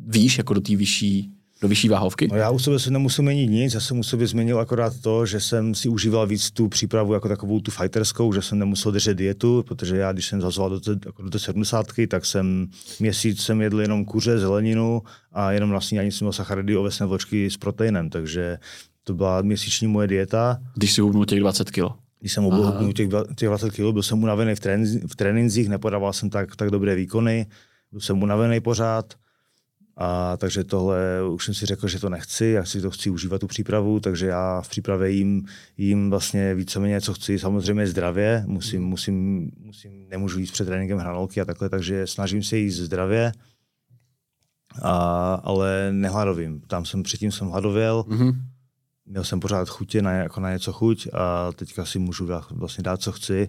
výš 0.07 0.39
jako 0.39 0.55
do 0.55 0.61
té 0.61 0.77
vyšší 0.77 1.31
do 1.61 1.69
vyšší 1.69 1.89
váhovky? 1.89 2.29
No 2.31 2.37
já 2.37 2.51
u 2.51 2.59
sebe 2.59 2.79
se 2.79 2.91
nemusím 2.91 3.25
měnit 3.25 3.47
nic, 3.47 3.75
já 3.75 3.81
jsem 3.81 3.99
u 3.99 4.03
sebe 4.03 4.27
změnil 4.27 4.61
akorát 4.61 5.01
to, 5.01 5.27
že 5.27 5.41
jsem 5.41 5.75
si 5.75 5.89
užíval 5.89 6.27
víc 6.27 6.51
tu 6.51 6.69
přípravu 6.69 7.15
jako 7.15 7.29
takovou 7.29 7.61
tu 7.61 7.71
fighterskou, 7.71 8.33
že 8.33 8.43
jsem 8.43 8.59
nemusel 8.59 8.93
držet 8.93 9.15
dietu, 9.15 9.65
protože 9.69 9.97
já, 9.97 10.13
když 10.13 10.27
jsem 10.27 10.41
zazoval 10.41 10.71
do 10.71 10.81
té, 10.81 10.91
jako 11.07 11.23
do 11.23 11.31
té 11.31 11.39
70, 11.39 11.87
tak 12.09 12.27
jsem 12.27 12.67
měsíc 13.01 13.43
jsem 13.43 13.61
jedl 13.61 13.81
jenom 13.81 14.05
kuře, 14.05 14.39
zeleninu 14.39 15.03
a 15.33 15.53
jenom 15.53 15.71
vlastně 15.71 16.01
ani 16.01 16.13
jsem 16.13 16.25
měl 16.25 16.33
sacharidy, 16.33 16.77
ovesné 16.77 17.07
vločky 17.07 17.51
s 17.51 17.57
proteinem, 17.57 18.11
takže 18.11 18.59
to 19.05 19.15
byla 19.15 19.43
měsíční 19.43 19.87
moje 19.87 20.09
dieta. 20.09 20.59
Když 20.77 20.93
si 20.93 21.01
hubnul 21.01 21.27
těch 21.27 21.41
20 21.41 21.71
kg? 21.71 21.81
Když 22.21 22.33
jsem 22.33 22.45
hubnul 22.45 22.93
těch, 22.93 23.09
těch 23.37 23.49
20 23.49 23.71
kg, 23.71 23.81
byl 23.93 24.03
jsem 24.03 24.23
unavený 24.23 24.55
v, 24.55 24.61
trén, 24.61 25.09
v 25.09 25.17
trénincích, 25.17 25.69
nepodával 25.69 26.13
jsem 26.13 26.31
tak, 26.31 26.57
tak 26.57 26.71
dobré 26.71 26.95
výkony, 26.95 27.47
byl 27.93 28.01
jsem 28.01 28.23
unavený 28.23 28.61
pořád, 28.61 29.15
a 30.03 30.37
takže 30.37 30.65
tohle 30.65 30.99
už 31.31 31.45
jsem 31.45 31.55
si 31.55 31.67
řekl, 31.67 31.89
že 31.89 32.01
to 32.01 32.09
nechci, 32.09 32.47
já 32.47 32.65
si 32.65 32.81
to 32.81 32.91
chci 32.91 33.11
užívat 33.11 33.41
tu 33.41 33.47
přípravu, 33.47 34.01
takže 34.01 34.27
já 34.27 34.61
v 34.61 34.69
přípravě 34.69 35.11
jim, 35.11 35.47
jim 35.77 36.11
vlastně 36.11 36.55
víceméně, 36.55 37.01
co 37.01 37.15
chci, 37.15 37.39
samozřejmě 37.39 37.87
zdravě, 37.87 38.45
musím, 38.47 38.83
musím, 38.85 39.51
musím, 39.59 40.09
nemůžu 40.09 40.39
jít 40.39 40.53
před 40.53 40.65
tréninkem 40.65 40.99
hranolky 40.99 41.41
a 41.41 41.45
takhle, 41.45 41.69
takže 41.69 42.07
snažím 42.07 42.43
se 42.43 42.57
jíst 42.57 42.77
zdravě, 42.77 43.33
a, 44.83 45.35
ale 45.35 45.89
nehladovím. 45.93 46.61
Tam 46.61 46.85
jsem 46.85 47.03
předtím 47.03 47.33
jsem 47.33 47.49
hladověl, 47.49 48.05
mm-hmm. 48.09 48.35
měl 49.07 49.25
jsem 49.25 49.41
pořád 49.41 49.69
chutě 49.69 50.03
na, 50.03 50.13
jako 50.13 50.41
na 50.41 50.53
něco 50.53 50.73
chuť 50.73 51.09
a 51.13 51.53
teďka 51.53 51.85
si 51.85 51.99
můžu 51.99 52.29
vlastně 52.51 52.83
dát, 52.83 53.03
co 53.03 53.13
chci 53.13 53.49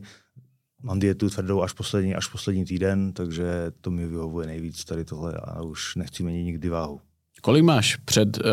Mám 0.84 1.00
dietu 1.00 1.30
tvrdou 1.30 1.62
až 1.62 1.74
poslední, 1.74 2.16
až 2.16 2.28
poslední 2.28 2.66
týden, 2.66 3.14
takže 3.14 3.72
to 3.82 3.92
mi 3.92 4.08
vyhovuje 4.08 4.48
nejvíc 4.48 4.86
tady 4.86 5.06
tohle 5.06 5.34
a 5.44 5.62
už 5.62 5.96
nechci 5.96 6.24
měnit 6.24 6.44
nikdy 6.44 6.70
váhu. 6.70 7.02
Kolik 7.42 7.64
máš 7.64 7.96
před, 7.96 8.38
uh, 8.38 8.44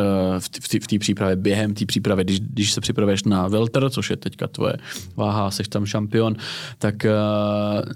v 0.80 0.86
té 0.86 0.98
přípravě, 0.98 1.36
během 1.36 1.74
té 1.74 1.86
přípravy, 1.86 2.24
když, 2.24 2.40
když 2.40 2.72
se 2.72 2.80
připravuješ 2.80 3.24
na 3.24 3.48
Welter, 3.48 3.90
což 3.90 4.10
je 4.10 4.16
teďka 4.16 4.46
tvoje 4.46 4.76
váha, 5.16 5.50
jsi 5.50 5.62
tam 5.62 5.86
šampion, 5.86 6.36
tak 6.78 6.94
uh, 7.04 7.92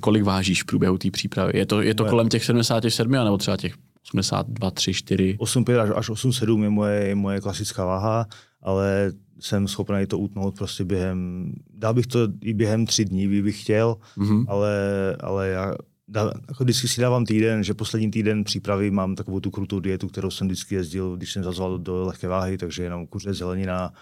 kolik 0.00 0.22
vážíš 0.22 0.62
v 0.62 0.66
průběhu 0.66 0.98
té 0.98 1.10
přípravy? 1.10 1.52
Je 1.58 1.66
to, 1.66 1.82
je 1.82 1.94
to 1.94 2.04
kolem 2.04 2.28
těch 2.28 2.44
77 2.44 3.12
nebo 3.12 3.38
třeba 3.38 3.56
těch 3.56 3.74
82, 4.08 4.70
3, 4.70 4.94
4? 4.94 5.36
8,5 5.40 5.80
až, 5.80 5.90
až 5.96 6.10
8,7 6.10 6.62
je 6.62 6.70
moje, 6.70 7.04
je 7.04 7.14
moje 7.14 7.40
klasická 7.40 7.84
váha, 7.84 8.26
ale 8.66 9.12
jsem 9.40 9.68
schopný 9.68 10.06
to 10.06 10.18
utnout 10.18 10.56
prostě 10.58 10.84
během, 10.84 11.52
dal 11.74 11.94
bych 11.94 12.06
to 12.06 12.18
i 12.40 12.54
během 12.54 12.86
tři 12.86 13.04
dní, 13.04 13.42
bych 13.42 13.62
chtěl, 13.62 13.96
mm-hmm. 14.16 14.44
ale, 14.48 14.76
ale 15.20 15.48
já 15.48 15.74
dá, 16.08 16.32
jako 16.48 16.64
vždycky 16.64 16.88
si 16.88 17.00
dávám 17.00 17.24
týden, 17.24 17.64
že 17.64 17.74
poslední 17.74 18.10
týden 18.10 18.44
přípravy 18.44 18.90
mám 18.90 19.14
takovou 19.14 19.40
tu 19.40 19.50
krutou 19.50 19.80
dietu, 19.80 20.08
kterou 20.08 20.30
jsem 20.30 20.46
vždycky 20.46 20.74
jezdil, 20.74 21.16
když 21.16 21.32
jsem 21.32 21.44
zazval 21.44 21.78
do 21.78 22.04
lehké 22.04 22.28
váhy, 22.28 22.58
takže 22.58 22.82
jenom 22.82 23.06
kuře, 23.06 23.34
zelenina, 23.34 23.92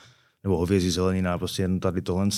nebo 0.45 0.59
hovězí 0.59 0.91
zelenina, 0.91 1.39
prostě 1.39 1.63
jen 1.63 1.81
tady 1.81 2.03
tohle 2.03 2.29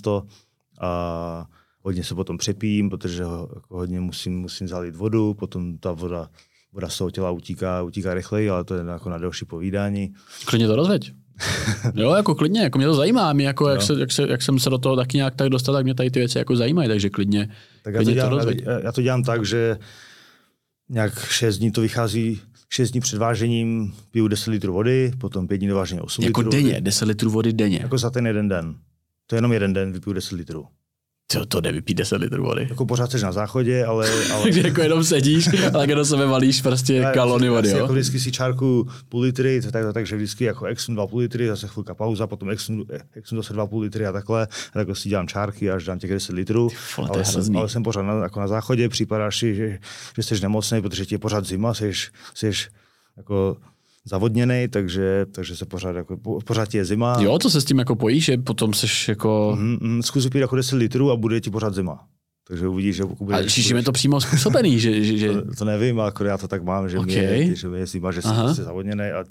a 0.80 1.46
hodně 1.82 2.04
se 2.04 2.14
potom 2.14 2.38
přepím, 2.38 2.90
protože 2.90 3.22
jako 3.22 3.76
hodně 3.76 4.00
musím, 4.00 4.40
musím 4.40 4.68
zalít 4.68 4.96
vodu, 4.96 5.34
potom 5.34 5.78
ta 5.78 5.92
voda, 5.92 6.30
voda 6.72 6.88
z 6.88 6.98
toho 6.98 7.10
těla 7.10 7.30
utíká, 7.30 7.82
utíká 7.82 8.14
rychleji, 8.14 8.50
ale 8.50 8.64
to 8.64 8.74
je 8.74 8.84
jako 8.84 9.10
na 9.10 9.18
další 9.18 9.44
povídání. 9.44 10.14
Klidně 10.44 10.66
to 10.66 10.76
rozveď. 10.76 11.12
jo, 11.94 12.14
jako 12.14 12.34
klidně, 12.34 12.60
jako 12.60 12.78
mě 12.78 12.86
to 12.86 12.94
zajímá, 12.94 13.32
mě 13.32 13.46
jako 13.46 13.68
jak, 13.68 13.82
se, 13.82 14.00
jak, 14.00 14.12
se, 14.12 14.26
jak, 14.28 14.42
jsem 14.42 14.58
se 14.58 14.70
do 14.70 14.78
toho 14.78 14.96
taky 14.96 15.16
nějak 15.16 15.34
tak 15.34 15.48
dostal, 15.48 15.74
tak 15.74 15.84
mě 15.84 15.94
tady 15.94 16.10
ty 16.10 16.18
věci 16.18 16.38
jako 16.38 16.56
zajímají, 16.56 16.88
takže 16.88 17.10
klidně, 17.10 17.48
tak 17.82 17.94
já 17.94 18.04
to, 18.04 18.10
dělám, 18.10 18.40
to 18.40 18.50
já, 18.62 18.80
já 18.80 18.92
to 18.92 19.02
dělám 19.02 19.22
tak, 19.22 19.44
že 19.44 19.78
nějak 20.88 21.24
6 21.28 21.58
dní 21.58 21.70
to 21.70 21.80
vychází, 21.80 22.40
6 22.70 22.90
dní 22.90 23.00
před 23.00 23.18
vážením 23.18 23.94
piju 24.10 24.28
10 24.28 24.50
litrů 24.50 24.72
vody, 24.72 25.12
potom 25.18 25.48
5 25.48 25.58
dní 25.58 25.68
do 25.68 25.76
vážení 25.76 26.00
8 26.00 26.24
jako 26.24 26.40
litrů 26.40 26.50
denně, 26.50 26.72
vody. 26.72 26.80
10 26.80 27.04
litrů 27.04 27.30
vody 27.30 27.52
denně. 27.52 27.78
Jako 27.82 27.98
za 27.98 28.10
ten 28.10 28.26
jeden 28.26 28.48
den. 28.48 28.74
To 29.26 29.36
je 29.36 29.38
jenom 29.38 29.52
jeden 29.52 29.72
den, 29.72 29.92
vypiju 29.92 30.12
10 30.12 30.36
litrů. 30.36 30.66
To, 31.32 31.46
to 31.46 31.60
nevypí 31.60 31.94
10 31.94 32.16
litrů 32.16 32.44
vody. 32.44 32.66
Jako 32.70 32.86
pořád 32.86 33.10
jsi 33.10 33.22
na 33.22 33.32
záchodě, 33.32 33.84
ale... 33.84 34.10
ale... 34.32 34.42
Takže 34.42 34.60
jako 34.60 34.80
jenom 34.80 35.04
sedíš, 35.04 35.48
ale 35.74 35.86
do 35.86 36.04
sebe 36.04 36.26
valíš 36.26 36.62
prostě 36.62 37.00
Ne, 37.00 37.12
kalony 37.14 37.48
vody, 37.48 37.70
jo? 37.70 37.76
Jako 37.76 37.92
vždycky 37.92 38.20
si 38.20 38.32
čárku 38.32 38.88
půl 39.08 39.20
litry, 39.20 39.60
tak, 39.72 39.94
takže 39.94 40.16
vždycky 40.16 40.44
jako 40.44 40.64
exnu 40.66 40.94
dva 40.94 41.06
půl 41.06 41.18
litry, 41.20 41.48
zase 41.48 41.68
chvilka 41.68 41.94
pauza, 41.94 42.26
potom 42.26 42.50
exnu, 42.50 42.84
exnu 43.14 43.42
zase 43.42 43.52
dva 43.52 43.66
půl 43.66 43.80
litry 43.80 44.06
a 44.06 44.12
takhle. 44.12 44.46
A 44.46 44.72
takhle 44.72 44.94
si 44.94 45.08
dělám 45.08 45.28
čárky 45.28 45.70
až 45.70 45.84
dám 45.84 45.98
těch 45.98 46.10
10 46.10 46.32
litrů. 46.32 46.68
vole, 46.96 47.10
ale, 47.12 47.24
jsem, 47.24 47.56
ale 47.56 47.68
jsem 47.68 47.82
pořád 47.82 48.02
na, 48.02 48.14
jako 48.14 48.40
na 48.40 48.48
záchodě, 48.48 48.88
připadáš 48.88 49.38
si, 49.38 49.54
že, 49.54 49.78
že 50.16 50.22
jsi 50.22 50.40
nemocný, 50.42 50.82
protože 50.82 51.06
ti 51.06 51.14
je 51.14 51.18
pořád 51.18 51.46
zima, 51.46 51.74
jsi, 51.74 51.92
jsi 52.34 52.50
jako 53.16 53.56
zavodněný, 54.06 54.68
takže, 54.68 55.26
takže 55.32 55.56
se 55.56 55.66
pořád, 55.66 55.96
jako, 55.96 56.16
po- 56.16 56.40
pořád 56.40 56.74
je 56.74 56.84
zima. 56.84 57.16
Jo, 57.20 57.38
to 57.38 57.50
se 57.50 57.60
s 57.60 57.64
tím 57.64 57.78
jako 57.78 57.96
pojíš, 57.96 58.24
že 58.24 58.36
potom 58.38 58.74
seš 58.74 59.08
jako... 59.08 59.56
Mm, 59.60 59.78
mm, 59.80 60.02
zkus 60.02 60.24
vypít 60.24 60.38
jako 60.38 60.56
10 60.56 60.76
litrů 60.76 61.10
a 61.10 61.16
bude 61.16 61.40
ti 61.40 61.50
pořád 61.50 61.74
zima. 61.74 62.06
Takže 62.48 62.68
uvidíš, 62.68 62.96
že 62.96 63.04
pokud 63.04 63.24
bude... 63.24 63.36
A 63.36 63.48
čím 63.48 63.76
je 63.76 63.82
to 63.82 63.92
přímo 64.00 64.20
způsobený, 64.20 64.80
že, 64.80 65.04
že, 65.04 65.18
že... 65.18 65.32
To, 65.32 65.54
to 65.58 65.64
nevím, 65.64 66.00
ale 66.00 66.08
akorát 66.08 66.30
já 66.30 66.38
to 66.38 66.48
tak 66.48 66.62
mám, 66.62 66.88
že, 66.88 66.98
Okay. 66.98 67.44
mě, 67.44 67.54
že 67.54 67.68
mě 67.68 67.78
je 67.78 67.86
zima, 67.86 68.12
že 68.12 68.20
Aha. 68.24 68.44
prostě 68.44 68.62
zavodněný 68.62 69.04
a 69.04 69.24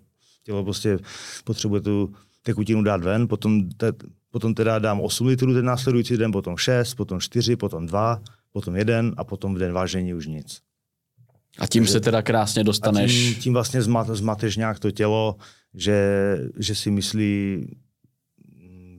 tělo 0.44 0.64
prostě 0.64 1.00
potřebuje 1.44 1.82
tu 1.82 2.14
tekutinu 2.44 2.84
dát 2.84 3.04
ven, 3.04 3.28
potom, 3.28 3.70
te, 3.70 3.92
potom 4.32 4.54
teda 4.54 4.80
dám 4.80 5.02
8 5.02 5.28
litrů 5.28 5.54
ten 5.54 5.66
následující 5.66 6.18
den, 6.18 6.32
potom 6.32 6.58
6, 6.58 6.94
potom 6.94 7.20
4, 7.20 7.56
potom 7.56 7.86
2, 7.86 8.22
potom 8.52 8.76
1 8.76 9.12
a 9.18 9.24
potom 9.24 9.56
v 9.56 9.58
den 9.58 9.74
vážení 9.74 10.14
už 10.14 10.28
nic. 10.28 10.62
A 11.60 11.68
tím 11.68 11.88
se 11.88 12.00
teda 12.00 12.22
krásně 12.22 12.60
A 12.60 12.64
dostaneš... 12.64 13.14
tím, 13.14 13.36
tím 13.36 13.54
vlastně 13.54 13.82
zmat, 13.82 14.08
zmateš 14.08 14.58
nějak 14.58 14.80
to 14.80 14.92
tělo, 14.92 15.36
že, 15.74 16.38
že 16.60 16.76
si 16.76 16.92
myslí, 16.92 17.68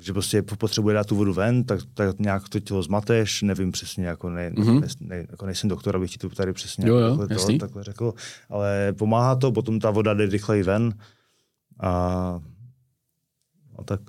že 0.01 0.13
prostě 0.13 0.43
potřebuje 0.43 0.95
dát 0.95 1.07
tu 1.07 1.17
vodu 1.17 1.33
ven, 1.35 1.65
tak, 1.65 1.81
tak 1.95 2.19
nějak 2.19 2.49
to 2.49 2.61
tělo 2.61 2.83
zmateš, 2.83 3.43
nevím 3.43 3.73
přesně, 3.73 4.07
jako, 4.07 4.31
ne, 4.31 4.51
Mhm. 4.57 4.67
mm-hmm. 4.69 4.81
ne, 4.81 5.17
ne, 5.17 5.27
jako 5.31 5.47
nejsem 5.47 5.71
doktor, 5.71 5.97
abych 5.97 6.11
ti 6.11 6.19
to 6.19 6.29
tady 6.29 6.53
přesně 6.53 6.89
Jo, 6.89 6.97
jo, 6.97 7.17
takhle, 7.17 7.35
jasný. 7.37 7.59
to, 7.59 7.67
takhle 7.67 7.85
řekl, 7.85 8.15
ale 8.51 8.93
pomáhá 8.99 9.37
to, 9.37 9.53
potom 9.53 9.79
ta 9.81 9.91
voda 9.91 10.15
jde 10.15 10.27
rychleji 10.27 10.63
ven 10.63 10.95
a, 11.81 11.91
a 13.79 13.85
tak. 13.85 14.01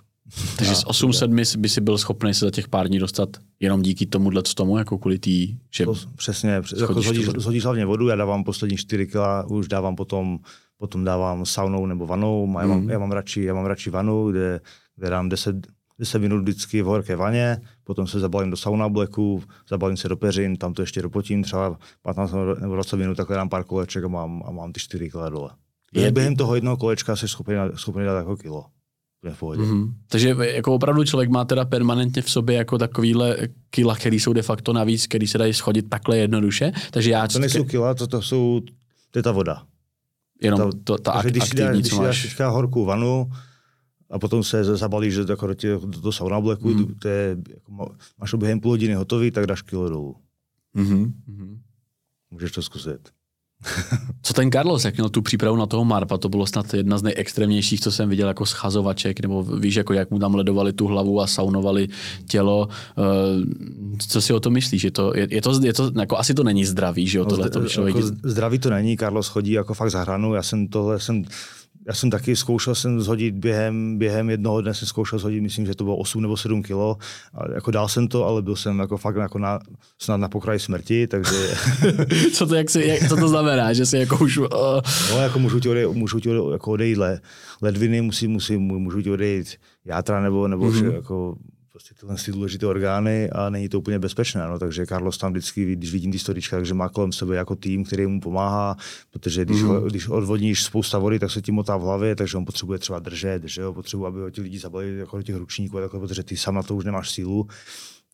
Takže 0.57 0.75
z 0.75 0.83
800 0.87 1.31
by 1.31 1.45
si- 1.45 1.57
by 1.57 1.69
si 1.69 1.81
byl 1.81 1.97
schopný 1.97 2.33
se 2.33 2.45
za 2.45 2.51
těch 2.51 2.67
pár 2.67 2.87
dní 2.87 2.99
dostat 2.99 3.29
jenom 3.59 3.81
díky 3.81 4.05
tomuhle 4.05 4.43
tomu, 4.55 4.77
jako 4.77 4.97
kvůli 4.97 5.19
tý, 5.19 5.57
že... 5.75 5.85
To, 5.85 5.95
přesně, 6.15 6.61
přes, 6.61 6.79
jako 6.79 7.01
zhodíš, 7.01 7.25
vodu. 7.27 7.39
zhodíš 7.39 7.63
hlavně 7.63 7.85
vodu, 7.85 8.07
já 8.07 8.15
dávám 8.15 8.43
poslední 8.43 8.77
4 8.77 9.07
kila, 9.07 9.45
už 9.47 9.67
dávám 9.67 9.95
potom, 9.95 10.39
potom 10.77 11.03
dávám 11.03 11.45
saunou 11.45 11.85
nebo 11.85 12.07
vanou, 12.07 12.57
já, 12.61 12.67
mám, 12.67 12.79
Mhm. 12.81 12.89
já, 12.89 12.99
mám, 12.99 13.11
radši, 13.11 13.43
já 13.43 13.53
mám 13.53 13.65
radši 13.65 13.89
vanu, 13.89 14.31
kde, 14.31 14.61
kde 14.95 15.09
dám 15.09 15.29
10, 15.29 15.55
10 15.99 16.19
minut 16.19 16.41
vždycky 16.41 16.81
v 16.81 16.85
horké 16.85 17.15
vaně, 17.15 17.57
potom 17.83 18.07
se 18.07 18.19
zabalím 18.19 18.49
do 18.51 18.57
sauna 18.57 18.85
obleku, 18.85 19.43
zabalím 19.69 19.97
se 19.97 20.09
do 20.09 20.17
peřin, 20.17 20.55
tam 20.57 20.73
to 20.73 20.81
ještě 20.81 21.01
dopotím, 21.01 21.43
třeba 21.43 21.77
15 22.01 22.33
nebo 22.61 22.75
20 22.75 22.97
minut, 22.97 23.15
takhle 23.17 23.35
dám 23.35 23.49
pár 23.49 23.63
koleček 23.63 24.03
a 24.03 24.07
mám, 24.07 24.43
a 24.45 24.51
mám 24.51 24.73
ty 24.73 24.79
4 24.79 25.09
kila 25.11 25.29
dole. 25.29 25.49
Je, 25.93 26.11
během 26.11 26.35
toho 26.35 26.55
jednoho 26.55 26.77
kolečka 26.77 27.15
jsi 27.15 27.27
schopný, 27.27 27.55
schopný 27.75 28.05
dát 28.05 28.17
jako 28.17 28.37
kilo. 28.37 28.65
Úplně 29.21 29.33
v 29.35 29.39
pohodě. 29.39 29.61
Mm-hmm. 29.61 29.93
Takže 30.07 30.35
jako 30.39 30.73
opravdu 30.73 31.03
člověk 31.03 31.29
má 31.29 31.45
teda 31.45 31.65
permanentně 31.65 32.21
v 32.21 32.29
sobě 32.29 32.55
jako 32.55 32.77
takovýhle 32.77 33.37
kila, 33.69 33.95
který 33.95 34.19
jsou 34.19 34.33
de 34.33 34.41
facto 34.41 34.73
navíc, 34.73 35.07
který 35.07 35.27
se 35.27 35.37
dají 35.37 35.53
schodit 35.53 35.89
takhle 35.89 36.17
jednoduše. 36.17 36.71
Takže 36.91 37.11
já 37.11 37.27
To 37.27 37.39
nejsou 37.39 37.63
kila, 37.63 37.93
to, 37.93 38.07
to 38.07 38.21
jsou, 38.21 38.61
to 39.11 39.19
je 39.19 39.23
ta 39.23 39.31
voda. 39.31 39.63
jenom 40.41 40.59
to- 40.71 40.77
to, 40.83 40.97
ta 40.97 41.11
Takže 41.11 41.27
ak- 41.29 41.31
když 41.31 41.43
si, 41.43 41.55
dáš, 41.55 41.65
aktivní, 41.65 41.81
když 41.81 41.93
si 41.93 42.03
dáš 42.03 42.21
teďka 42.23 42.49
horkou 42.49 42.85
vanu 42.85 43.29
a 44.09 44.19
potom 44.19 44.43
se 44.43 44.63
zabalíš 44.63 45.15
do, 45.15 45.25
jako 45.33 45.47
do, 45.47 45.53
do 45.85 46.01
toho 46.01 46.11
sauna 46.11 46.37
obleku, 46.37 46.69
Mhm. 46.69 46.79
mm. 46.79 46.95
to 46.99 47.07
je, 47.07 47.37
jako, 47.49 47.71
má- 47.71 47.95
máš 48.19 48.31
to 48.31 48.37
během 48.37 48.59
půl 48.59 48.71
hodiny 48.71 48.93
hotový, 48.93 49.31
tak 49.31 49.45
dáš 49.47 49.61
kilo 49.61 49.89
dolů. 49.89 50.15
Mm-hmm. 50.75 51.11
Můžeš 52.31 52.51
to 52.51 52.61
zkusit. 52.61 53.09
Co 54.21 54.33
ten 54.33 54.51
Carlos, 54.51 54.85
jak 54.85 54.97
měl 54.97 55.09
tu 55.09 55.21
přípravu 55.21 55.57
na 55.57 55.65
toho 55.65 55.85
Marpa, 55.85 56.17
to 56.17 56.29
bylo 56.29 56.45
snad 56.45 56.73
jedna 56.73 56.97
z 56.97 57.03
nejextrémnějších, 57.03 57.81
co 57.81 57.91
jsem 57.91 58.09
viděl 58.09 58.27
jako 58.27 58.45
schazovaček, 58.45 59.19
nebo 59.19 59.43
víš, 59.43 59.75
jako 59.75 59.93
jak 59.93 60.11
mu 60.11 60.19
tam 60.19 60.35
ledovali 60.35 60.73
tu 60.73 60.87
hlavu 60.87 61.21
a 61.21 61.27
saunovali 61.27 61.87
tělo. 62.27 62.67
Eh, 62.97 63.97
Co 64.07 64.21
si 64.21 64.33
o 64.33 64.39
to 64.39 64.49
myslíš? 64.49 64.83
Je 64.83 64.91
to, 64.91 65.11
je, 65.15 65.27
je 65.31 65.41
to, 65.41 65.59
je 65.63 65.73
to 65.73 65.91
jako 65.99 66.17
asi 66.17 66.33
to 66.33 66.43
není 66.43 66.65
zdravý, 66.65 67.07
že 67.07 67.17
jo, 67.17 67.25
tohle 67.25 67.49
to 67.49 67.65
člověk... 67.65 67.95
jako 67.95 68.07
zdraví 68.23 68.59
to 68.59 68.69
není, 68.69 68.97
Carlos 68.97 69.27
chodí 69.27 69.51
jako 69.51 69.73
fakt 69.73 69.91
za 69.91 70.01
hranu, 70.01 70.33
já 70.33 70.43
jsem 70.43 70.67
tohle, 70.67 70.99
jsem, 70.99 71.23
já 71.87 71.93
jsem 71.93 72.09
taky 72.09 72.35
zkoušel 72.35 72.75
jsem 72.75 73.01
zhodit 73.01 73.35
během, 73.35 73.97
během 73.97 74.29
jednoho 74.29 74.61
dne 74.61 74.73
jsem 74.73 74.87
zkoušel 74.87 75.19
zhodit, 75.19 75.43
myslím, 75.43 75.65
že 75.65 75.75
to 75.75 75.83
bylo 75.83 75.97
8 75.97 76.21
nebo 76.21 76.37
7 76.37 76.63
kilo. 76.63 76.97
A 77.33 77.51
jako 77.51 77.71
dál 77.71 77.87
jsem 77.87 78.07
to, 78.07 78.25
ale 78.25 78.41
byl 78.41 78.55
jsem 78.55 78.79
jako 78.79 78.97
fakt 78.97 79.15
jako 79.15 79.39
na, 79.39 79.59
snad 80.01 80.17
na 80.17 80.29
pokraji 80.29 80.59
smrti, 80.59 81.07
takže 81.07 81.55
co, 82.33 82.45
to, 82.45 82.55
jak 82.55 82.69
si, 82.69 82.85
jak, 82.85 83.09
co 83.09 83.15
to 83.15 83.27
znamená, 83.27 83.73
že 83.73 83.85
si 83.85 83.97
jako 83.97 84.17
už... 84.17 84.37
Uh, 84.37 84.45
No, 85.11 85.21
jako 85.21 85.39
můžu 85.39 85.59
ti 85.59 85.69
odejít, 85.69 85.93
můžu 85.93 86.19
ti 86.19 86.29
odejít, 86.29 86.51
jako 86.51 86.71
odejít 86.71 86.97
le, 86.97 87.19
ledviny, 87.61 88.01
musí, 88.01 88.27
musí, 88.27 88.57
můžu 88.57 89.01
ti 89.01 89.11
odejít 89.11 89.55
játra 89.85 90.21
nebo, 90.21 90.47
nebo 90.47 90.71
mm-hmm. 90.71 90.93
jako 90.93 91.35
prostě 91.77 91.93
tyhle 91.93 92.15
ty 92.25 92.31
důležité 92.31 92.65
orgány 92.65 93.29
a 93.29 93.49
není 93.49 93.69
to 93.69 93.79
úplně 93.79 93.99
bezpečné. 93.99 94.47
No, 94.47 94.59
takže 94.59 94.85
Carlos 94.85 95.17
tam 95.17 95.31
vždycky, 95.31 95.75
když 95.75 95.91
vidím 95.91 96.11
ty 96.11 96.19
storička, 96.19 96.55
takže 96.57 96.73
má 96.73 96.89
kolem 96.89 97.11
sebe 97.11 97.35
jako 97.35 97.55
tým, 97.55 97.83
který 97.83 98.07
mu 98.07 98.19
pomáhá, 98.19 98.75
protože 99.11 99.45
když, 99.45 99.57
mm-hmm. 99.57 99.81
ho, 99.81 99.81
když 99.81 100.07
odvodníš 100.07 100.63
spousta 100.63 100.99
vody, 100.99 101.19
tak 101.19 101.31
se 101.31 101.41
ti 101.41 101.51
motá 101.51 101.77
v 101.77 101.81
hlavě, 101.81 102.15
takže 102.15 102.37
on 102.37 102.45
potřebuje 102.45 102.79
třeba 102.79 102.99
držet, 102.99 103.43
že 103.43 103.61
jo, 103.61 103.73
potřebuje, 103.73 104.07
aby 104.07 104.19
ho 104.19 104.29
ti 104.29 104.41
lidi 104.41 104.59
zabali 104.59 104.97
jako 104.97 105.17
do 105.17 105.23
těch 105.23 105.35
ručníků, 105.35 105.77
takhle, 105.79 105.99
protože 105.99 106.23
ty 106.23 106.37
sám 106.37 106.55
na 106.55 106.63
to 106.63 106.75
už 106.75 106.85
nemáš 106.85 107.11
sílu. 107.11 107.47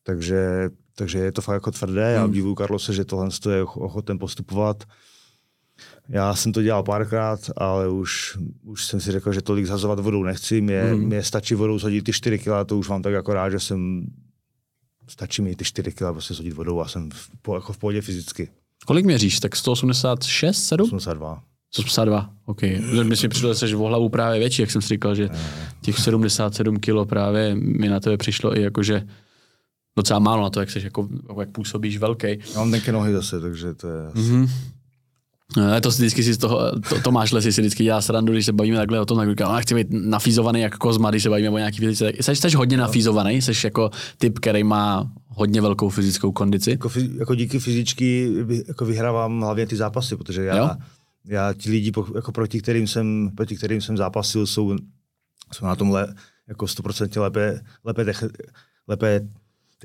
Takže, 0.02 0.70
takže 0.94 1.18
je 1.18 1.32
to 1.32 1.42
fakt 1.42 1.54
jako 1.54 1.70
tvrdé. 1.70 2.12
Já 2.12 2.24
obdivuju 2.24 2.54
Carlose, 2.54 2.92
že 2.92 3.04
tohle 3.04 3.28
je 3.50 3.62
ochoten 3.62 4.18
postupovat. 4.18 4.84
Já 6.08 6.34
jsem 6.34 6.52
to 6.52 6.62
dělal 6.62 6.82
párkrát, 6.82 7.50
ale 7.56 7.88
už, 7.88 8.38
už 8.62 8.84
jsem 8.84 9.00
si 9.00 9.12
řekl, 9.12 9.32
že 9.32 9.42
tolik 9.42 9.66
zhazovat 9.66 10.00
vodou 10.00 10.22
nechci. 10.22 10.60
Mě, 10.60 10.82
mm. 10.82 11.00
mě 11.00 11.22
stačí 11.22 11.54
vodou 11.54 11.78
shodit 11.78 12.04
ty 12.04 12.12
4 12.12 12.38
kg, 12.38 12.48
to 12.66 12.78
už 12.78 12.88
mám 12.88 13.02
tak 13.02 13.12
jako 13.12 13.34
rád, 13.34 13.50
že 13.50 13.60
jsem 13.60 14.06
stačí 15.08 15.42
mi 15.42 15.56
ty 15.56 15.64
4 15.64 15.92
kg 15.92 15.98
prostě 16.12 16.34
shodit 16.34 16.54
vodou 16.54 16.80
a 16.80 16.88
jsem 16.88 17.10
v, 17.10 17.30
po, 17.42 17.54
jako 17.54 17.72
v 17.72 17.78
pohodě 17.78 18.00
fyzicky. 18.00 18.48
kolik 18.86 19.06
měříš? 19.06 19.40
Tak 19.40 19.56
186, 19.56 20.64
7? 20.64 20.84
82. 20.84 21.42
182, 21.74 22.30
OK. 22.46 22.62
My 23.02 23.16
si 23.16 23.28
přišlo, 23.28 23.54
že 23.54 23.76
o 23.76 23.84
hlavu 23.84 24.08
právě 24.08 24.38
větší, 24.38 24.62
jak 24.62 24.70
jsem 24.70 24.82
si 24.82 24.88
říkal, 24.88 25.14
že 25.14 25.28
těch 25.80 25.98
77 25.98 26.76
kilo 26.76 27.06
právě 27.06 27.54
mi 27.54 27.88
na 27.88 28.00
tebe 28.00 28.16
přišlo 28.16 28.58
i 28.58 28.62
jako, 28.62 28.82
že 28.82 29.06
docela 29.96 30.18
málo 30.18 30.42
na 30.42 30.50
to, 30.50 30.60
jak, 30.60 30.70
seš, 30.70 30.84
jako, 30.84 31.08
jak 31.40 31.50
působíš 31.50 31.98
velký. 31.98 32.26
Já 32.26 32.58
mám 32.60 32.70
tenké 32.70 32.92
nohy 32.92 33.12
zase, 33.12 33.40
takže 33.40 33.74
to 33.74 33.88
je... 33.88 34.02
Mm. 34.14 34.22
Mm-hmm. 34.22 34.50
Ne, 35.56 35.80
to 35.80 35.92
si 35.92 36.02
vždycky 36.02 36.22
si 36.22 36.34
z 36.34 36.38
toho, 36.38 36.80
to, 36.88 37.00
Tomáš 37.00 37.32
Lesy 37.32 37.52
si 37.52 37.60
vždycky 37.60 37.84
dělá 37.84 38.00
srandu, 38.00 38.32
když 38.32 38.46
se 38.46 38.52
bavíme 38.52 38.76
takhle 38.76 39.00
o 39.00 39.04
tom, 39.06 39.18
tak 39.18 39.28
říkám, 39.30 39.52
"No, 39.52 39.60
chci 39.60 39.74
být 39.74 39.86
nafízovaný 39.90 40.60
jak 40.60 40.76
kozma, 40.78 41.10
když 41.10 41.22
se 41.22 41.30
bavíme 41.30 41.50
o 41.50 41.58
nějaký 41.58 41.78
fyzice. 41.78 42.12
Jsi, 42.20 42.36
jsi 42.36 42.56
hodně 42.56 42.76
nafízovaný, 42.76 43.42
jsi 43.42 43.52
jako 43.64 43.90
typ, 44.18 44.38
který 44.38 44.64
má 44.64 45.10
hodně 45.28 45.60
velkou 45.60 45.88
fyzickou 45.88 46.32
kondici. 46.32 46.70
Jako, 46.70 46.90
jako 47.18 47.34
díky 47.34 47.58
fyzičky 47.58 48.32
jako 48.68 48.84
vyhrávám 48.84 49.40
hlavně 49.40 49.66
ty 49.66 49.76
zápasy, 49.76 50.16
protože 50.16 50.44
já, 50.44 50.56
Jo? 50.56 50.70
já 51.24 51.52
ti 51.52 51.70
lidi, 51.70 51.92
jako 52.14 52.32
proti 52.32 52.60
kterým 52.60 52.86
jsem, 52.86 53.30
proti 53.34 53.56
kterým 53.56 53.80
jsem 53.80 53.96
zápasil, 53.96 54.46
jsou, 54.46 54.76
jsou 55.52 55.66
na 55.66 55.76
tom 55.76 55.90
le, 55.90 56.14
jako 56.48 56.66
100% 56.66 57.20
lépe, 57.20 57.60
lépe, 57.84 58.04
tech, 58.04 58.24
lépe 58.88 59.20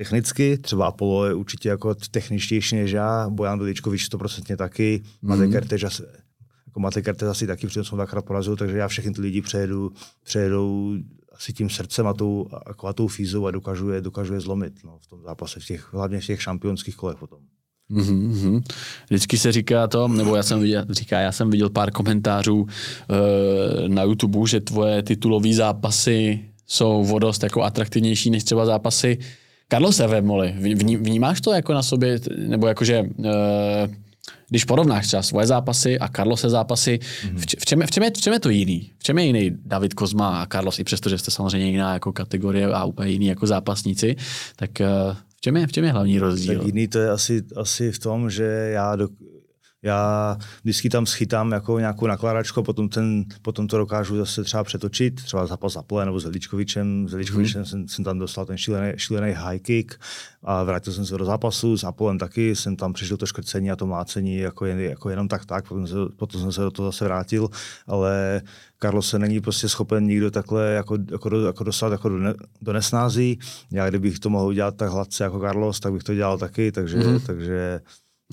technicky, 0.00 0.58
třeba 0.58 0.86
Apollo 0.86 1.26
je 1.26 1.34
určitě 1.34 1.68
jako 1.68 1.94
techničtější 1.94 2.76
než 2.76 2.90
já, 2.90 3.28
Bojan 3.30 3.58
Viličkovič 3.58 4.10
100% 4.10 4.56
taky, 4.56 5.02
mm. 5.22 5.28
Matej 5.28 5.50
Kertéž 5.50 5.84
asi, 5.84 6.02
jako 6.66 6.80
Matej 6.80 7.02
Kertéž 7.02 7.28
asi 7.28 7.46
taky, 7.46 7.66
protože 7.66 7.84
jsem 7.84 7.96
dvakrát 7.96 8.24
porazil, 8.24 8.56
takže 8.56 8.76
já 8.76 8.88
všechny 8.88 9.12
ty 9.12 9.20
lidi 9.20 9.42
přejedu, 9.42 9.92
přejedou 10.24 10.96
asi 11.32 11.52
tím 11.52 11.70
srdcem 11.70 12.06
a 12.06 12.14
tou, 12.14 12.48
jako 12.68 12.86
a 12.86 12.92
tou 12.92 13.08
fízou 13.08 13.46
a 13.46 13.50
dokážu 13.50 13.90
je, 13.90 14.00
dokážu 14.00 14.34
je 14.34 14.40
zlomit 14.40 14.72
no, 14.84 14.98
v 15.00 15.06
tom 15.06 15.22
zápase, 15.22 15.60
v 15.60 15.64
těch, 15.64 15.92
hlavně 15.92 16.20
v 16.20 16.26
těch 16.26 16.42
šampionských 16.42 16.96
kolech 16.96 17.16
potom. 17.16 17.38
Mm-hmm. 17.90 18.62
Vždycky 19.06 19.38
se 19.38 19.52
říká 19.52 19.86
to, 19.86 20.08
nebo 20.08 20.36
já 20.36 20.42
jsem 20.42 20.60
viděl, 20.60 20.84
říká, 20.90 21.20
já 21.20 21.32
jsem 21.32 21.50
viděl 21.50 21.70
pár 21.70 21.90
komentářů 21.90 22.66
e, 22.66 23.88
na 23.88 24.02
YouTube, 24.02 24.48
že 24.48 24.60
tvoje 24.60 25.02
titulové 25.02 25.52
zápasy 25.54 26.44
jsou 26.66 27.14
o 27.14 27.18
dost 27.18 27.42
jako 27.42 27.62
atraktivnější 27.62 28.30
než 28.30 28.44
třeba 28.44 28.66
zápasy 28.66 29.18
Carlose 29.70 30.06
Vermoli. 30.06 30.54
Vní, 30.58 30.96
vnímáš 30.96 31.40
to 31.40 31.52
jako 31.52 31.72
na 31.72 31.82
sobě, 31.82 32.20
nebo 32.36 32.66
jakože 32.66 32.94
e, 32.94 33.88
když 34.48 34.64
porovnáš 34.64 35.06
třeba 35.06 35.22
svoje 35.22 35.46
zápasy 35.46 35.98
a 35.98 36.08
Carlose 36.08 36.50
zápasy, 36.50 36.98
v, 37.34 37.42
v, 37.42 37.46
čem, 37.66 37.82
v, 37.86 37.90
čem 37.90 38.02
je, 38.02 38.10
v 38.10 38.20
čem 38.20 38.32
je 38.32 38.40
to 38.40 38.50
jiný? 38.50 38.90
V 38.98 39.02
čem 39.02 39.18
je 39.18 39.24
jiný 39.24 39.50
David 39.64 39.94
Kozma 39.94 40.42
a 40.42 40.46
Carlos, 40.46 40.78
i 40.78 40.84
přesto, 40.84 41.08
že 41.08 41.18
jste 41.18 41.30
samozřejmě 41.30 41.70
jiná 41.70 41.92
jako 41.92 42.12
kategorie 42.12 42.66
a 42.66 42.84
úplně 42.84 43.10
jiný 43.10 43.26
jako 43.26 43.46
zápasníci, 43.46 44.16
tak 44.56 44.80
e, 44.80 44.86
v 45.36 45.40
čem 45.40 45.56
je, 45.56 45.66
v 45.66 45.72
čem 45.72 45.84
je 45.84 45.92
hlavní 45.92 46.18
rozdíl? 46.18 46.58
Tak 46.58 46.66
jiný 46.66 46.88
to 46.88 46.98
je 46.98 47.10
asi, 47.10 47.42
asi 47.56 47.92
v 47.92 47.98
tom, 47.98 48.30
že 48.30 48.44
já, 48.72 48.96
do, 48.96 49.08
já 49.82 50.36
vždycky 50.62 50.88
tam 50.88 51.06
schytám 51.06 51.52
jako 51.52 51.78
nějakou 51.78 52.06
nakládačku 52.06 52.60
a 52.60 52.62
potom, 52.62 52.88
ten, 52.88 53.24
potom 53.42 53.66
to 53.66 53.78
dokážu 53.78 54.16
zase 54.16 54.44
třeba 54.44 54.64
přetočit, 54.64 55.14
třeba 55.24 55.46
zápas 55.46 55.72
za 55.72 55.82
pole 55.82 56.04
nebo 56.04 56.20
s 56.20 56.24
Veličkovičem. 56.24 57.08
S 57.08 57.12
Veličkovičem 57.12 57.60
mm. 57.60 57.66
jsem, 57.66 57.88
jsem, 57.88 58.04
tam 58.04 58.18
dostal 58.18 58.46
ten 58.46 58.56
šílený, 58.56 58.92
šílený 58.96 59.32
high 59.32 59.58
kick 59.58 59.94
a 60.42 60.64
vrátil 60.64 60.92
jsem 60.92 61.06
se 61.06 61.18
do 61.18 61.24
zápasu, 61.24 61.76
s 61.76 61.84
Apolem 61.84 62.18
taky 62.18 62.56
jsem 62.56 62.76
tam 62.76 62.92
přežil 62.92 63.16
to 63.16 63.26
škrcení 63.26 63.70
a 63.70 63.76
to 63.76 63.86
mácení 63.86 64.36
jako, 64.36 64.66
jen, 64.66 64.80
jako 64.80 65.10
jenom 65.10 65.28
tak 65.28 65.46
tak, 65.46 65.68
potom, 65.68 65.86
se, 65.86 65.94
potom 66.16 66.40
jsem 66.40 66.52
se 66.52 66.60
do 66.60 66.70
toho 66.70 66.92
zase 66.92 67.04
vrátil, 67.04 67.48
ale 67.86 68.42
Carlos 68.82 69.08
se 69.08 69.18
není 69.18 69.40
prostě 69.40 69.68
schopen 69.68 70.06
nikdo 70.06 70.30
takhle 70.30 70.70
jako, 70.70 70.98
jako, 71.10 71.28
do, 71.28 71.46
jako 71.46 71.64
dostat 71.64 71.92
jako 71.92 72.08
do, 72.08 72.18
ne, 72.18 72.34
do 72.62 72.72
nesnází. 72.72 73.38
Já 73.72 73.88
kdybych 73.88 74.18
to 74.18 74.30
mohl 74.30 74.46
udělat 74.46 74.76
tak 74.76 74.90
hladce 74.90 75.24
jako 75.24 75.40
Carlos, 75.40 75.80
tak 75.80 75.92
bych 75.92 76.02
to 76.02 76.14
dělal 76.14 76.38
taky, 76.38 76.72
takže, 76.72 76.96
mm. 76.96 77.20
takže 77.20 77.80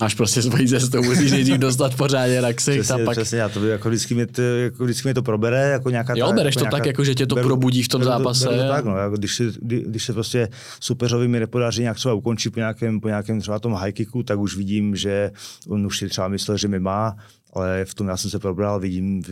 Máš 0.00 0.14
prostě 0.14 0.42
svoji 0.42 0.68
cestu, 0.68 1.02
musíš 1.02 1.32
nejdřív 1.32 1.58
dostat 1.58 1.94
pořádně 1.94 2.42
na 2.42 2.52
ksich. 2.52 2.80
Přesně, 2.80 3.04
pak... 3.04 3.16
přesně, 3.16 3.38
já 3.38 3.48
to 3.48 3.66
jako 3.66 3.88
vždycky, 3.88 4.14
mě 4.14 4.26
to, 4.26 4.42
jako 4.42 4.84
vždycky 4.84 5.08
mě 5.08 5.14
to 5.14 5.22
probere, 5.22 5.60
jako 5.60 5.90
nějaká 5.90 6.14
Jo, 6.16 6.26
ta, 6.26 6.32
bereš 6.32 6.54
jako 6.54 6.60
to 6.60 6.64
nějaká, 6.64 6.76
tak, 6.76 6.86
jako 6.86 7.04
že 7.04 7.14
tě 7.14 7.26
to 7.26 7.34
beru, 7.34 7.48
probudí 7.48 7.82
v 7.82 7.88
tom 7.88 8.00
beru, 8.00 8.10
zápase. 8.10 8.48
Beru 8.48 8.62
to 8.62 8.68
tak, 8.68 8.84
no, 8.84 8.96
jako 8.96 9.16
když, 9.16 9.34
se, 9.34 9.44
kdy, 9.62 9.84
když 9.88 10.04
se 10.04 10.12
prostě 10.12 10.48
superovi 10.80 11.28
mi 11.28 11.40
nepodaří 11.40 11.82
nějak 11.82 11.96
třeba 11.96 12.14
ukončit 12.14 12.50
po 12.50 12.58
nějakém, 12.58 13.00
po 13.00 13.08
nějakém 13.08 13.40
třeba 13.40 13.58
tom 13.58 13.72
high 13.72 13.92
kicku, 13.92 14.22
tak 14.22 14.38
už 14.38 14.56
vidím, 14.56 14.96
že 14.96 15.30
on 15.68 15.86
už 15.86 15.98
si 15.98 16.08
třeba 16.08 16.28
myslel, 16.28 16.56
že 16.56 16.68
mi 16.68 16.80
má, 16.80 17.16
ale 17.52 17.84
v 17.84 17.94
tom 17.94 18.08
já 18.08 18.16
jsem 18.16 18.30
se 18.30 18.38
probral, 18.38 18.80
vidím, 18.80 19.22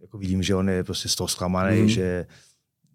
jako 0.00 0.18
vidím 0.18 0.42
že 0.42 0.54
on 0.54 0.68
je 0.68 0.84
prostě 0.84 1.08
z 1.08 1.14
toho 1.14 1.28
zklamaný, 1.28 1.82
mm. 1.82 1.88
že 1.88 2.26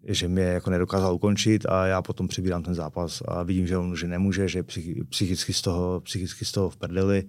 že 0.04 0.28
mě 0.28 0.42
jako 0.42 0.70
nedokázal 0.70 1.14
ukončit 1.14 1.66
a 1.66 1.86
já 1.86 2.02
potom 2.02 2.28
přibírám 2.28 2.62
ten 2.62 2.74
zápas 2.74 3.22
a 3.28 3.42
vidím, 3.42 3.66
že 3.66 3.78
on 3.78 3.96
že 3.96 4.06
nemůže, 4.06 4.48
že 4.48 4.58
je 4.58 4.62
psychicky 5.08 5.52
z 5.52 5.62
toho, 5.62 6.00
psychicky 6.00 6.44
z 6.44 6.52
toho 6.52 6.70
v 6.70 6.76
prdeli 6.76 7.24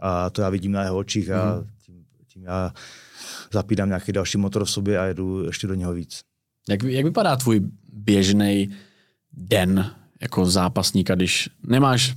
a 0.00 0.30
to 0.30 0.42
já 0.42 0.50
vidím 0.50 0.72
na 0.72 0.82
jeho 0.82 0.96
očích 0.98 1.30
a 1.30 1.56
mm. 1.56 1.66
tím, 1.86 2.04
tím 2.26 2.42
já 2.42 2.72
zapídám 3.52 3.88
nějaký 3.88 4.12
další 4.12 4.38
motor 4.38 4.64
v 4.64 4.70
sobě 4.70 4.98
a 4.98 5.04
jedu 5.04 5.44
ještě 5.44 5.66
do 5.66 5.74
něho 5.74 5.92
víc. 5.92 6.20
Jak, 6.68 6.82
jak 6.82 7.04
vypadá 7.04 7.36
tvůj 7.36 7.60
běžný 7.92 8.70
den 9.32 9.90
jako 10.20 10.46
zápasníka, 10.46 11.14
když 11.14 11.48
nemáš 11.66 12.14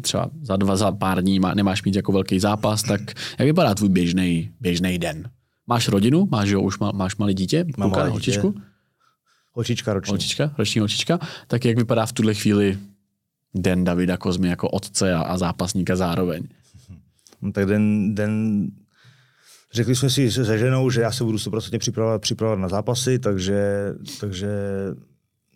třeba 0.00 0.30
za 0.42 0.56
dva, 0.56 0.76
za 0.76 0.92
pár 0.92 1.22
dní 1.22 1.40
nemáš 1.54 1.82
mít 1.82 1.96
jako 1.96 2.12
velký 2.12 2.40
zápas, 2.40 2.82
tak 2.82 3.00
jak 3.38 3.46
vypadá 3.46 3.74
tvůj 3.74 3.88
běžný, 3.88 4.50
běžný 4.60 4.98
den? 4.98 5.30
Máš 5.66 5.88
rodinu? 5.88 6.28
Máš, 6.30 6.48
jo, 6.48 6.60
už 6.60 6.78
má, 6.78 6.92
máš 6.92 7.16
malé 7.16 7.34
dítě? 7.34 7.64
Mám 7.76 7.90
malé 7.90 8.08
holčičku? 8.08 8.54
Holčička 9.54 9.94
roční. 9.94 10.10
Holčička, 10.10 10.54
roční 10.58 10.78
holčička. 10.78 11.18
Tak 11.46 11.64
jak 11.64 11.76
vypadá 11.76 12.06
v 12.06 12.12
tuhle 12.12 12.34
chvíli 12.34 12.78
den 13.54 13.84
Davida 13.84 14.16
Kozmy 14.16 14.48
jako 14.48 14.68
otce 14.68 15.14
a, 15.14 15.20
a 15.20 15.38
zápasníka 15.38 15.96
zároveň? 15.96 16.48
No, 17.42 17.52
tak 17.52 17.66
den, 17.66 18.14
den 18.14 18.66
řekli 19.72 19.96
jsme 19.96 20.10
si 20.10 20.32
se 20.32 20.58
ženou, 20.58 20.90
že 20.90 21.00
já 21.00 21.12
se 21.12 21.24
budu 21.24 21.38
100% 21.38 21.78
připravovat, 21.78 22.22
připravovat 22.22 22.60
na 22.60 22.68
zápasy, 22.68 23.18
takže, 23.18 23.92
takže 24.20 24.48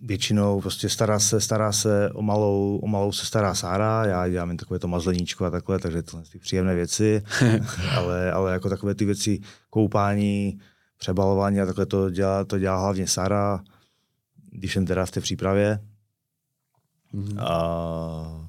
většinou 0.03 0.61
prostě 0.61 0.89
stará 0.89 1.19
se, 1.19 1.41
stará 1.41 1.73
se 1.73 2.11
o 2.15 2.23
malou, 2.23 2.81
o 2.83 2.87
malou 2.87 3.13
se 3.13 3.27
stará 3.27 3.55
Sára, 3.55 4.05
já 4.07 4.29
dělám 4.29 4.49
jen 4.49 4.57
takové 4.57 4.79
to 4.79 4.89
mazleníčko 4.89 5.45
a 5.45 5.51
takhle, 5.51 5.79
takže 5.79 6.03
to 6.03 6.23
ty 6.33 6.39
příjemné 6.39 6.75
věci, 6.75 7.23
ale, 7.97 8.33
ale 8.33 8.53
jako 8.53 8.69
takové 8.69 8.95
ty 8.95 9.05
věci, 9.05 9.41
koupání, 9.71 10.59
přebalování 10.99 11.61
a 11.61 11.67
takhle 11.67 11.87
to 11.87 12.11
dělá, 12.11 12.45
to 12.45 12.59
dělá 12.59 12.81
hlavně 12.81 13.07
Sára, 13.07 13.61
když 14.59 14.73
jsem 14.73 14.87
teda 14.87 15.07
v 15.07 15.11
té 15.11 15.21
přípravě. 15.21 15.81
Mm-hmm. 17.15 17.43
A 17.43 18.49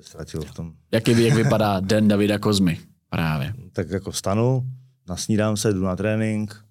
ztratil 0.00 0.42
v 0.42 0.54
tom. 0.54 0.72
Jak, 0.92 1.08
jak 1.08 1.34
vypadá 1.34 1.80
den 1.90 2.08
Davida 2.08 2.38
Kozmy 2.38 2.80
právě? 3.10 3.54
Tak 3.72 3.90
jako 3.90 4.10
vstanu, 4.10 4.70
nasnídám 5.08 5.56
se, 5.56 5.72
jdu 5.72 5.82
na 5.82 5.96
trénink, 5.96 6.64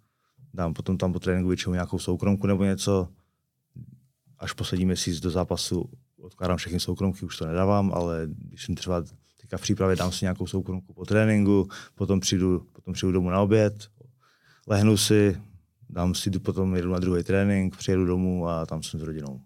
dám 0.53 0.73
potom 0.73 0.97
tam 0.97 1.13
po 1.13 1.19
tréninku 1.19 1.47
většinou 1.47 1.73
nějakou 1.73 1.99
soukromku 1.99 2.47
nebo 2.47 2.63
něco. 2.63 3.07
Až 4.39 4.53
poslední 4.53 4.85
měsíc 4.85 5.19
do 5.19 5.29
zápasu 5.29 5.89
odkládám 6.21 6.57
všechny 6.57 6.79
soukromky, 6.79 7.25
už 7.25 7.37
to 7.37 7.45
nedávám, 7.45 7.91
ale 7.93 8.27
když 8.27 8.65
jsem 8.65 8.75
třeba 8.75 9.03
teďka 9.41 9.57
v 9.57 9.61
přípravě 9.61 9.95
dám 9.95 10.11
si 10.11 10.25
nějakou 10.25 10.47
soukromku 10.47 10.93
po 10.93 11.05
tréninku, 11.05 11.67
potom 11.95 12.19
přijdu, 12.19 12.67
potom 12.73 12.93
přijdu 12.93 13.11
domů 13.11 13.29
na 13.29 13.41
oběd, 13.41 13.87
lehnu 14.67 14.97
si, 14.97 15.41
dám 15.89 16.15
si 16.15 16.29
potom 16.31 16.75
jedu 16.75 16.91
na 16.91 16.99
druhý 16.99 17.23
trénink, 17.23 17.77
přijedu 17.77 18.05
domů 18.05 18.47
a 18.47 18.65
tam 18.65 18.83
jsem 18.83 18.99
s 18.99 19.03
rodinou. 19.03 19.41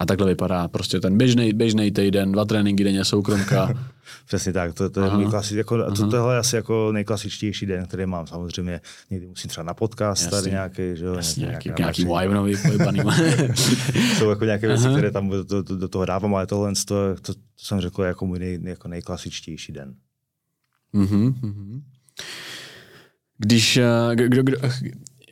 A 0.00 0.06
takhle 0.06 0.26
vypadá 0.26 0.68
prostě 0.68 1.00
ten 1.00 1.18
běžný, 1.18 1.52
běžný 1.52 1.90
týden, 1.90 2.32
dva 2.32 2.44
tréninky 2.44 2.84
denně, 2.84 3.04
soukromka. 3.04 3.74
Přesně 4.26 4.52
tak, 4.52 4.74
to, 4.74 4.90
to 4.90 5.04
je 5.04 5.10
můj 5.10 5.26
klasi, 5.26 5.56
jako, 5.56 5.92
to, 5.92 6.10
tohle 6.10 6.34
je 6.34 6.38
asi 6.38 6.56
jako 6.56 6.92
nejklasičtější 6.92 7.66
den, 7.66 7.86
který 7.86 8.06
mám 8.06 8.26
samozřejmě. 8.26 8.80
Někdy 9.10 9.26
musím 9.26 9.50
třeba 9.50 9.64
na 9.64 9.74
podcast 9.74 10.22
Jasně. 10.22 10.30
tady 10.30 10.50
nějaký, 10.50 10.82
že 10.94 11.04
jo. 11.04 11.14
Jasně, 11.14 11.46
nějaký, 11.46 11.68
nějaký, 11.78 12.04
nějaký 12.04 12.56
pojebaný. 12.68 13.00
Jsou 14.18 14.30
jako 14.30 14.44
nějaké 14.44 14.66
věci, 14.66 14.84
Aha. 14.84 14.94
které 14.94 15.10
tam 15.10 15.28
do, 15.28 15.44
do, 15.44 15.62
do, 15.62 15.88
toho 15.88 16.04
dávám, 16.04 16.34
ale 16.34 16.46
tohle 16.46 16.72
to, 16.74 16.84
to, 16.84 17.34
to 17.34 17.40
jsem 17.56 17.80
řekl 17.80 18.02
jako 18.02 18.26
můj 18.26 18.38
nej, 18.38 18.58
jako 18.62 18.88
nejklasičtější 18.88 19.72
den. 19.72 19.94
Mm-hmm. 20.94 21.82
Když, 23.38 23.76
eh, 23.76 24.14
kdo, 24.14 24.42
kdo, 24.42 24.56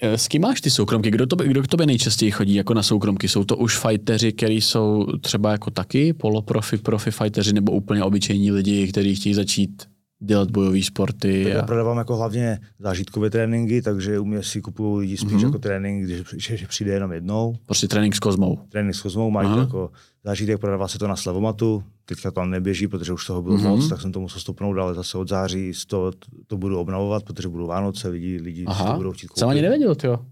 s 0.02 0.28
kým 0.28 0.42
máš 0.42 0.60
ty 0.60 0.70
soukromky? 0.70 1.10
Kdo, 1.10 1.26
to, 1.26 1.36
kdo 1.36 1.62
k 1.62 1.66
tobě 1.66 1.86
nejčastěji 1.86 2.30
chodí 2.30 2.54
jako 2.54 2.74
na 2.74 2.82
soukromky? 2.82 3.28
Jsou 3.28 3.44
to 3.44 3.56
už 3.56 3.78
fighteři, 3.78 4.32
kteří 4.32 4.60
jsou 4.60 5.06
třeba 5.20 5.52
jako 5.52 5.70
taky 5.70 6.12
poloprofi, 6.12 6.76
profi 6.76 7.10
fighteři 7.10 7.52
nebo 7.52 7.72
úplně 7.72 8.04
obyčejní 8.04 8.52
lidi, 8.52 8.88
kteří 8.88 9.14
chtějí 9.14 9.34
začít 9.34 9.82
dělat 10.20 10.50
bojové 10.50 10.82
sporty. 10.82 11.44
Tak 11.44 11.52
a... 11.52 11.56
já 11.56 11.62
prodávám 11.62 11.98
jako 11.98 12.16
hlavně 12.16 12.58
zážitkové 12.78 13.30
tréninky, 13.30 13.82
takže 13.82 14.18
u 14.18 14.24
mě 14.24 14.42
si 14.42 14.60
kupují 14.60 15.00
lidi 15.00 15.16
spíš 15.16 15.32
mm-hmm. 15.32 15.44
jako 15.44 15.58
trénink, 15.58 16.04
když, 16.04 16.48
když 16.48 16.66
přijde 16.66 16.92
jenom 16.92 17.12
jednou. 17.12 17.56
Prostě 17.66 17.88
trénink 17.88 18.16
s 18.16 18.18
kozmou. 18.18 18.58
Trénink 18.68 18.94
s 18.94 19.02
kozmou, 19.02 19.30
mají 19.30 19.58
jako 19.58 19.90
zážitek, 20.24 20.60
prodává 20.60 20.88
se 20.88 20.98
to 20.98 21.08
na 21.08 21.16
Slevomatu, 21.16 21.84
teďka 22.08 22.30
to 22.30 22.44
neběží, 22.44 22.88
protože 22.88 23.12
už 23.12 23.26
toho 23.26 23.42
bylo 23.42 23.56
mm-hmm. 23.56 23.68
moc, 23.68 23.88
tak 23.88 24.00
jsem 24.00 24.12
to 24.12 24.20
musel 24.20 24.40
stopnout, 24.40 24.78
ale 24.78 24.94
zase 24.94 25.18
od 25.18 25.28
září 25.28 25.72
to, 25.86 26.12
to 26.46 26.56
budu 26.56 26.78
obnovovat, 26.78 27.22
protože 27.22 27.48
budou 27.48 27.66
Vánoce, 27.66 28.08
lidi, 28.08 28.40
lidi 28.42 28.64
Aha. 28.66 28.84
si 28.84 28.90
to 28.90 28.96
budou 28.96 29.12
chtít 29.12 29.26
koupit. 29.26 29.38
Jsem 29.38 29.48
ani 29.48 29.62
nevěděl, 29.62 29.94
jo. 30.04 30.26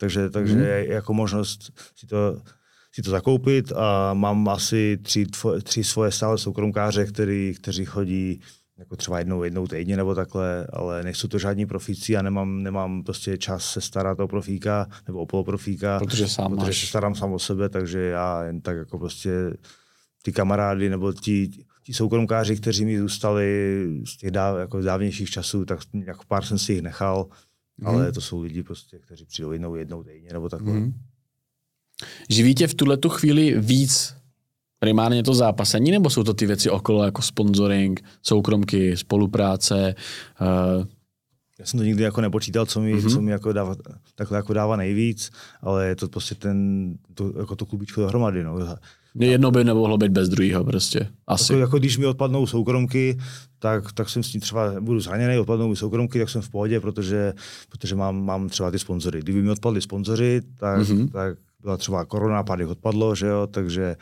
Takže, 0.00 0.30
takže 0.30 0.54
mm-hmm. 0.54 0.90
jako 0.90 1.14
možnost 1.14 1.72
si 1.96 2.06
to, 2.06 2.40
si 2.92 3.02
to 3.02 3.10
zakoupit 3.10 3.72
a 3.72 4.14
mám 4.14 4.48
asi 4.48 4.98
tři, 5.02 5.26
tři 5.62 5.84
svoje 5.84 6.10
stále 6.10 6.38
soukromkáře, 6.38 7.06
který, 7.06 7.54
kteří 7.54 7.84
chodí 7.84 8.40
jako 8.78 8.96
třeba 8.96 9.18
jednou, 9.18 9.42
jednou 9.42 9.66
týdně 9.66 9.96
nebo 9.96 10.14
takhle, 10.14 10.66
ale 10.72 11.02
nejsou 11.02 11.28
to 11.28 11.38
žádní 11.38 11.66
profíci 11.66 12.16
a 12.16 12.22
nemám, 12.22 12.62
nemám 12.62 13.02
prostě 13.02 13.38
čas 13.38 13.64
se 13.64 13.80
starat 13.80 14.20
o 14.20 14.28
profíka 14.28 14.86
nebo 15.06 15.18
o 15.18 15.26
poloprofíka, 15.26 15.98
protože, 15.98 16.28
sám 16.28 16.50
protože 16.50 16.66
máš. 16.66 16.80
se 16.80 16.86
starám 16.86 17.14
sám 17.14 17.32
o 17.32 17.38
sebe, 17.38 17.68
takže 17.68 18.00
já 18.00 18.44
jen 18.44 18.60
tak 18.60 18.76
jako 18.76 18.98
prostě 18.98 19.30
ty 20.22 20.32
kamarády 20.32 20.90
nebo 20.90 21.12
ti, 21.12 21.50
ti 21.82 21.94
soukromkáři, 21.94 22.56
kteří 22.56 22.84
mi 22.84 22.98
zůstali 22.98 23.86
z 24.04 24.16
těch 24.16 24.30
dáv, 24.30 24.58
jako 24.58 24.80
dávnějších 24.80 25.30
časů, 25.30 25.64
tak 25.64 25.78
jako 26.06 26.24
pár 26.28 26.44
jsem 26.44 26.58
si 26.58 26.72
jich 26.72 26.82
nechal, 26.82 27.26
mm. 27.78 27.86
ale 27.86 28.12
to 28.12 28.20
jsou 28.20 28.42
lidi, 28.42 28.62
prostě, 28.62 28.98
kteří 28.98 29.24
přijdou 29.24 29.52
jednou, 29.52 29.74
jednou 29.74 30.02
týdně 30.02 30.32
nebo 30.32 30.48
takhle. 30.48 30.72
Mm. 30.72 30.94
Živí 32.30 32.54
tě 32.54 32.66
v 32.66 32.74
tuhle 32.74 32.96
tu 32.96 33.08
chvíli 33.08 33.60
víc 33.60 34.14
primárně 34.78 35.22
to 35.22 35.34
zápasení, 35.34 35.90
nebo 35.90 36.10
jsou 36.10 36.22
to 36.24 36.34
ty 36.34 36.46
věci 36.46 36.70
okolo, 36.70 37.04
jako 37.04 37.22
sponsoring, 37.22 38.04
soukromky, 38.22 38.96
spolupráce? 38.96 39.94
Uh... 40.40 40.86
Já 41.58 41.66
jsem 41.66 41.78
to 41.78 41.84
nikdy 41.84 42.02
jako 42.02 42.20
nepočítal, 42.20 42.66
co 42.66 42.80
mi, 42.80 42.94
mm-hmm. 42.94 43.12
co 43.12 43.20
mi 43.20 43.30
jako 43.30 43.52
dává, 43.52 43.76
takhle 44.14 44.38
jako 44.38 44.52
dává 44.52 44.76
nejvíc, 44.76 45.30
ale 45.60 45.88
je 45.88 45.96
to 45.96 46.08
prostě 46.08 46.34
ten, 46.34 46.94
to, 47.14 47.32
jako 47.38 47.56
to 47.56 47.66
klubičko 47.66 48.00
dohromady. 48.00 48.44
No. 48.44 48.58
Jedno 49.14 49.50
by 49.50 49.64
nemohlo 49.64 49.98
být 49.98 50.12
bez 50.12 50.28
druhého 50.28 50.64
prostě. 50.64 51.08
Asi. 51.26 51.52
Jako, 51.52 51.60
jako, 51.60 51.78
když 51.78 51.98
mi 51.98 52.06
odpadnou 52.06 52.46
soukromky, 52.46 53.18
tak, 53.58 53.92
tak 53.92 54.08
jsem 54.08 54.22
s 54.22 54.28
tím 54.30 54.40
třeba, 54.40 54.80
budu 54.80 55.00
zraněný, 55.00 55.38
odpadnou 55.38 55.68
mi 55.68 55.76
soukromky, 55.76 56.18
tak 56.18 56.28
jsem 56.28 56.42
v 56.42 56.50
pohodě, 56.50 56.80
protože, 56.80 57.34
protože 57.68 57.94
mám, 57.94 58.24
mám 58.24 58.48
třeba 58.48 58.70
ty 58.70 58.78
sponzory. 58.78 59.20
Kdyby 59.20 59.42
mi 59.42 59.50
odpadly 59.50 59.80
sponzory, 59.80 60.40
tak, 60.56 60.80
mm-hmm. 60.80 61.08
tak 61.08 61.38
byla 61.62 61.76
třeba 61.76 62.04
korona, 62.04 62.42
pár 62.42 62.62
odpadlo, 62.62 63.14
že 63.14 63.26
jo, 63.26 63.46
takže 63.46 63.96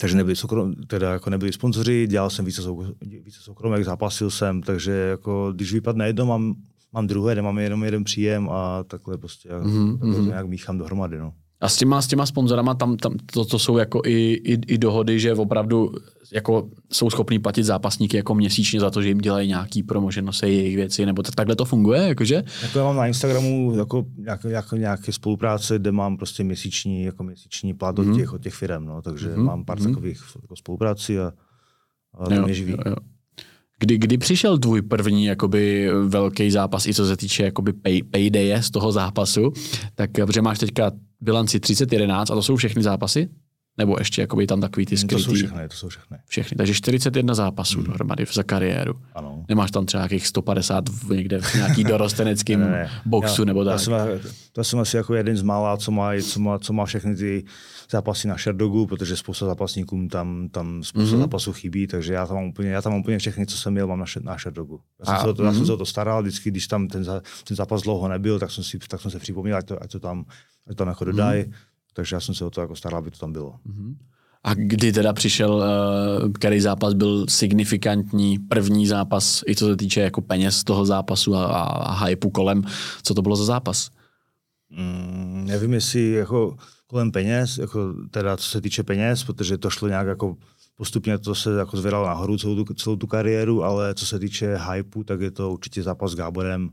takže 0.00 0.16
nebyli, 0.16 0.36
soukrom, 0.36 0.74
teda 0.74 1.12
jako 1.12 1.30
nebyli 1.30 1.52
sponzoři, 1.52 2.06
dělal 2.06 2.30
jsem 2.30 2.44
více, 2.44 2.62
souk, 2.62 2.86
více 3.00 3.40
soukromek, 3.40 3.84
zápasil 3.84 4.30
jsem, 4.30 4.62
takže 4.62 4.92
jako, 4.92 5.52
když 5.52 5.72
vypadne 5.72 6.06
jedno, 6.06 6.26
mám, 6.26 6.54
mám 6.92 7.06
druhé, 7.06 7.34
nemám 7.34 7.58
jenom 7.58 7.84
jeden 7.84 8.04
příjem 8.04 8.48
a 8.50 8.84
takhle 8.84 9.18
prostě 9.18 9.48
mm-hmm. 9.48 9.98
takhle 9.98 10.16
to 10.16 10.22
nějak 10.22 10.46
míchám 10.46 10.78
dohromady. 10.78 11.18
No. 11.18 11.32
A 11.62 11.68
s 11.68 11.76
těma, 11.76 12.02
s 12.02 12.06
těma 12.06 12.26
sponzorama 12.26 12.74
tam, 12.74 12.96
tam 12.96 13.14
to, 13.32 13.44
to 13.44 13.58
jsou 13.58 13.76
jako 13.76 14.02
i, 14.04 14.32
i, 14.32 14.52
i, 14.66 14.78
dohody, 14.78 15.20
že 15.20 15.34
opravdu 15.34 15.92
jako 16.32 16.68
jsou 16.92 17.10
schopní 17.10 17.38
platit 17.38 17.64
zápasníky 17.64 18.16
jako 18.16 18.34
měsíčně 18.34 18.80
za 18.80 18.90
to, 18.90 19.02
že 19.02 19.08
jim 19.08 19.18
dělají 19.18 19.48
nějaký 19.48 19.82
promo, 19.82 20.10
že 20.10 20.22
nosí 20.22 20.46
jejich 20.46 20.76
věci, 20.76 21.06
nebo 21.06 21.22
tak, 21.22 21.34
takhle 21.34 21.56
to 21.56 21.64
funguje, 21.64 22.02
jakože? 22.02 22.42
Jako 22.62 22.78
já 22.78 22.84
mám 22.84 22.96
na 22.96 23.06
Instagramu 23.06 23.74
jako 23.76 24.06
nějak, 24.18 24.44
nějak, 24.44 24.72
nějaké 24.72 25.12
spolupráce, 25.12 25.78
kde 25.78 25.92
mám 25.92 26.16
prostě 26.16 26.44
měsíční, 26.44 27.02
jako 27.02 27.24
měsíční 27.24 27.74
plat 27.74 27.98
mm. 27.98 28.10
od 28.10 28.16
těch, 28.16 28.32
od 28.32 28.42
těch 28.42 28.54
firm, 28.54 28.84
no, 28.84 29.02
takže 29.02 29.28
mm. 29.28 29.44
mám 29.44 29.64
pár 29.64 29.80
mm. 29.80 29.86
takových 29.86 30.20
jako 30.42 30.56
spoluprací 30.56 31.18
a, 31.18 31.32
a 32.14 32.24
to 32.24 32.34
jo, 32.34 32.42
mě 32.42 32.54
živí. 32.54 32.72
Jo, 32.72 32.78
jo. 32.86 32.96
Kdy, 33.78 33.98
kdy 33.98 34.18
přišel 34.18 34.58
tvůj 34.58 34.82
první 34.82 35.24
jakoby 35.24 35.90
velký 36.06 36.50
zápas, 36.50 36.86
i 36.86 36.94
co 36.94 37.06
se 37.06 37.16
týče 37.16 37.42
jakoby 37.42 37.72
pay, 37.72 38.02
paydaye 38.02 38.62
z 38.62 38.70
toho 38.70 38.92
zápasu, 38.92 39.52
tak 39.94 40.10
protože 40.10 40.42
máš 40.42 40.58
teďka 40.58 40.90
bilanci 41.22 41.58
30-11 41.58 42.20
a 42.20 42.24
to 42.24 42.42
jsou 42.42 42.56
všechny 42.56 42.82
zápasy? 42.82 43.28
Nebo 43.78 43.96
ještě 43.98 44.20
jakoby 44.20 44.46
tam 44.46 44.60
takový 44.60 44.86
ty 44.86 44.96
skrytý? 44.96 45.24
To 45.24 45.30
jsou 45.30 45.34
všechny, 45.34 45.68
to 45.68 45.76
jsou 45.76 45.88
všechny. 45.88 46.18
Všechny, 46.26 46.56
takže 46.56 46.74
41 46.74 47.34
zápasů 47.34 47.78
hmm. 47.78 47.86
dohromady 47.86 48.26
za 48.32 48.42
kariéru. 48.42 48.94
Ano. 49.14 49.44
Nemáš 49.48 49.70
tam 49.70 49.86
třeba 49.86 50.00
nějakých 50.00 50.26
150 50.26 50.88
v 50.88 51.10
někde 51.10 51.40
v 51.40 51.54
nějaký 51.54 51.84
dorosteneckým 51.84 52.60
ne, 52.60 52.70
ne. 52.70 52.90
boxu 53.04 53.42
já, 53.42 53.46
nebo 53.46 53.64
tak? 53.64 53.74
To 53.74 53.78
jsem, 53.78 53.94
to 54.52 54.64
jsem 54.64 54.78
asi 54.78 54.96
jako 54.96 55.14
jeden 55.14 55.36
z 55.36 55.42
mála, 55.42 55.76
co 55.76 55.90
má, 55.90 56.10
co 56.22 56.40
má, 56.40 56.58
co 56.58 56.72
má 56.72 56.84
všechny 56.84 57.16
ty 57.16 57.44
zápasy 57.92 58.28
na 58.28 58.36
Sherdogu, 58.36 58.86
protože 58.86 59.16
spousta 59.16 59.46
zápasníkům 59.46 60.08
tam, 60.08 60.48
tam 60.48 60.82
spousta 60.84 61.16
mm-hmm. 61.16 61.20
zápasů 61.20 61.52
chybí, 61.52 61.86
takže 61.86 62.12
já 62.14 62.26
tam 62.26 62.36
mám 62.36 62.44
úplně, 62.44 62.70
já 62.70 62.82
tam 62.82 62.92
mám 62.92 63.00
úplně 63.00 63.18
všechny, 63.18 63.46
co 63.46 63.56
jsem 63.56 63.72
měl, 63.72 63.86
mám 63.86 63.98
na, 63.98 64.06
na 64.20 64.38
Sherdogu. 64.38 64.80
Já 65.00 65.06
jsem, 65.06 65.14
A, 65.14 65.18
se 65.22 65.28
o 65.28 65.34
to, 65.34 65.42
mm-hmm. 65.42 65.46
já 65.46 65.52
jsem 65.52 65.60
mhm. 65.60 65.66
se 65.66 65.72
o 65.72 65.76
to 65.76 65.86
staral, 65.86 66.22
vždycky, 66.22 66.50
když 66.50 66.66
tam 66.66 66.88
ten, 66.88 67.04
ten 67.44 67.56
zápas 67.56 67.82
dlouho 67.82 68.08
nebyl, 68.08 68.38
tak 68.38 68.50
jsem, 68.50 68.64
si, 68.64 68.78
tak 68.78 69.00
jsem 69.00 69.10
se 69.10 69.18
připomněl, 69.18 69.56
ať 69.56 69.66
to, 69.66 69.82
ať 69.82 69.92
to 69.92 70.00
tam, 70.00 70.24
ať 70.66 70.68
to 70.68 70.74
tam 70.74 70.88
jako 70.88 71.04
dodají. 71.04 71.44
Mm-hmm. 71.44 71.52
Takže 71.94 72.16
já 72.16 72.20
jsem 72.20 72.34
se 72.34 72.44
o 72.44 72.50
to 72.50 72.60
jako 72.60 72.76
staral, 72.76 72.98
aby 72.98 73.10
to 73.10 73.18
tam 73.18 73.32
bylo. 73.32 73.50
Mm-hmm. 73.50 73.94
A 74.44 74.54
kdy 74.54 74.92
teda 74.92 75.12
přišel, 75.12 75.64
eh, 75.64 76.28
který 76.34 76.60
zápas 76.60 76.94
byl 76.94 77.26
signifikantní, 77.28 78.38
první 78.38 78.86
zápas, 78.86 79.42
i 79.48 79.56
co 79.56 79.66
se 79.66 79.76
týče 79.76 80.00
jako 80.00 80.20
peněz 80.20 80.64
toho 80.64 80.86
zápasu 80.86 81.34
a, 81.34 81.44
a 81.62 82.04
hypeu 82.04 82.30
kolem, 82.30 82.62
co 83.02 83.14
to 83.14 83.22
bylo 83.22 83.36
za 83.36 83.44
zápas? 83.44 83.90
Mm, 84.70 85.44
nevím, 85.46 85.72
jestli 85.72 86.10
jako 86.10 86.56
kolem 86.92 87.10
peněz, 87.12 87.58
jako 87.58 87.94
teda 88.10 88.36
co 88.36 88.48
se 88.48 88.60
týče 88.60 88.82
peněz, 88.82 89.24
protože 89.24 89.58
to 89.58 89.70
šlo 89.70 89.88
nějak 89.88 90.06
jako 90.06 90.36
postupně 90.76 91.18
to 91.18 91.34
se 91.34 91.58
jako 91.58 91.76
zvedalo 91.76 92.06
nahoru 92.06 92.38
celou 92.38 92.64
tu, 92.64 92.74
celou 92.74 92.96
tu 92.96 93.06
kariéru, 93.06 93.64
ale 93.64 93.94
co 93.94 94.06
se 94.06 94.18
týče 94.18 94.56
hypeu, 94.56 95.04
tak 95.04 95.20
je 95.20 95.30
to 95.30 95.52
určitě 95.52 95.82
zápas 95.82 96.12
s 96.12 96.14
Gáborem, 96.14 96.70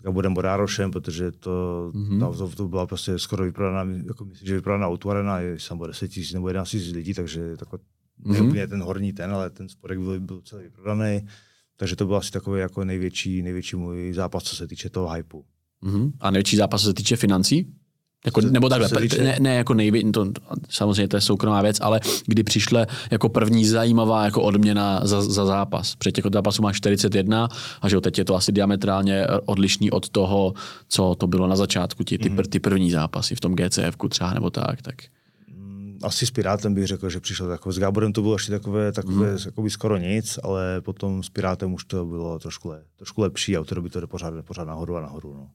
s 0.00 0.02
Gáborem 0.02 0.34
Borárošem, 0.34 0.90
protože 0.90 1.32
to, 1.32 1.90
mm-hmm. 1.94 2.38
to, 2.38 2.48
to, 2.48 2.68
byla 2.68 2.86
prostě 2.86 3.18
skoro 3.18 3.44
vyprodaná, 3.44 3.92
jako 4.06 4.24
myslím, 4.24 4.46
že 4.46 4.54
vyprodaná 4.54 4.88
autorena, 4.88 5.40
je 5.40 5.56
tam 5.68 5.78
bylo 5.78 5.86
10 5.86 6.08
tisíc 6.08 6.32
nebo 6.32 6.48
11 6.48 6.70
tisíc 6.70 6.94
lidí, 6.94 7.14
takže 7.14 7.56
tako, 7.56 7.78
mm-hmm. 8.24 8.68
ten 8.68 8.82
horní 8.82 9.12
ten, 9.12 9.32
ale 9.32 9.50
ten 9.50 9.68
sporek 9.68 9.98
byl, 9.98 10.20
byl 10.20 10.40
celý 10.44 10.62
vyprodaný. 10.62 11.28
Takže 11.76 11.96
to 11.96 12.06
byl 12.06 12.16
asi 12.16 12.30
takový 12.30 12.60
jako 12.60 12.84
největší, 12.84 13.42
největší 13.42 13.76
můj 13.76 14.12
zápas, 14.12 14.42
co 14.42 14.56
se 14.56 14.66
týče 14.66 14.90
toho 14.90 15.10
hypeu. 15.10 15.44
Mm-hmm. 15.82 16.12
A 16.20 16.30
největší 16.30 16.56
zápas, 16.56 16.80
co 16.80 16.86
se 16.86 16.94
týče 16.94 17.16
financí? 17.16 17.74
Jako, 18.26 18.40
nebo 18.40 18.68
takhle, 18.68 18.88
ne, 19.18 19.36
ne 19.40 19.54
jako 19.54 19.74
největší, 19.74 20.12
to, 20.12 20.26
samozřejmě 20.68 21.08
to 21.08 21.16
je 21.16 21.20
soukromá 21.20 21.62
věc, 21.62 21.76
ale 21.80 22.00
kdy 22.26 22.42
přišla 22.42 22.86
jako 23.10 23.28
první 23.28 23.64
zajímavá 23.64 24.24
jako 24.24 24.42
odměna 24.42 25.00
za, 25.04 25.22
za 25.22 25.46
zápas. 25.46 25.94
Před 25.94 26.12
těch 26.12 26.24
zápasů 26.32 26.62
máš 26.62 26.76
41 26.76 27.48
a 27.82 27.88
že 27.88 28.00
teď 28.00 28.18
je 28.18 28.24
to 28.24 28.34
asi 28.34 28.52
diametrálně 28.52 29.26
odlišný 29.44 29.90
od 29.90 30.08
toho, 30.08 30.54
co 30.88 31.14
to 31.14 31.26
bylo 31.26 31.46
na 31.46 31.56
začátku, 31.56 32.04
ty, 32.04 32.18
ty, 32.18 32.30
mm-hmm. 32.30 32.48
ty 32.48 32.60
první 32.60 32.90
zápasy 32.90 33.34
v 33.34 33.40
tom 33.40 33.54
GCF 33.56 33.96
třeba 34.08 34.34
nebo 34.34 34.50
tak. 34.50 34.82
tak. 34.82 34.94
Mm, 35.54 35.98
asi 36.02 36.26
s 36.26 36.30
Pirátem 36.30 36.74
bych 36.74 36.86
řekl, 36.86 37.10
že 37.10 37.20
přišel 37.20 37.48
takové. 37.48 37.72
S 37.72 37.78
Gáborem 37.78 38.12
to 38.12 38.22
bylo 38.22 38.34
ještě 38.34 38.52
takové, 38.52 38.92
takové 38.92 39.32
mm. 39.32 39.38
jako 39.46 39.70
skoro 39.70 39.96
nic, 39.96 40.38
ale 40.42 40.80
potom 40.80 41.22
s 41.22 41.28
Pirátem 41.28 41.74
už 41.74 41.84
to 41.84 42.04
bylo 42.04 42.38
trošku, 42.38 42.68
le, 42.68 42.82
trošku 42.96 43.20
lepší 43.20 43.56
a 43.56 43.64
to 43.64 43.82
by 43.82 43.90
to 43.90 44.00
jde 44.00 44.06
pořád, 44.06 44.34
pořád 44.44 44.64
nahoru 44.64 44.96
a 44.96 45.00
nahoru. 45.00 45.34
No. 45.34 45.48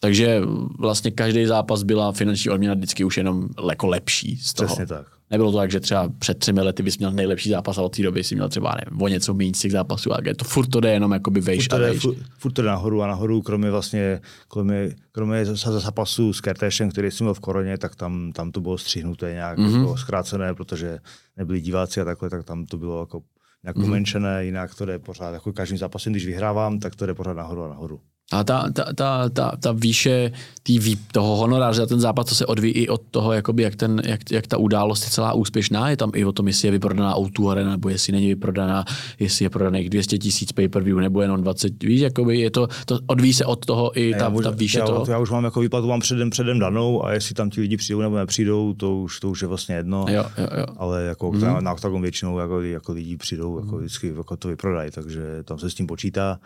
Takže 0.00 0.40
vlastně 0.78 1.10
každý 1.10 1.46
zápas 1.46 1.82
byla 1.82 2.12
finanční 2.12 2.50
odměna 2.50 2.74
vždycky 2.74 3.04
už 3.04 3.16
jenom 3.16 3.48
jako 3.70 3.86
lepší 3.86 4.36
z 4.36 4.54
toho. 4.54 4.66
Přesně 4.66 4.86
tak. 4.86 5.06
Nebylo 5.30 5.52
to 5.52 5.58
tak, 5.58 5.70
že 5.70 5.80
třeba 5.80 6.08
před 6.18 6.38
třemi 6.38 6.60
lety 6.60 6.82
bys 6.82 6.98
měl 6.98 7.12
nejlepší 7.12 7.50
zápas 7.50 7.78
a 7.78 7.82
od 7.82 7.96
té 7.96 8.02
doby 8.02 8.24
si 8.24 8.34
měl 8.34 8.48
třeba 8.48 8.76
nevím, 8.84 9.02
o 9.02 9.08
něco 9.08 9.34
méně 9.34 9.54
z 9.54 9.60
těch 9.60 9.72
zápasů. 9.72 10.12
A 10.12 10.16
to 10.36 10.44
furt 10.44 10.66
to 10.66 10.80
jde 10.80 10.92
jenom 10.92 11.12
jakoby 11.12 11.40
vejš 11.40 11.68
furt 11.68 11.76
a 11.76 11.78
vejš. 11.78 12.02
Furt, 12.02 12.16
furt 12.38 12.52
to 12.52 12.62
jde 12.62 12.68
nahoru 12.68 13.02
a 13.02 13.06
nahoru, 13.06 13.42
kromě 13.42 13.70
vlastně, 13.70 14.20
kromě, 14.48 14.94
kromě 15.12 15.44
zápasu 15.44 16.32
s 16.32 16.40
Kertéšem, 16.40 16.90
který 16.90 17.10
jsem 17.10 17.24
měl 17.24 17.34
v 17.34 17.40
koroně, 17.40 17.78
tak 17.78 17.96
tam, 17.96 18.32
tam 18.32 18.52
to 18.52 18.60
bylo 18.60 18.78
střihnuté 18.78 19.32
nějak 19.32 19.58
mm-hmm. 19.58 19.78
jako 19.78 19.96
zkrácené, 19.96 20.54
protože 20.54 20.98
nebyli 21.36 21.60
diváci 21.60 22.00
a 22.00 22.04
takhle, 22.04 22.30
tak 22.30 22.44
tam 22.44 22.66
to 22.66 22.78
bylo 22.78 23.00
jako 23.00 23.22
nějak 23.62 23.76
mm-hmm. 23.76 23.84
umenšené, 23.84 24.44
jinak 24.44 24.74
to 24.74 24.86
jde 24.86 24.98
pořád, 24.98 25.34
jako 25.34 25.52
každým 25.52 25.78
zápasem, 25.78 26.12
když 26.12 26.26
vyhrávám, 26.26 26.78
tak 26.78 26.96
to 26.96 27.06
jde 27.06 27.14
pořád 27.14 27.34
nahoru 27.34 27.64
a 27.64 27.68
nahoru. 27.68 28.00
A 28.32 28.44
ta, 28.44 28.70
ta, 28.72 28.84
ta, 28.92 29.28
ta, 29.28 29.52
ta 29.60 29.72
výše 29.72 30.32
tý, 30.62 30.96
toho 31.12 31.36
honoráře 31.36 31.80
za 31.80 31.86
ten 31.86 32.00
zápas, 32.00 32.26
to 32.26 32.34
se 32.34 32.46
odvíjí 32.46 32.74
i 32.74 32.88
od 32.88 33.02
toho, 33.10 33.32
jakoby, 33.32 33.62
jak, 33.62 33.76
ten, 33.76 34.02
jak, 34.04 34.20
jak, 34.30 34.46
ta 34.46 34.56
událost 34.56 35.04
je 35.04 35.10
celá 35.10 35.32
úspěšná. 35.32 35.90
Je 35.90 35.96
tam 35.96 36.10
i 36.14 36.24
o 36.24 36.32
tom, 36.32 36.48
jestli 36.48 36.68
je 36.68 36.72
vyprodaná 36.72 37.14
o 37.14 37.48
arena, 37.48 37.70
nebo 37.70 37.88
jestli 37.88 38.12
není 38.12 38.28
vyprodaná, 38.28 38.84
jestli 39.18 39.44
je 39.44 39.50
prodaných 39.50 39.90
200 39.90 40.18
tisíc 40.18 40.52
pay-per-view, 40.52 41.00
nebo 41.00 41.22
jenom 41.22 41.42
20. 41.42 41.82
Víš, 41.82 42.00
jakoby 42.00 42.40
je 42.40 42.50
to, 42.50 42.68
to 42.86 42.98
odvíjí 43.06 43.34
se 43.34 43.44
od 43.44 43.66
toho 43.66 44.00
i 44.00 44.14
ta, 44.18 44.28
ne, 44.28 44.42
ta 44.42 44.50
výše 44.50 44.78
já, 44.78 44.86
toho. 44.86 45.06
Já 45.08 45.18
už 45.18 45.30
mám 45.30 45.44
jako 45.44 45.60
výplatu 45.60 45.88
mám 45.88 46.00
předem, 46.00 46.30
předem 46.30 46.58
danou 46.58 47.04
a 47.04 47.12
jestli 47.12 47.34
tam 47.34 47.50
ti 47.50 47.60
lidi 47.60 47.76
přijdou 47.76 48.00
nebo 48.00 48.16
nepřijdou, 48.16 48.74
to 48.74 48.96
už, 48.96 49.20
to 49.20 49.30
už 49.30 49.42
je 49.42 49.48
vlastně 49.48 49.74
jedno. 49.74 50.06
Jo, 50.08 50.24
jo, 50.38 50.48
jo. 50.58 50.66
Ale 50.76 51.04
jako 51.04 51.32
mm. 51.32 51.40
na, 51.40 51.60
na 51.60 51.74
většinou 52.00 52.38
jako, 52.38 52.60
jako 52.60 52.92
lidi 52.92 53.16
přijdou, 53.16 53.58
jako 53.58 53.76
vždycky 53.76 54.14
jako 54.16 54.36
to 54.36 54.48
vyprodají, 54.48 54.90
takže 54.90 55.22
tam 55.44 55.58
se 55.58 55.70
s 55.70 55.74
tím 55.74 55.86
počítá 55.86 56.38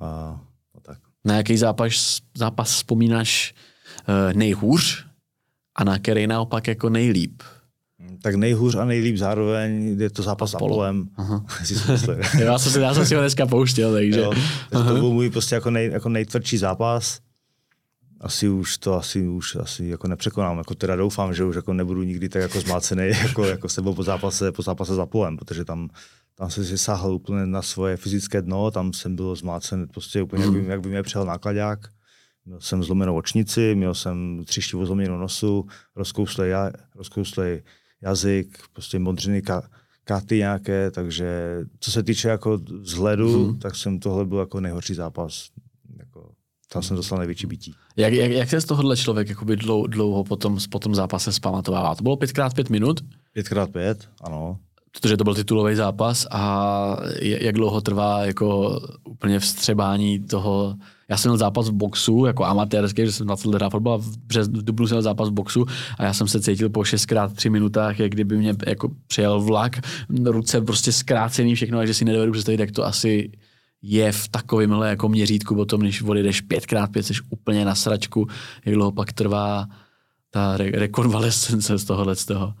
a, 0.00 0.06
a 0.74 0.80
tak. 0.82 0.98
Na 1.24 1.36
jaký 1.36 1.56
zápas, 1.56 2.20
zápas 2.36 2.70
vzpomínáš 2.70 3.54
uh, 4.08 4.36
nejhůř 4.36 5.04
a 5.76 5.84
na 5.84 5.98
který 5.98 6.26
naopak 6.26 6.66
jako 6.66 6.88
nejlíp? 6.90 7.42
Tak 8.22 8.34
nejhůř 8.34 8.74
a 8.74 8.84
nejlíp 8.84 9.16
zároveň 9.16 9.96
je 10.00 10.10
to 10.10 10.22
zápas 10.22 10.50
s 10.50 10.54
Apolem. 10.54 11.08
já, 12.38 12.58
jsem 12.58 12.72
si, 12.72 12.80
já 12.80 12.94
jsem 12.94 13.06
si 13.06 13.14
ho 13.14 13.20
dneska 13.20 13.46
pouštěl, 13.46 13.92
takže. 13.92 14.20
Jo, 14.20 14.32
to 14.70 14.82
byl 14.82 15.10
můj 15.10 15.30
prostě 15.30 15.54
jako, 15.54 15.70
nej, 15.70 15.90
jako 15.90 16.08
nejtvrdší 16.08 16.58
zápas. 16.58 17.20
Asi 18.24 18.48
už 18.48 18.78
to 18.78 18.94
asi 18.94 19.28
už 19.28 19.56
asi 19.56 19.86
jako 19.86 20.08
nepřekonám. 20.08 20.58
Jako 20.58 20.74
teda 20.74 20.96
doufám, 20.96 21.34
že 21.34 21.44
už 21.44 21.56
jako 21.56 21.72
nebudu 21.72 22.02
nikdy 22.02 22.28
tak 22.28 22.42
jako 22.42 22.60
zmácený 22.60 23.08
jako, 23.22 23.44
jako 23.44 23.68
sebou 23.68 23.94
po 23.94 24.02
zápase, 24.02 24.52
po 24.52 24.62
zápase 24.62 24.94
s 24.94 24.98
Apolem, 24.98 25.36
protože 25.36 25.64
tam 25.64 25.88
tam 26.34 26.50
jsem 26.50 26.64
si 26.64 26.78
sáhl 26.78 27.12
úplně 27.12 27.46
na 27.46 27.62
svoje 27.62 27.96
fyzické 27.96 28.42
dno, 28.42 28.70
tam 28.70 28.92
jsem 28.92 29.16
byl 29.16 29.36
zmácen 29.36 29.88
prostě 29.88 30.22
úplně, 30.22 30.46
mm. 30.46 30.54
jak, 30.54 30.64
by, 30.64 30.70
jak 30.70 30.80
by 30.80 30.88
mě 30.88 31.02
přijel 31.02 31.24
nákladák. 31.24 31.78
Měl 32.46 32.60
jsem 32.60 32.82
zlomenou 32.82 33.16
očnici, 33.16 33.74
měl 33.74 33.94
jsem 33.94 34.44
třištivo 34.44 34.86
zlomenou 34.86 35.18
nosu, 35.18 35.66
rozkouslej, 35.96 36.50
ja, 36.50 36.70
rozkouslej 36.94 37.62
jazyk, 38.02 38.58
prostě 38.72 38.98
modřiny 38.98 39.42
ka, 39.42 39.68
katy 40.04 40.36
nějaké, 40.36 40.90
takže 40.90 41.60
co 41.80 41.90
se 41.90 42.02
týče 42.02 42.28
jako 42.28 42.58
vzhledu, 42.80 43.46
mm. 43.46 43.58
tak 43.58 43.76
jsem 43.76 43.98
tohle 43.98 44.24
byl 44.24 44.38
jako 44.38 44.60
nejhorší 44.60 44.94
zápas. 44.94 45.48
Tam 46.72 46.82
jsem 46.82 46.96
dostal 46.96 47.18
největší 47.18 47.46
bytí. 47.46 47.74
Jak, 47.96 48.12
jak, 48.12 48.30
jak 48.30 48.50
se 48.50 48.60
z 48.60 48.64
tohohle 48.64 48.96
člověk 48.96 49.28
jakoby 49.28 49.56
dlouho, 49.56 49.86
dlouho 49.86 50.24
potom, 50.24 50.58
po 50.70 50.78
tom 50.78 50.94
zápase 50.94 51.32
zpamatovává? 51.32 51.94
To 51.94 52.02
bylo 52.02 52.16
5x5 52.16 52.70
minut? 52.70 53.00
5x5, 53.36 53.96
ano 54.20 54.58
protože 54.94 55.16
to 55.16 55.24
byl 55.24 55.34
titulový 55.34 55.74
zápas 55.74 56.26
a 56.30 56.96
jak 57.20 57.54
dlouho 57.54 57.80
trvá 57.80 58.24
jako 58.24 58.80
úplně 59.04 59.38
vstřebání 59.40 60.20
toho, 60.20 60.74
já 61.08 61.16
jsem 61.16 61.30
měl 61.30 61.36
zápas 61.36 61.68
v 61.68 61.72
boxu, 61.72 62.24
jako 62.26 62.44
amatérský, 62.44 63.06
že 63.06 63.12
jsem 63.12 63.26
20 63.26 63.48
let 63.48 63.54
hrál 63.54 63.70
fotbal, 63.70 63.98
v, 63.98 64.18
břez, 64.18 64.48
v 64.48 64.64
dubnu 64.64 64.86
jsem 64.86 64.94
měl 64.94 65.02
zápas 65.02 65.28
v 65.28 65.32
boxu 65.32 65.66
a 65.98 66.04
já 66.04 66.12
jsem 66.12 66.28
se 66.28 66.40
cítil 66.40 66.70
po 66.70 66.80
6x3 66.80 67.50
minutách, 67.50 68.00
jak 68.00 68.12
kdyby 68.12 68.36
mě 68.36 68.54
jako 68.66 68.90
přijel 69.06 69.40
vlak, 69.40 69.80
ruce 70.24 70.60
prostě 70.60 70.92
zkrácený 70.92 71.54
všechno, 71.54 71.78
a 71.78 71.86
že 71.86 71.94
si 71.94 72.04
nedovedu 72.04 72.32
představit, 72.32 72.60
jak 72.60 72.72
to 72.72 72.84
asi 72.84 73.30
je 73.86 74.12
v 74.12 74.28
takovémhle 74.28 74.88
jako 74.88 75.08
měřítku 75.08 75.54
potom, 75.54 75.80
když 75.80 76.02
odjedeš 76.02 76.44
5x5, 76.44 77.02
jsi 77.02 77.14
úplně 77.30 77.64
na 77.64 77.74
sračku, 77.74 78.26
jak 78.64 78.74
dlouho 78.74 78.92
pak 78.92 79.12
trvá 79.12 79.66
ta 80.30 80.56
re- 80.56 80.70
rekonvalescence 80.70 81.78
z 81.78 81.84
tohohle 81.84 82.16
z 82.16 82.24
toho. 82.24 82.54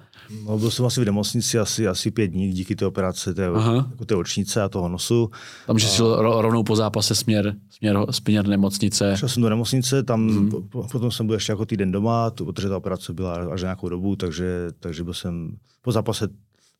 No, 0.46 0.58
byl 0.58 0.70
jsem 0.70 0.84
asi 0.84 1.00
v 1.00 1.04
nemocnici 1.04 1.58
asi, 1.58 1.88
asi 1.88 2.10
pět 2.10 2.26
dní 2.26 2.52
díky 2.52 2.76
té 2.76 2.86
operaci, 2.86 3.34
té, 3.34 3.42
jako 3.42 4.04
té 4.06 4.14
očnice 4.14 4.62
a 4.62 4.68
toho 4.68 4.88
nosu. 4.88 5.30
Tam, 5.66 5.78
že 5.78 5.88
jsi 5.88 6.02
rovnou 6.18 6.62
po 6.62 6.76
zápase 6.76 7.14
směr, 7.14 7.54
směr, 7.70 8.06
směr 8.10 8.46
nemocnice. 8.46 9.16
Šel 9.16 9.28
jsem 9.28 9.42
do 9.42 9.48
nemocnice, 9.48 10.02
tam 10.02 10.28
hmm. 10.28 10.50
po, 10.50 10.88
potom 10.92 11.10
jsem 11.10 11.26
byl 11.26 11.34
ještě 11.34 11.52
jako 11.52 11.66
týden 11.66 11.92
doma, 11.92 12.30
to, 12.30 12.44
protože 12.44 12.68
ta 12.68 12.76
operace 12.76 13.12
byla 13.12 13.34
až 13.34 13.62
nějakou 13.62 13.88
dobu, 13.88 14.16
takže, 14.16 14.68
takže 14.80 15.04
byl 15.04 15.14
jsem 15.14 15.56
po 15.82 15.92
zápase 15.92 16.28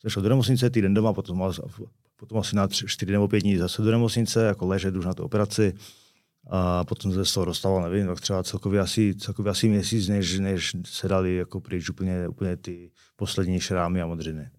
šel 0.09 0.23
do 0.23 0.29
nemocnice, 0.29 0.71
týden 0.71 0.95
doma, 0.95 1.13
potom, 1.13 1.53
potom 2.17 2.39
asi 2.39 2.57
na 2.57 2.69
tři, 2.69 2.87
čtyři 2.89 3.13
nebo 3.13 3.29
pět 3.29 3.41
dní 3.41 3.57
zase 3.57 3.83
do 3.83 3.91
nemocnice, 3.91 4.45
jako 4.45 4.67
ležet 4.67 4.97
už 4.97 5.05
na 5.05 5.15
tu 5.15 5.23
operaci. 5.23 5.73
A 6.51 6.85
potom 6.85 7.13
se 7.13 7.25
z 7.25 7.35
toho 7.35 7.47
dostával, 7.47 7.83
nevím, 7.83 8.07
tak 8.07 8.21
třeba 8.21 8.43
celkově 8.43 8.81
asi, 8.81 9.15
celkově 9.15 9.51
asi 9.51 9.69
měsíc, 9.69 10.09
než, 10.09 10.39
než 10.39 10.73
se 10.87 11.09
dali 11.09 11.37
jako 11.37 11.61
pryč 11.61 11.91
úplně, 11.91 12.29
úplně 12.29 12.57
ty 12.57 12.91
poslední 13.17 13.61
šrámy 13.61 14.03
a 14.03 14.07
modřiny. 14.07 14.51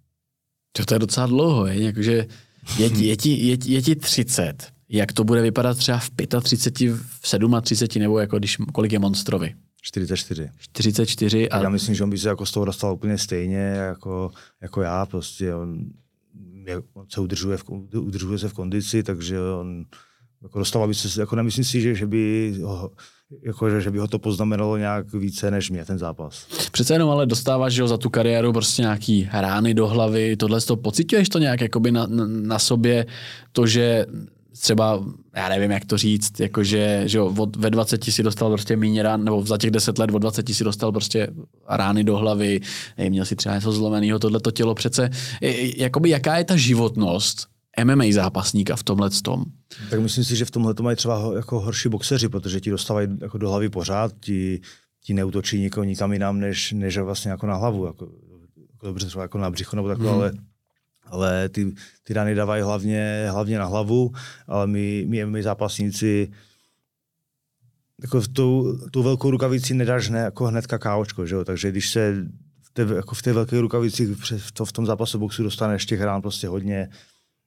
To, 0.72 0.86
to 0.86 0.96
je 0.96 1.00
docela 1.00 1.28
dlouho, 1.28 1.66
je, 1.66 1.84
jakože 1.84 2.28
je, 2.78 2.88
je, 2.98 3.18
ti, 3.18 3.48
je, 3.48 3.58
je 3.66 3.82
ti 3.82 3.96
30. 3.96 4.68
Jak 4.90 5.14
to 5.14 5.24
bude 5.24 5.42
vypadat 5.42 5.78
třeba 5.78 5.98
v 6.00 6.10
35, 6.44 6.96
v 7.22 7.62
37, 7.62 8.02
nebo 8.02 8.20
jako 8.20 8.38
když, 8.38 8.58
kolik 8.74 8.92
je 8.92 9.00
Monstrovi? 9.00 9.56
44. 9.86 10.50
44 10.58 11.50
a... 11.50 11.64
Já 11.64 11.70
myslím, 11.70 11.96
že 11.96 12.04
on 12.04 12.10
by 12.10 12.18
se 12.18 12.30
jako 12.30 12.46
z 12.46 12.52
toho 12.52 12.66
dostal 12.66 12.94
úplně 12.94 13.18
stejně 13.18 13.58
jako, 13.58 14.32
jako 14.62 14.82
já, 14.82 15.06
prostě 15.06 15.56
on 15.56 15.86
on 16.94 17.06
se 17.10 17.22
udržuje, 17.22 17.58
v, 17.58 17.64
udržuje 17.98 18.40
se 18.40 18.50
v 18.50 18.54
kondici, 18.54 19.04
takže 19.04 19.40
on 19.40 19.86
jako 20.44 20.60
dostával 20.60 20.88
by 20.88 20.94
se, 20.94 21.22
jako 21.22 21.36
nemyslím 21.36 21.66
si, 21.66 21.82
že, 21.82 21.96
že 21.96 22.08
by 22.08 22.54
ho, 22.64 22.92
jako, 23.42 23.80
že 23.80 23.92
by 23.92 23.98
ho 24.00 24.08
to 24.08 24.20
poznamenalo 24.20 24.78
nějak 24.78 25.14
více 25.14 25.52
než 25.52 25.70
mě 25.70 25.86
ten 25.86 25.98
zápas. 25.98 26.48
Přece 26.72 26.94
jenom 26.94 27.10
ale 27.10 27.26
dostáváš 27.26 27.74
že 27.74 27.82
jo, 27.82 27.88
za 27.88 27.98
tu 27.98 28.10
kariéru 28.10 28.54
prostě 28.54 28.82
nějaký 28.82 29.30
rány 29.34 29.74
do 29.74 29.88
hlavy, 29.88 30.38
tohle 30.38 30.62
to 30.62 30.76
pocituješ 30.76 31.30
to 31.30 31.40
nějak 31.40 31.62
jakoby 31.62 31.92
na, 31.92 32.08
na, 32.08 32.26
na 32.28 32.60
sobě, 32.60 33.06
to, 33.52 33.68
že 33.68 34.06
třeba, 34.60 35.04
já 35.36 35.50
nevím, 35.50 35.72
jak 35.72 35.86
to 35.86 35.98
říct, 35.98 36.40
jakože 36.40 37.04
že 37.06 37.18
jo, 37.18 37.34
od, 37.38 37.56
ve 37.56 37.70
20 37.70 38.04
si 38.04 38.24
dostal 38.24 38.50
prostě 38.50 38.76
méně 38.76 39.04
rán, 39.04 39.24
nebo 39.24 39.46
za 39.46 39.58
těch 39.58 39.72
10 39.72 39.98
let 39.98 40.12
od 40.14 40.20
20 40.20 40.50
si 40.50 40.64
dostal 40.64 40.92
prostě 40.92 41.28
rány 41.70 42.04
do 42.04 42.18
hlavy, 42.18 42.62
měl 43.10 43.26
si 43.26 43.36
třeba 43.36 43.56
něco 43.56 43.72
zlomeného, 43.72 44.20
tohleto 44.20 44.52
tělo 44.52 44.76
přece, 44.76 45.10
jakoby 45.78 46.10
jaká 46.10 46.38
je 46.38 46.44
ta 46.44 46.56
životnost 46.56 47.48
MMA 47.84 48.04
zápasníka 48.12 48.76
v 48.76 48.84
tomhle 48.84 49.10
tom? 49.10 49.44
Tak 49.90 50.00
myslím 50.00 50.24
si, 50.24 50.36
že 50.36 50.46
v 50.46 50.52
tomhle 50.52 50.74
to 50.74 50.84
mají 50.84 50.98
třeba 50.98 51.32
jako 51.36 51.60
horší 51.60 51.90
boxeři, 51.90 52.30
protože 52.30 52.62
ti 52.62 52.70
dostávají 52.70 53.08
jako 53.22 53.38
do 53.38 53.50
hlavy 53.50 53.70
pořád, 53.70 54.12
ti, 54.20 54.62
ti 55.04 55.14
neutočí 55.14 55.60
nikoho 55.60 55.84
nikam 55.84 56.14
jinam, 56.14 56.40
než, 56.40 56.72
než 56.72 56.98
vlastně 56.98 57.32
jako 57.32 57.48
na 57.48 57.56
hlavu. 57.56 57.86
Jako, 57.86 58.10
jako 58.74 58.88
dobře 58.88 59.08
třeba 59.08 59.22
jako 59.22 59.38
na 59.38 59.52
břicho 59.52 59.76
nebo 59.76 59.88
takhle, 59.88 60.12
hmm. 60.12 60.20
ale 60.20 60.32
ale 61.06 61.50
ty, 61.50 61.74
ty 62.04 62.14
rany 62.14 62.36
dávají 62.36 62.64
hlavně, 62.64 63.28
hlavně 63.32 63.60
na 63.60 63.66
hlavu, 63.66 64.12
ale 64.48 64.68
my, 64.68 65.06
my, 65.08 65.26
my 65.26 65.44
zápasníci 65.44 66.32
jako 68.02 68.22
v 68.22 68.28
tou, 68.28 68.78
tou 68.92 69.04
velkou 69.04 69.32
rukavici 69.32 69.74
nedáš 69.74 70.10
ne, 70.10 70.20
jako 70.20 70.46
hned 70.46 70.68
KOčko, 70.68 71.26
že 71.26 71.36
jo? 71.36 71.46
takže 71.46 71.72
když 71.72 71.90
se 71.90 72.26
v 72.62 72.70
té, 72.74 72.82
jako 72.96 73.16
v 73.16 73.22
té 73.22 73.34
velké 73.34 73.62
rukavici 73.62 74.16
v, 74.16 74.52
to, 74.52 74.66
v 74.66 74.72
tom 74.72 74.86
zápasu 74.86 75.20
boxu 75.20 75.44
dostaneš 75.44 75.86
těch 75.86 76.02
rán 76.02 76.22
prostě 76.22 76.48
hodně, 76.48 76.90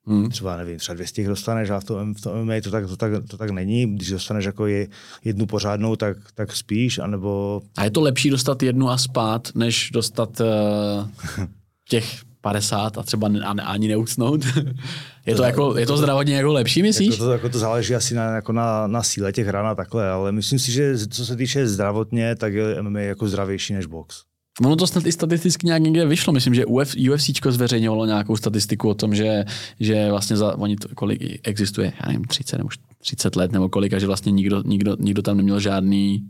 Hmm. 0.08 0.30
Třeba 0.30 0.56
nevím, 0.56 0.78
třeba 0.78 0.94
200 0.94 1.28
dostaneš 1.28 1.70
a 1.70 1.80
v 1.80 1.84
tom, 1.84 2.14
v 2.14 2.20
tom 2.20 2.44
MMA 2.44 2.54
to 2.62 2.70
tak, 2.70 2.86
to, 2.86 2.96
tak, 2.96 3.12
to 3.30 3.36
tak 3.36 3.50
není. 3.50 3.96
Když 3.96 4.10
dostaneš 4.10 4.44
jako 4.44 4.66
je, 4.66 4.88
jednu 5.24 5.46
pořádnou, 5.46 5.96
tak, 5.96 6.16
tak 6.34 6.56
spíš, 6.56 6.98
anebo... 6.98 7.62
A 7.76 7.84
je 7.84 7.90
to 7.90 8.00
lepší 8.00 8.30
dostat 8.30 8.62
jednu 8.62 8.90
a 8.90 8.98
spát, 8.98 9.48
než 9.54 9.90
dostat 9.90 10.40
uh, 10.40 11.46
těch 11.88 12.27
50 12.40 12.98
a 12.98 13.02
třeba 13.02 13.30
ani 13.64 13.88
neucnout. 13.88 14.44
je 15.26 15.34
to, 15.34 15.42
jako, 15.42 15.78
je 15.78 15.86
to 15.86 15.96
zdravotně 15.96 16.36
jako 16.36 16.52
lepší, 16.52 16.82
myslíš? 16.82 17.10
Jako 17.10 17.24
to, 17.24 17.32
jako 17.32 17.48
to 17.48 17.58
záleží 17.58 17.94
asi 17.94 18.14
na, 18.14 18.24
jako 18.24 18.52
na, 18.52 18.86
na 18.86 19.02
síle 19.02 19.32
těch 19.32 19.48
ran 19.48 19.66
a 19.66 19.74
takhle, 19.74 20.10
ale 20.10 20.32
myslím 20.32 20.58
si, 20.58 20.72
že 20.72 21.08
co 21.08 21.26
se 21.26 21.36
týče 21.36 21.66
zdravotně, 21.66 22.36
tak 22.36 22.54
je 22.54 22.82
MMA 22.82 23.00
jako 23.00 23.28
zdravější 23.28 23.74
než 23.74 23.86
box. 23.86 24.22
Ono 24.62 24.76
to 24.76 24.86
snad 24.86 25.06
i 25.06 25.12
statisticky 25.12 25.66
nějak 25.66 25.82
někde 25.82 26.06
vyšlo. 26.06 26.32
Myslím, 26.32 26.54
že 26.54 26.66
Uf, 26.66 26.94
UFC 27.10 27.30
zveřejňovalo 27.48 28.06
nějakou 28.06 28.36
statistiku 28.36 28.88
o 28.88 28.94
tom, 28.94 29.14
že, 29.14 29.44
že 29.80 30.10
vlastně 30.10 30.36
za, 30.36 30.58
oni 30.58 30.76
to, 30.76 30.88
kolik 30.94 31.40
existuje, 31.48 31.92
já 32.00 32.06
nevím, 32.06 32.24
30 32.24 32.58
nebo 32.58 32.68
30 32.98 33.36
let 33.36 33.52
nebo 33.52 33.68
kolik, 33.68 33.92
a 33.92 33.98
že 33.98 34.06
vlastně 34.06 34.32
nikdo, 34.32 34.62
nikdo, 34.66 34.96
nikdo 34.98 35.22
tam 35.22 35.36
neměl 35.36 35.60
žádný 35.60 36.24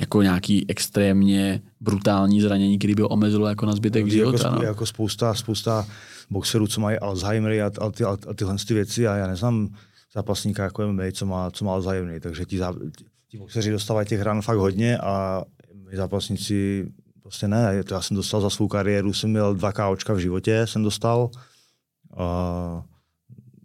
jako 0.00 0.22
nějaký 0.22 0.64
extrémně 0.68 1.62
brutální 1.80 2.40
zranění, 2.40 2.78
který 2.78 2.94
by 2.94 3.02
ho 3.02 3.08
omezilo 3.08 3.48
jako 3.48 3.66
na 3.66 3.72
zbytek 3.72 4.06
jako, 4.06 4.10
života. 4.10 4.48
Jako, 4.48 4.56
no. 4.56 4.62
jako 4.62 4.86
spousta, 4.86 5.34
spousta 5.34 5.86
boxerů, 6.30 6.66
co 6.66 6.80
mají 6.80 6.98
Alzheimer 6.98 7.62
a, 7.62 7.66
a, 7.66 7.90
ty, 7.90 8.04
a, 8.04 8.18
a 8.28 8.34
tyhle 8.34 8.56
ty 8.68 8.74
věci 8.74 9.08
a 9.08 9.16
já 9.16 9.26
neznám 9.26 9.68
zápasníka 10.14 10.64
jako 10.64 10.86
MMA, 10.86 11.02
co 11.12 11.26
má, 11.26 11.50
co 11.50 11.64
má 11.64 11.72
Alzheimer, 11.72 12.20
takže 12.20 12.44
ti, 12.44 12.60
ti 13.28 13.38
boxeři 13.38 13.70
dostávají 13.70 14.06
těch 14.06 14.22
ran 14.22 14.42
fakt 14.42 14.58
hodně 14.58 14.98
a 14.98 15.44
my 15.90 15.96
zápasníci 15.96 16.86
prostě 17.22 17.48
ne. 17.48 17.84
To 17.84 17.94
já 17.94 18.02
jsem 18.02 18.16
dostal 18.16 18.40
za 18.40 18.50
svou 18.50 18.68
kariéru, 18.68 19.12
jsem 19.12 19.30
měl 19.30 19.54
dva 19.54 19.72
KOčka 19.72 20.12
v 20.12 20.18
životě, 20.18 20.66
jsem 20.66 20.82
dostal. 20.82 21.30
A 22.16 22.82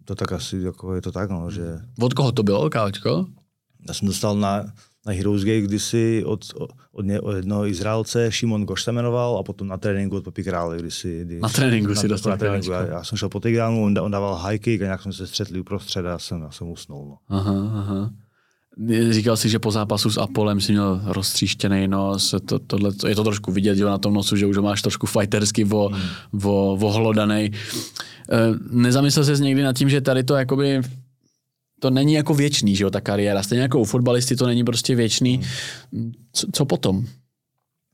to 0.05 0.15
tak 0.15 0.31
asi 0.31 0.57
jako 0.57 0.95
je 0.95 1.01
to 1.01 1.11
tak, 1.11 1.29
no, 1.29 1.51
že... 1.51 1.79
Od 2.01 2.13
koho 2.13 2.31
to 2.31 2.43
bylo 2.43 2.69
KOčko? 2.69 3.25
Já 3.87 3.93
jsem 3.93 4.07
dostal 4.07 4.35
na, 4.35 4.65
na 5.05 5.13
Heroes 5.13 5.43
Gate 5.43 5.61
kdysi 5.61 6.23
od, 6.25 6.45
od, 6.91 7.05
ně, 7.05 7.21
od 7.21 7.35
jednoho 7.35 7.67
Izraelce, 7.67 8.31
Šimon 8.31 8.65
Goš 8.65 8.83
se 8.83 8.91
jmenoval, 8.91 9.37
a 9.37 9.43
potom 9.43 9.67
na 9.67 9.77
tréninku 9.77 10.15
od 10.15 10.23
Papi 10.23 10.43
Krále, 10.43 10.77
kdysi. 10.77 11.21
Kdy, 11.25 11.39
na 11.39 11.49
tréninku 11.49 11.89
na, 11.89 12.01
si 12.01 12.07
dostal 12.07 12.31
na 12.31 12.37
tréninku. 12.37 12.71
Já, 12.71 12.85
já, 12.85 13.03
jsem 13.03 13.17
šel 13.17 13.29
po 13.29 13.39
Tigránu, 13.39 13.83
on, 13.83 13.99
on 13.99 14.11
dával 14.11 14.35
high 14.35 14.59
kick 14.59 14.81
a 14.81 14.85
nějak 14.85 15.01
jsme 15.01 15.13
se 15.13 15.27
střetli 15.27 15.59
uprostřed 15.59 16.05
a 16.05 16.09
já 16.09 16.19
jsem, 16.19 16.41
já 16.41 16.51
jsem 16.51 16.67
usnul. 16.67 17.07
No. 17.07 17.37
Aha, 17.37 17.71
aha. 17.75 18.11
Říkal 19.09 19.37
si, 19.37 19.49
že 19.49 19.59
po 19.59 19.71
zápasu 19.71 20.09
s 20.11 20.17
Apolem 20.17 20.61
si 20.61 20.71
měl 20.71 21.01
roztříštěný 21.05 21.87
nos, 21.87 22.35
to, 22.45 22.59
tohle, 22.59 22.93
to, 22.93 23.07
je 23.07 23.15
to 23.15 23.23
trošku 23.23 23.51
vidět 23.51 23.75
že 23.75 23.85
na 23.85 23.97
tom 23.97 24.13
nosu, 24.13 24.35
že 24.35 24.45
už 24.45 24.57
ho 24.57 24.63
máš 24.63 24.81
trošku 24.81 25.07
fightersky 25.07 25.63
vo, 25.63 25.87
hmm. 25.87 26.01
vo, 26.33 26.77
vohlodaný. 26.77 27.51
Eh, 28.31 28.37
nezamyslel 28.69 29.25
jsi 29.25 29.43
někdy 29.43 29.63
nad 29.63 29.75
tím, 29.75 29.89
že 29.89 30.01
tady 30.01 30.23
to 30.23 30.35
jakoby 30.35 30.81
to 31.79 31.89
není 31.89 32.13
jako 32.13 32.33
věčný, 32.33 32.75
že 32.75 32.83
jo, 32.83 32.89
ta 32.89 33.01
kariéra. 33.01 33.43
Stejně 33.43 33.61
jako 33.61 33.79
u 33.79 33.85
fotbalisty 33.85 34.35
to 34.35 34.45
není 34.47 34.63
prostě 34.63 34.95
věčný. 34.95 35.41
Hmm. 35.93 36.11
Co, 36.31 36.47
co 36.53 36.65
potom? 36.65 37.05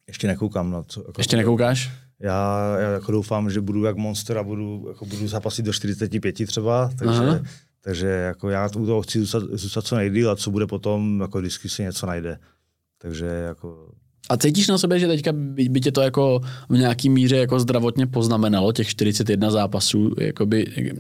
Ještě 0.08 0.28
nekoukám 0.28 0.72
na 0.72 0.84
to. 0.84 1.00
Jako 1.00 1.22
Ještě 1.22 1.38
nekoukáš? 1.38 1.92
Já, 2.20 2.78
já 2.80 2.90
jako 2.90 3.12
doufám, 3.12 3.50
že 3.50 3.62
budu 3.62 3.84
jak 3.84 3.98
monster 3.98 4.38
a 4.38 4.44
budu, 4.44 4.86
jako 4.88 5.06
budu 5.06 5.28
zápasit 5.28 5.66
do 5.66 5.74
45 5.74 6.48
třeba, 6.48 6.92
takže, 7.00 7.42
takže 7.82 8.08
jako 8.08 8.50
já 8.50 8.70
u 8.76 8.86
toho 8.86 9.02
chci 9.02 9.20
zůstat, 9.20 9.44
zůstat 9.52 9.86
co 9.86 9.96
nejdýl 9.96 10.32
a 10.32 10.36
co 10.36 10.52
bude 10.52 10.68
potom, 10.68 11.22
jako 11.22 11.40
vždycky 11.40 11.70
si 11.70 11.84
něco 11.84 12.06
najde. 12.06 12.40
Takže 12.98 13.26
jako 13.26 13.92
a 14.30 14.38
cítíš 14.38 14.68
na 14.68 14.78
sebe, 14.78 15.00
že 15.00 15.08
teďka 15.08 15.32
by, 15.32 15.70
by 15.70 15.82
tě 15.82 15.92
to 15.92 16.02
jako 16.02 16.42
v 16.70 16.78
nějaký 16.78 17.10
míře 17.10 17.38
jako 17.38 17.60
zdravotně 17.60 18.08
poznamenalo, 18.08 18.72
těch 18.72 18.88
41 18.88 19.52
zápasů, 19.52 20.16
jakoby, 20.20 20.94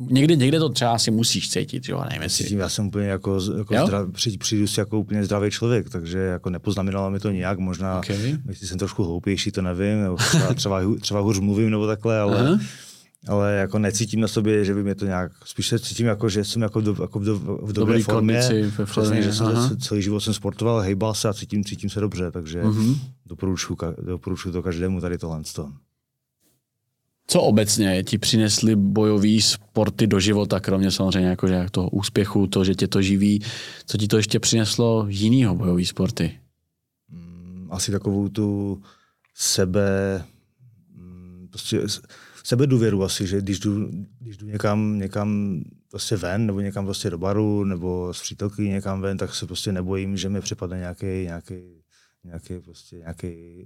někdy, 0.00 0.36
někde 0.36 0.58
to 0.58 0.68
třeba 0.68 0.98
si 0.98 1.10
musíš 1.10 1.50
cítit, 1.50 1.88
jo, 1.88 2.04
nevím, 2.10 2.22
jestli... 2.22 2.44
Cítím, 2.44 2.58
já 2.58 2.68
jsem 2.68 2.86
úplně 2.86 3.06
jako, 3.06 3.40
jako 3.58 3.86
zdrav, 3.86 4.12
přijdu, 4.12 4.38
přijdu 4.38 4.66
si 4.66 4.80
jako 4.80 4.98
úplně 4.98 5.24
zdravý 5.24 5.50
člověk, 5.50 5.90
takže 5.90 6.18
jako 6.18 6.50
nepoznamenalo 6.50 7.10
mi 7.10 7.20
to 7.20 7.30
nijak, 7.30 7.58
možná, 7.58 7.98
okay. 7.98 8.38
jestli 8.48 8.66
jsem 8.66 8.78
trošku 8.78 9.04
hloupější, 9.04 9.52
to 9.52 9.62
nevím, 9.62 10.02
nebo 10.02 10.16
třeba, 10.16 10.54
třeba, 10.54 10.80
třeba 11.00 11.20
hůř 11.20 11.38
mluvím 11.38 11.70
nebo 11.70 11.86
takhle, 11.86 12.20
ale... 12.20 12.40
Aha 12.40 12.60
ale 13.28 13.54
jako 13.54 13.78
necítím 13.78 14.20
na 14.20 14.28
sobě, 14.28 14.64
že 14.64 14.74
by 14.74 14.82
mě 14.82 14.94
to 14.94 15.04
nějak, 15.04 15.32
spíš 15.44 15.68
se 15.68 15.78
cítím 15.78 16.06
jako, 16.06 16.28
že 16.28 16.44
jsem 16.44 16.62
jako 16.62 16.80
v, 16.80 16.84
do, 16.84 16.96
jako 17.00 17.18
v, 17.18 17.24
do, 17.24 17.38
v 17.38 17.72
dobré 17.72 17.92
Dobrý 17.92 18.02
formě, 18.02 18.40
přesně, 18.84 19.22
že 19.22 19.32
jsem 19.32 19.46
aha. 19.46 19.70
celý 19.80 20.02
život 20.02 20.20
jsem 20.20 20.34
sportoval, 20.34 20.80
hejbal 20.80 21.14
se 21.14 21.28
a 21.28 21.34
cítím, 21.34 21.64
cítím 21.64 21.90
se 21.90 22.00
dobře, 22.00 22.30
takže 22.30 22.62
uh-huh. 22.62 22.98
doporučuji, 23.26 23.76
doporučuji 24.02 24.52
to 24.52 24.62
každému 24.62 25.00
tady 25.00 25.18
tohle. 25.18 25.42
Co 27.30 27.42
obecně 27.42 28.02
ti 28.04 28.18
přinesly 28.18 28.76
bojové 28.76 29.40
sporty 29.40 30.06
do 30.06 30.20
života, 30.20 30.60
kromě 30.60 30.90
samozřejmě 30.90 31.28
jako, 31.28 31.48
že 31.48 31.66
toho 31.70 31.90
úspěchu, 31.90 32.46
to, 32.46 32.64
že 32.64 32.74
tě 32.74 32.88
to 32.88 33.02
živí, 33.02 33.42
co 33.86 33.98
ti 33.98 34.08
to 34.08 34.16
ještě 34.16 34.40
přineslo 34.40 35.06
jinýho 35.08 35.54
bojové 35.54 35.84
sporty? 35.84 36.40
Mm, 37.08 37.68
asi 37.70 37.92
takovou 37.92 38.28
tu 38.28 38.82
sebe, 39.34 40.22
mm, 40.94 41.48
prostě 41.50 41.80
sebedůvěru 42.44 43.04
asi, 43.04 43.26
že 43.26 43.40
když 43.40 43.58
jdu, 43.58 43.90
když 44.20 44.36
jdu 44.36 44.46
někam, 44.46 44.98
někam 44.98 45.60
prostě 45.90 46.16
ven, 46.16 46.46
nebo 46.46 46.60
někam 46.60 46.84
prostě 46.84 47.10
do 47.10 47.18
baru, 47.18 47.64
nebo 47.64 48.14
s 48.14 48.22
přítelky 48.22 48.62
někam 48.68 49.00
ven, 49.00 49.16
tak 49.16 49.34
se 49.34 49.46
prostě 49.46 49.72
nebojím, 49.72 50.16
že 50.16 50.28
mi 50.28 50.40
připadne 50.40 50.78
nějaký, 50.78 51.06
nějaký, 51.06 51.82
nějaký, 52.24 52.60
prostě 52.60 52.96
nějaký 52.96 53.64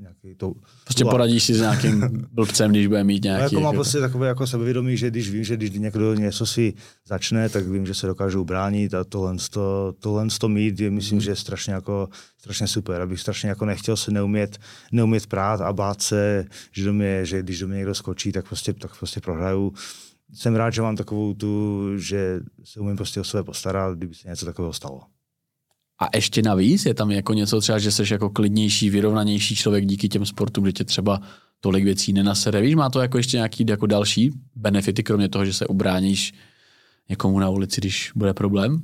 nějaký 0.00 0.34
to... 0.34 0.52
Prostě 0.84 1.04
ula. 1.04 1.10
poradíš 1.10 1.44
si 1.44 1.54
s 1.54 1.60
nějakým 1.60 2.26
blbcem, 2.32 2.70
když 2.70 2.86
bude 2.86 3.04
mít 3.04 3.24
nějaký... 3.24 3.54
No 3.54 3.60
jako 3.60 3.60
mám 3.60 3.74
prostě 3.74 4.00
takové 4.00 4.28
jako 4.28 4.46
sebevědomí, 4.46 4.96
že 4.96 5.10
když 5.10 5.30
vím, 5.30 5.44
že 5.44 5.56
když 5.56 5.70
někdo 5.70 6.14
něco 6.14 6.46
si 6.46 6.74
začne, 7.08 7.48
tak 7.48 7.66
vím, 7.66 7.86
že 7.86 7.94
se 7.94 8.06
dokážu 8.06 8.44
bránit 8.44 8.94
a 8.94 9.04
tohle, 9.04 9.36
to, 9.50 9.94
tohle 9.98 10.26
to 10.40 10.48
mít 10.48 10.80
je, 10.80 10.90
myslím, 10.90 11.16
mm. 11.16 11.22
že 11.22 11.30
je 11.30 11.36
strašně 11.36 11.72
jako 11.72 12.08
strašně 12.38 12.66
super. 12.66 13.02
Abych 13.02 13.20
strašně 13.20 13.48
jako 13.48 13.64
nechtěl 13.64 13.96
se 13.96 14.10
neumět, 14.10 14.58
neumět 14.92 15.26
prát 15.26 15.60
a 15.60 15.72
bát 15.72 16.02
se, 16.02 16.44
že, 16.72 16.84
do 16.84 16.92
mě, 16.92 17.26
že 17.26 17.42
když 17.42 17.58
do 17.58 17.68
mě 17.68 17.76
někdo 17.76 17.94
skočí, 17.94 18.32
tak 18.32 18.46
prostě, 18.46 18.72
tak 18.72 18.98
prostě 18.98 19.20
prohraju. 19.20 19.72
Jsem 20.34 20.54
rád, 20.54 20.70
že 20.70 20.82
mám 20.82 20.96
takovou 20.96 21.34
tu, 21.34 21.82
že 21.98 22.40
se 22.64 22.80
umím 22.80 22.96
prostě 22.96 23.20
o 23.20 23.24
sebe 23.24 23.42
postarat, 23.42 23.98
kdyby 23.98 24.14
se 24.14 24.28
něco 24.28 24.46
takového 24.46 24.72
stalo. 24.72 25.00
A 26.00 26.08
ještě 26.14 26.42
navíc 26.42 26.86
je 26.86 26.94
tam 26.94 27.10
jako 27.10 27.34
něco 27.34 27.60
třeba, 27.60 27.78
že 27.78 27.92
jsi 27.92 28.02
jako 28.10 28.30
klidnější, 28.30 28.90
vyrovnanější 28.90 29.56
člověk 29.56 29.86
díky 29.86 30.08
těm 30.08 30.26
sportům, 30.26 30.64
kde 30.64 30.72
tě 30.72 30.84
třeba 30.84 31.20
tolik 31.60 31.84
věcí 31.84 32.12
nenasere. 32.12 32.60
Víš, 32.60 32.74
má 32.74 32.90
to 32.90 33.00
jako 33.00 33.16
ještě 33.16 33.36
nějaký 33.36 33.64
jako 33.68 33.86
další 33.86 34.30
benefity, 34.56 35.02
kromě 35.02 35.28
toho, 35.28 35.44
že 35.44 35.52
se 35.52 35.66
ubráníš 35.66 36.32
někomu 37.08 37.38
na 37.38 37.48
ulici, 37.48 37.80
když 37.80 38.12
bude 38.14 38.34
problém? 38.34 38.82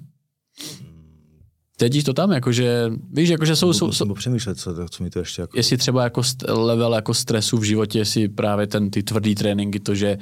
Cítíš 1.81 2.05
to 2.05 2.13
tam, 2.13 2.33
jakože, 2.33 2.93
víš, 3.13 3.29
jakože 3.29 3.57
jsou... 3.57 3.73
jsou, 3.73 3.93
jsou 3.93 4.15
přemýšlet, 4.15 4.59
co, 4.59 4.89
co 4.91 5.05
mi 5.05 5.11
to 5.11 5.19
ještě 5.19 5.43
jako... 5.43 5.57
Jestli 5.57 5.77
třeba 5.77 6.03
jako 6.03 6.23
level 6.49 6.95
jako 6.95 7.15
stresu 7.15 7.57
v 7.59 7.63
životě, 7.63 7.99
jestli 7.99 8.29
právě 8.29 8.67
ten, 8.67 8.91
ty 8.91 9.03
tvrdý 9.03 9.35
tréninky, 9.35 9.81
to, 9.81 9.95
že 9.95 10.19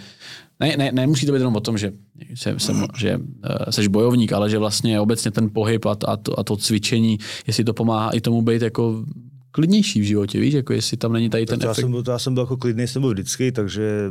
ne, 0.61 0.77
ne, 0.77 0.93
nemusí 0.93 1.27
to 1.27 1.33
být 1.33 1.39
jenom 1.39 1.57
o 1.57 1.61
tom, 1.61 1.79
že, 1.79 1.93
se, 2.35 2.55
se, 2.59 2.73
že 2.99 3.17
uh, 3.17 3.23
seš 3.71 3.89
bojovník, 3.89 4.33
ale 4.33 4.51
že 4.51 4.59
vlastně 4.59 5.01
obecně 5.01 5.31
ten 5.31 5.51
pohyb 5.53 5.87
a, 5.87 5.97
a, 6.07 6.17
to, 6.17 6.39
a 6.39 6.45
to 6.45 6.57
cvičení, 6.57 7.19
jestli 7.47 7.65
to 7.65 7.75
pomáhá 7.75 8.11
i 8.11 8.21
tomu 8.21 8.43
být 8.43 8.63
jako 8.63 9.05
klidnější 9.51 10.01
v 10.01 10.05
životě, 10.05 10.41
víš, 10.41 10.55
jako 10.55 10.73
jestli 10.73 10.97
tam 10.97 11.13
není 11.13 11.31
tady 11.31 11.47
ten 11.47 11.59
tak 11.59 11.71
efekt. 11.71 11.79
Já 11.79 11.83
jsem, 11.83 11.91
byl, 11.91 12.13
já 12.13 12.19
jsem 12.19 12.35
byl 12.35 12.43
jako 12.43 12.57
klidný, 12.57 12.87
jsem 12.87 13.03
byl 13.03 13.11
vždycky, 13.11 13.53
takže 13.53 14.11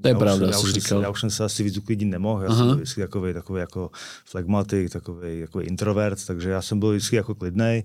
To 0.00 0.08
je 0.08 0.12
já 0.12 0.18
pravda, 0.18 0.46
už, 0.46 0.52
já, 0.52 0.58
už, 0.58 0.72
říkal. 0.72 1.02
já 1.02 1.10
už 1.10 1.20
jsem 1.20 1.30
se 1.30 1.44
asi 1.44 1.62
víc 1.62 1.78
uklidnit 1.78 2.08
nemohl, 2.08 2.42
já 2.42 2.48
Aha. 2.48 2.56
jsem 2.56 2.66
byl 2.66 2.76
vždycky 2.76 3.00
takový, 3.00 3.34
takový 3.34 3.60
jako 3.60 3.90
flegmatik, 4.24 4.92
takový 4.92 5.40
jako 5.40 5.60
introvert, 5.60 6.26
takže 6.26 6.50
já 6.50 6.62
jsem 6.62 6.78
byl 6.78 6.90
vždycky 6.90 7.16
jako 7.16 7.34
klidnej. 7.34 7.84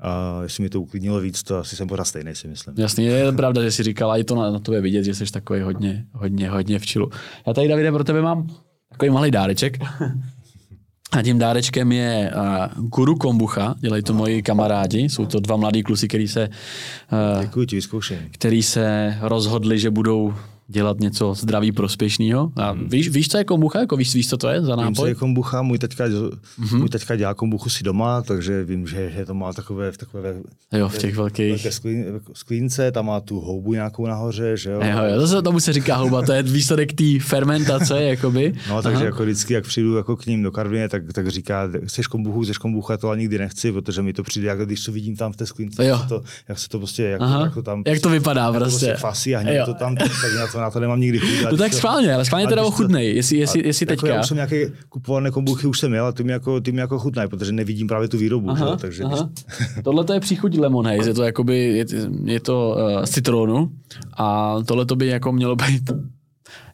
A 0.00 0.40
jestli 0.42 0.62
mi 0.62 0.68
to 0.68 0.80
uklidnilo 0.80 1.20
víc, 1.20 1.42
to 1.42 1.58
asi 1.58 1.76
jsem 1.76 1.88
pořád 1.88 2.04
stejný, 2.04 2.34
si 2.34 2.48
myslím. 2.48 2.74
Jasně, 2.78 3.06
je 3.06 3.32
pravda, 3.32 3.62
že 3.62 3.70
jsi 3.70 3.82
říkal, 3.82 4.12
a 4.12 4.16
i 4.16 4.24
to 4.24 4.34
na, 4.34 4.50
na 4.50 4.58
tobě 4.58 4.80
vidět, 4.80 5.04
že 5.04 5.14
jsi 5.14 5.32
takový 5.32 5.60
hodně, 5.60 6.06
hodně, 6.12 6.50
hodně 6.50 6.78
v 6.78 6.86
čilu. 6.86 7.10
Já 7.46 7.52
tady, 7.52 7.68
Davide, 7.68 7.92
pro 7.92 8.04
tebe 8.04 8.22
mám 8.22 8.48
takový 8.90 9.10
malý 9.10 9.30
dáreček. 9.30 9.78
A 11.12 11.22
tím 11.22 11.38
dárečkem 11.38 11.92
je 11.92 12.32
uh, 12.76 12.86
Guru 12.88 13.16
Kombucha, 13.16 13.74
dělají 13.78 14.02
to 14.02 14.14
moji 14.14 14.42
kamarádi, 14.42 14.98
jsou 14.98 15.26
to 15.26 15.40
dva 15.40 15.56
mladí 15.56 15.82
kluci, 15.82 16.08
který 16.08 16.28
se, 16.28 16.48
uh, 16.48 17.44
Děkuji 17.44 17.66
ti, 17.66 17.80
který 18.30 18.62
se 18.62 19.16
rozhodli, 19.20 19.78
že 19.78 19.90
budou 19.90 20.34
dělat 20.68 21.00
něco 21.00 21.34
zdraví 21.34 21.72
prospěšného. 21.72 22.52
A 22.56 22.72
víš, 22.72 23.08
víš, 23.08 23.28
co 23.28 23.38
je 23.38 23.44
kombucha? 23.44 23.80
Jako 23.80 23.96
víš, 23.96 24.14
víš, 24.14 24.28
co 24.28 24.36
to 24.36 24.48
je 24.48 24.62
za 24.62 24.76
Vím, 24.76 24.84
co 24.84 24.90
nápoj? 24.90 25.08
je 25.08 25.14
kombucha, 25.14 25.62
můj 25.62 25.78
teďka, 25.78 26.04
Mhm. 26.06 26.28
mm-hmm. 26.60 26.78
můj 26.78 26.88
teďka 26.88 27.16
dělá 27.16 27.34
kombuchu 27.34 27.70
si 27.70 27.84
doma, 27.84 28.22
takže 28.22 28.64
vím, 28.64 28.86
že, 28.86 29.10
že 29.10 29.24
to 29.26 29.34
má 29.34 29.52
takové, 29.52 29.92
v 29.92 29.96
takové 29.98 30.34
Jo, 30.72 30.88
v 30.88 30.98
těch 30.98 31.16
velkých... 31.16 31.48
velké 31.50 31.72
sklín, 31.72 32.04
sklínce, 32.32 32.92
tam 32.92 33.06
má 33.06 33.20
tu 33.20 33.40
houbu 33.40 33.72
nějakou 33.72 34.06
nahoře, 34.06 34.56
že 34.56 34.70
jo. 34.70 34.80
Jo, 34.84 35.04
jo, 35.04 35.20
to 35.20 35.26
se, 35.28 35.42
tomu 35.42 35.60
se 35.60 35.72
říká 35.72 35.96
houba, 35.96 36.22
to 36.22 36.32
je 36.32 36.42
výsledek 36.42 36.92
té 36.92 37.04
fermentace, 37.20 38.02
jakoby. 38.14 38.52
No, 38.68 38.82
takže 38.82 38.96
Aha. 38.96 39.04
jako 39.04 39.22
vždycky, 39.22 39.54
jak 39.54 39.64
přijdu 39.64 39.96
jako 39.96 40.16
k 40.16 40.26
ním 40.26 40.42
do 40.42 40.52
Karvině, 40.52 40.88
tak, 40.88 41.12
tak 41.12 41.28
říká, 41.28 41.68
chceš 41.86 42.06
kombuchu, 42.06 42.42
chceš 42.42 42.58
kombuchu, 42.58 42.92
já 42.92 42.98
to 42.98 43.08
ale 43.08 43.16
nikdy 43.18 43.38
nechci, 43.38 43.72
protože 43.72 44.02
mi 44.02 44.12
to 44.12 44.22
přijde, 44.22 44.48
jak 44.48 44.60
když 44.66 44.84
to 44.84 44.92
vidím 44.92 45.16
tam 45.16 45.32
v 45.32 45.36
té 45.36 45.46
sklince, 45.46 45.86
Jo. 45.86 45.88
jak, 45.94 46.02
se 46.02 46.08
to, 46.08 46.22
jak 46.48 46.58
se 46.58 46.68
to 46.68 46.78
prostě, 46.78 47.02
jak, 47.02 47.20
Aha. 47.20 47.40
jak 47.44 47.54
to 47.54 47.62
tam, 47.62 47.82
Jak 47.86 48.00
to 48.00 48.08
vypadá 48.10 48.44
jak 48.44 48.54
prostě. 48.54 48.86
prostě 48.86 49.00
fasí 49.00 49.36
a 49.36 49.50
Jo. 49.50 49.62
to 49.66 49.74
tam, 49.74 49.96
tak 49.96 50.10
na 50.38 50.46
to, 50.54 50.60
na 50.60 50.70
to 50.70 50.80
nemám 50.80 51.00
nikdy 51.00 51.18
chuť. 51.18 51.50
No 51.50 51.56
tak 51.56 51.72
schválně, 51.72 52.14
ale 52.14 52.24
schválně 52.24 52.46
teda 52.46 52.62
to- 52.62 52.68
ochutnej, 52.68 53.16
jestli, 53.16 53.36
jestli, 53.36 53.66
jestli 53.66 53.86
jako 53.90 54.06
já 54.06 54.12
teďka. 54.12 54.20
už 54.22 54.28
jsem 54.28 54.34
nějaké 54.34 54.70
kupované 54.88 55.30
kombuchy 55.30 55.66
už 55.66 55.78
jsem 55.80 55.90
měl 55.90 56.06
a 56.06 56.12
ty 56.12 56.24
mi 56.24 56.32
jako, 56.32 56.60
ty 56.60 56.72
mi 56.72 56.80
jako 56.80 56.98
chutnají, 56.98 57.28
protože 57.28 57.52
nevidím 57.52 57.86
právě 57.86 58.08
tu 58.08 58.18
výrobu. 58.18 58.56
že? 58.56 58.62
jo, 58.64 58.76
takže 58.80 59.02
aha. 59.04 59.30
Tohle 59.84 60.04
to 60.04 60.12
je 60.12 60.20
příchuť 60.20 60.58
lemon 60.58 60.86
haze, 60.86 61.10
je 61.10 61.14
to 61.14 61.22
jakoby, 61.22 61.56
je, 61.58 61.84
je 62.24 62.40
to 62.40 62.76
uh, 62.78 63.02
z 63.04 63.10
citronu 63.10 63.72
a 64.18 64.56
tohle 64.66 64.86
to 64.86 64.96
by 64.96 65.06
jako 65.06 65.32
mělo 65.32 65.56
být, 65.56 65.90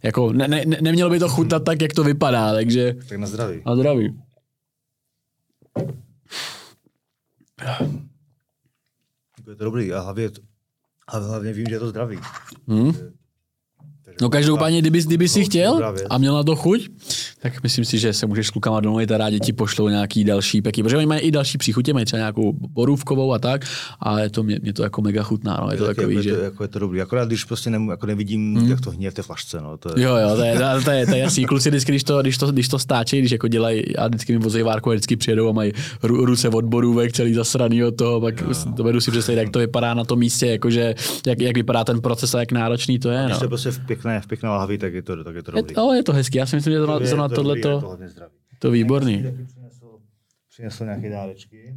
jako 0.02 0.32
ne, 0.32 0.48
ne, 0.48 0.62
ne- 0.66 0.78
nemělo 0.80 1.10
by 1.10 1.18
to 1.18 1.28
chutnat 1.28 1.64
tak, 1.64 1.82
jak 1.82 1.92
to 1.92 2.04
vypadá, 2.04 2.52
takže 2.52 2.94
tak 3.08 3.18
na 3.18 3.26
zdraví. 3.26 3.62
a 3.64 3.76
zdraví. 3.76 4.14
Jako 9.38 9.50
je 9.50 9.56
to 9.56 9.64
dobrý 9.64 9.92
a 9.92 10.00
hlavně, 10.00 10.30
a 11.08 11.18
hlavně 11.18 11.52
vím, 11.52 11.66
že 11.68 11.74
je 11.74 11.78
to 11.78 11.88
zdravý. 11.90 12.18
Hm? 12.68 12.92
No 14.20 14.30
každopádně, 14.30 14.80
kdyby, 14.80 15.02
kdyby 15.02 15.28
si 15.28 15.44
chtěl 15.44 15.94
a 16.10 16.18
měl 16.18 16.34
na 16.34 16.42
to 16.42 16.56
chuť, 16.56 16.88
tak 17.40 17.62
myslím 17.62 17.84
si, 17.84 17.98
že 17.98 18.12
se 18.12 18.26
můžeš 18.26 18.46
s 18.46 18.50
klukama 18.50 18.80
domluvit 18.80 19.12
a 19.12 19.18
rádi 19.18 19.40
ti 19.40 19.52
pošlou 19.52 19.88
nějaký 19.88 20.24
další 20.24 20.62
peky, 20.62 20.82
protože 20.82 20.96
oni 20.96 21.06
mají 21.06 21.20
i 21.20 21.30
další 21.30 21.58
příchutě, 21.58 21.92
mají 21.92 22.06
třeba 22.06 22.18
nějakou 22.18 22.52
borůvkovou 22.52 23.32
a 23.32 23.38
tak 23.38 23.64
a 24.00 24.20
je 24.20 24.30
to, 24.30 24.42
mě, 24.42 24.58
mě 24.62 24.72
to 24.72 24.82
jako 24.82 25.02
mega 25.02 25.22
chutná, 25.22 25.58
no, 25.60 25.70
je 25.70 25.78
to 25.78 25.86
takový, 25.86 26.14
jako, 26.14 26.22
že... 26.22 26.30
je 26.30 26.36
to, 26.36 26.42
jako 26.42 26.64
je 26.64 26.68
to 26.68 26.78
dobrý. 26.78 27.00
Akorát 27.00 27.28
když 27.28 27.44
prostě 27.44 27.70
ne, 27.70 27.78
jako 27.90 28.06
nevidím, 28.06 28.56
hmm. 28.56 28.70
jak 28.70 28.80
to 28.80 28.90
hníje 28.90 29.10
v 29.10 29.14
té 29.14 29.22
flašce. 29.22 29.60
No, 29.60 29.76
to 29.76 29.88
je, 29.88 30.04
Jo, 30.04 30.16
jo, 30.16 30.36
to 30.36 30.42
je, 30.42 30.58
to 30.84 30.90
je, 30.90 31.06
to 31.06 31.14
je 31.14 31.18
jasný. 31.18 31.44
Kluci 31.44 31.70
vždycky, 31.70 31.92
když 31.92 32.04
to, 32.04 32.22
když 32.22 32.38
to, 32.38 32.52
když 32.52 32.68
to 32.68 32.78
stáčí, 32.78 33.18
když 33.18 33.30
jako 33.30 33.48
dělají, 33.48 33.96
a 33.96 34.08
vždycky 34.08 34.32
mi 34.32 34.38
vozejí 34.38 34.64
várku 34.64 34.90
a 34.90 34.92
vždycky 34.92 35.16
přijedou 35.16 35.48
a 35.48 35.52
mají 35.52 35.72
ru, 36.02 36.24
ruce 36.24 36.48
od 36.48 36.64
borůvek 36.64 37.12
celý 37.12 37.34
zasraný 37.34 37.84
od 37.84 37.96
toho, 37.96 38.20
pak 38.20 38.34
to 38.76 38.84
vedu 38.84 39.00
si 39.00 39.10
představit, 39.10 39.38
jak 39.38 39.50
to 39.50 39.58
vypadá 39.58 39.94
na 39.94 40.04
tom 40.04 40.18
místě, 40.18 40.46
jakože, 40.46 40.94
jak, 41.26 41.40
jak 41.40 41.56
vypadá 41.56 41.84
ten 41.84 42.00
proces 42.00 42.34
a 42.34 42.40
jak 42.40 42.52
náročný 42.52 42.98
to 42.98 43.10
je. 43.10 43.28
No. 43.28 43.38
je 43.42 43.48
prostě 43.48 43.70
v 43.70 43.78
pěkné, 44.02 44.20
v 44.20 44.26
pěkné 44.26 44.48
lahvi, 44.48 44.78
tak 44.78 44.94
je 44.94 45.02
to, 45.02 45.24
tak 45.24 45.34
je 45.34 45.42
to 45.42 45.50
Je, 45.50 45.62
dobrý. 45.62 45.74
to, 45.74 45.92
je 45.94 46.02
to 46.02 46.12
hezký, 46.12 46.38
já 46.38 46.46
si 46.46 46.56
myslím, 46.56 46.72
že 46.72 46.78
zrovna, 46.78 47.00
Je 47.00 47.06
zrovna 47.06 47.28
to 47.28 47.34
tohle 47.34 47.58
je 47.58 47.62
to 47.62 47.80
to, 47.80 47.98
to 48.58 48.70
výborný. 48.70 49.16
Přinesl, 49.18 49.98
přinesl 50.50 50.84
nějaké 50.84 51.10
dárečky. 51.10 51.74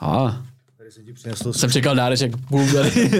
A, 0.00 0.42
Tady 0.78 0.92
jsem 0.92 1.04
ti 1.04 1.12
přinesl 1.12 1.52
jsem 1.52 1.70
čekal 1.70 1.96
dáreček 1.96 2.32
půl 2.48 2.66
tady. 2.72 3.10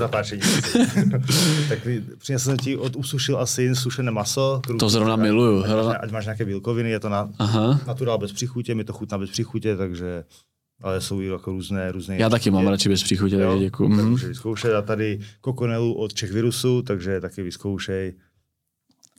Natáčení. 0.00 0.42
tak 1.68 1.78
přinesl 2.18 2.44
jsem 2.44 2.56
ti 2.56 2.76
od 2.76 2.96
usušil 2.96 3.38
asi 3.38 3.76
sušené 3.76 4.10
maso. 4.10 4.60
To 4.78 4.88
zrovna 4.88 5.16
miluju. 5.16 5.64
Ať, 5.64 5.70
máš, 5.86 5.96
ať 6.00 6.10
máš 6.10 6.24
nějaké 6.24 6.44
bílkoviny, 6.44 6.90
je 6.90 7.00
to 7.00 7.08
na, 7.08 7.30
Aha. 7.38 7.80
naturál 7.86 8.18
bez 8.18 8.32
příchutě, 8.32 8.74
mi 8.74 8.84
to 8.84 8.92
chutná 8.92 9.18
bez 9.18 9.30
příchutě, 9.30 9.76
takže 9.76 10.24
ale 10.82 11.00
jsou 11.00 11.20
i 11.20 11.26
jako 11.26 11.50
různé, 11.50 11.92
různé. 11.92 12.16
Já 12.16 12.28
taky 12.28 12.50
mám 12.50 12.66
radši 12.66 12.88
bez 12.88 13.02
příchutě, 13.02 13.36
takže 13.38 13.58
děkuji. 13.64 13.88
Tak 13.88 13.98
Mhm. 13.98 14.10
můžeš 14.10 14.28
vyzkoušet 14.28 14.74
a 14.74 14.82
tady 14.82 15.20
kokonelu 15.40 15.92
od 15.94 16.14
Čech 16.14 16.32
virusů, 16.32 16.82
takže 16.82 17.20
taky 17.20 17.42
vyzkoušej. 17.42 18.14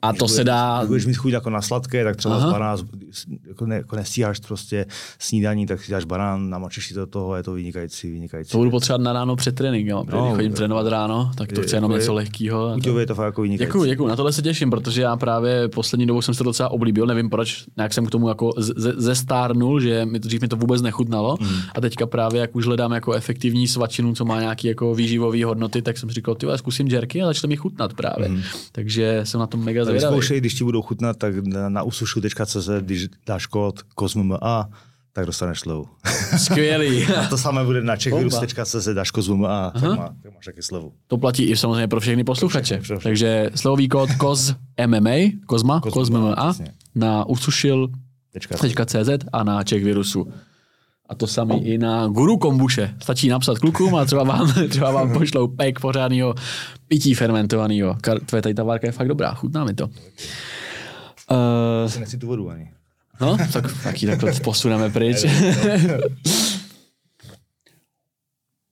A 0.02 0.14
to 0.14 0.28
se 0.28 0.43
dá, 0.43 0.78
Když 0.80 0.88
budeš 0.88 1.06
mít 1.06 1.14
chuť 1.14 1.32
jako 1.34 1.49
na 1.49 1.62
sladké, 1.62 2.04
tak 2.04 2.16
třeba 2.16 2.36
Aha. 2.36 2.49
z 2.49 2.52
banán, 2.52 2.78
jako, 3.47 3.66
ne, 3.66 3.76
jako 3.76 3.95
nestíháš 3.95 4.39
prostě 4.39 4.86
snídaní, 5.20 5.66
tak 5.66 5.82
si 5.84 5.91
dáš 5.91 6.06
banán, 6.06 6.49
namočíš 6.49 6.88
si 6.88 6.93
to 6.93 6.99
do 6.99 7.06
toho, 7.06 7.36
je 7.36 7.43
to 7.43 7.54
vynikající, 7.54 8.12
vynikající. 8.12 8.52
to 8.52 8.58
budu 8.58 8.72
potřebovat 8.72 9.04
na 9.04 9.14
ráno 9.14 9.36
před 9.36 9.56
tréninkem, 9.56 9.97
protože 10.06 10.18
No, 10.18 10.24
když 10.24 10.36
chodím 10.36 10.52
jo. 10.52 10.56
trénovat 10.56 10.88
ráno, 10.88 11.32
tak 11.38 11.52
to 11.52 11.60
Je- 11.62 11.68
chci 11.68 11.76
jenom 11.76 11.91
je- 11.91 11.97
něco 11.97 12.14
lehkého. 12.14 12.74
Chuťově 12.74 13.02
je 13.02 13.08
to 13.08 13.16
fakt 13.16 13.26
jako 13.26 13.41
vynikající. 13.41 13.68
Děkuji, 13.68 13.86
děkuji. 13.86 14.08
Na 14.08 14.16
tohle 14.16 14.34
se 14.34 14.41
těším, 14.41 14.70
protože 14.70 15.02
já 15.02 15.16
právě 15.18 15.68
poslední 15.68 16.06
dobou 16.06 16.22
jsem 16.22 16.34
se 16.34 16.38
to 16.38 16.43
docela 16.43 16.70
oblíbil, 16.70 17.06
nevím 17.06 17.30
proč, 17.30 17.66
nějak 17.78 17.93
jsem 17.93 18.06
k 18.06 18.10
tomu 18.12 18.28
jako 18.28 18.52
ze- 18.58 18.93
zestárnul, 18.97 19.80
že 19.80 20.06
mi 20.06 20.20
to, 20.20 20.28
dřív 20.28 20.41
mi 20.41 20.47
to 20.47 20.56
vůbec 20.56 20.82
nechutnalo 20.82 21.38
Mhm. 21.41 21.56
a 21.76 21.82
teďka 21.82 22.06
právě 22.08 22.41
jak 22.41 22.56
už 22.56 22.66
hledám 22.66 22.91
jako 22.91 23.14
efektivní 23.14 23.68
svačinu, 23.68 24.14
co 24.16 24.26
má 24.26 24.39
nějaký 24.39 24.68
jako 24.68 24.95
výživové 24.95 25.45
hodnoty, 25.45 25.82
tak 25.82 25.97
jsem 25.97 26.10
si 26.10 26.16
říkal, 26.16 26.36
ty 26.36 26.47
zkusím 26.56 26.88
jerky 26.88 27.22
a 27.22 27.26
začne 27.26 27.47
mi 27.47 27.56
chutnat 27.58 27.93
právě. 27.93 28.32
Takže 28.72 29.22
jsem 29.24 29.39
na 29.39 29.47
tom 29.47 29.64
mega 29.66 29.86
Mhm. 29.92 30.02
vyzkoušej, 30.02 30.39
když 30.39 30.54
ti 30.54 30.64
budou 30.64 30.82
chutnat, 30.82 31.18
tak 31.18 31.46
na, 31.46 31.70
na 31.70 31.84
usušu.cz, 31.84 32.70
když 32.82 33.08
dáš 33.28 33.46
kód 33.46 33.80
COSMMA, 34.00 34.70
tak 35.14 35.26
dostaneš 35.26 35.60
slevu. 35.60 35.86
Skvělý. 36.38 37.06
A 37.06 37.28
to 37.30 37.38
samé 37.38 37.64
bude 37.64 37.82
na 37.82 37.96
czechvirus.cz, 37.96 38.88
dáš 38.94 39.12
COSMMA, 39.12 39.72
tak, 39.72 39.84
má, 39.84 40.16
tak 40.24 40.34
máš 40.36 40.46
taky 40.46 40.62
slevu. 40.62 40.94
To 41.08 41.18
platí 41.18 41.44
i 41.44 41.58
samozřejmě 41.58 41.88
pro 41.88 42.00
všechny 42.00 42.24
posluchače. 42.24 42.76
Pro 42.76 42.84
všechny. 42.84 43.04
Takže 43.04 43.50
slovový 43.56 43.89
kód 43.89 44.10
COS 44.22 44.56
MMA, 44.88 45.16
COSMA, 45.50 45.82
COSMMA, 45.94 46.54
na 46.96 47.26
usušil 47.26 47.89
Tečka. 48.34 48.86
.cz 48.86 49.10
a 49.34 49.44
na 49.44 49.64
Czech 49.64 49.84
virusu. 49.84 50.34
A 51.12 51.16
to 51.16 51.28
samý 51.28 51.66
i 51.66 51.78
na 51.78 52.07
Guru 52.07 52.38
Kombuše. 52.38 52.95
Stačí 53.01 53.30
napsat 53.30 53.59
klukům 53.59 53.95
a 53.95 54.05
třeba 54.05 54.24
vám, 54.24 54.53
třeba 54.70 54.91
vám 54.91 55.14
pošlou 55.14 55.47
pek 55.47 55.80
pořádného 55.80 56.36
pití 56.88 57.14
fermentovaného. 57.14 57.97
Tvoje 58.26 58.41
tady 58.41 58.55
ta 58.55 58.64
várka 58.64 58.88
je 58.88 58.91
fakt 58.91 59.07
dobrá, 59.07 59.34
chutná 59.34 59.64
mi 59.64 59.74
to. 59.74 59.88
Uh, 59.88 59.93
Nechci 61.99 62.18
tu 62.18 62.28
vodu 62.28 62.49
ani. 62.49 62.72
no, 63.22 63.38
tak 63.53 63.84
taky 63.84 64.07
takhle 64.07 64.34
posuneme 64.34 64.89
pryč. 64.89 65.18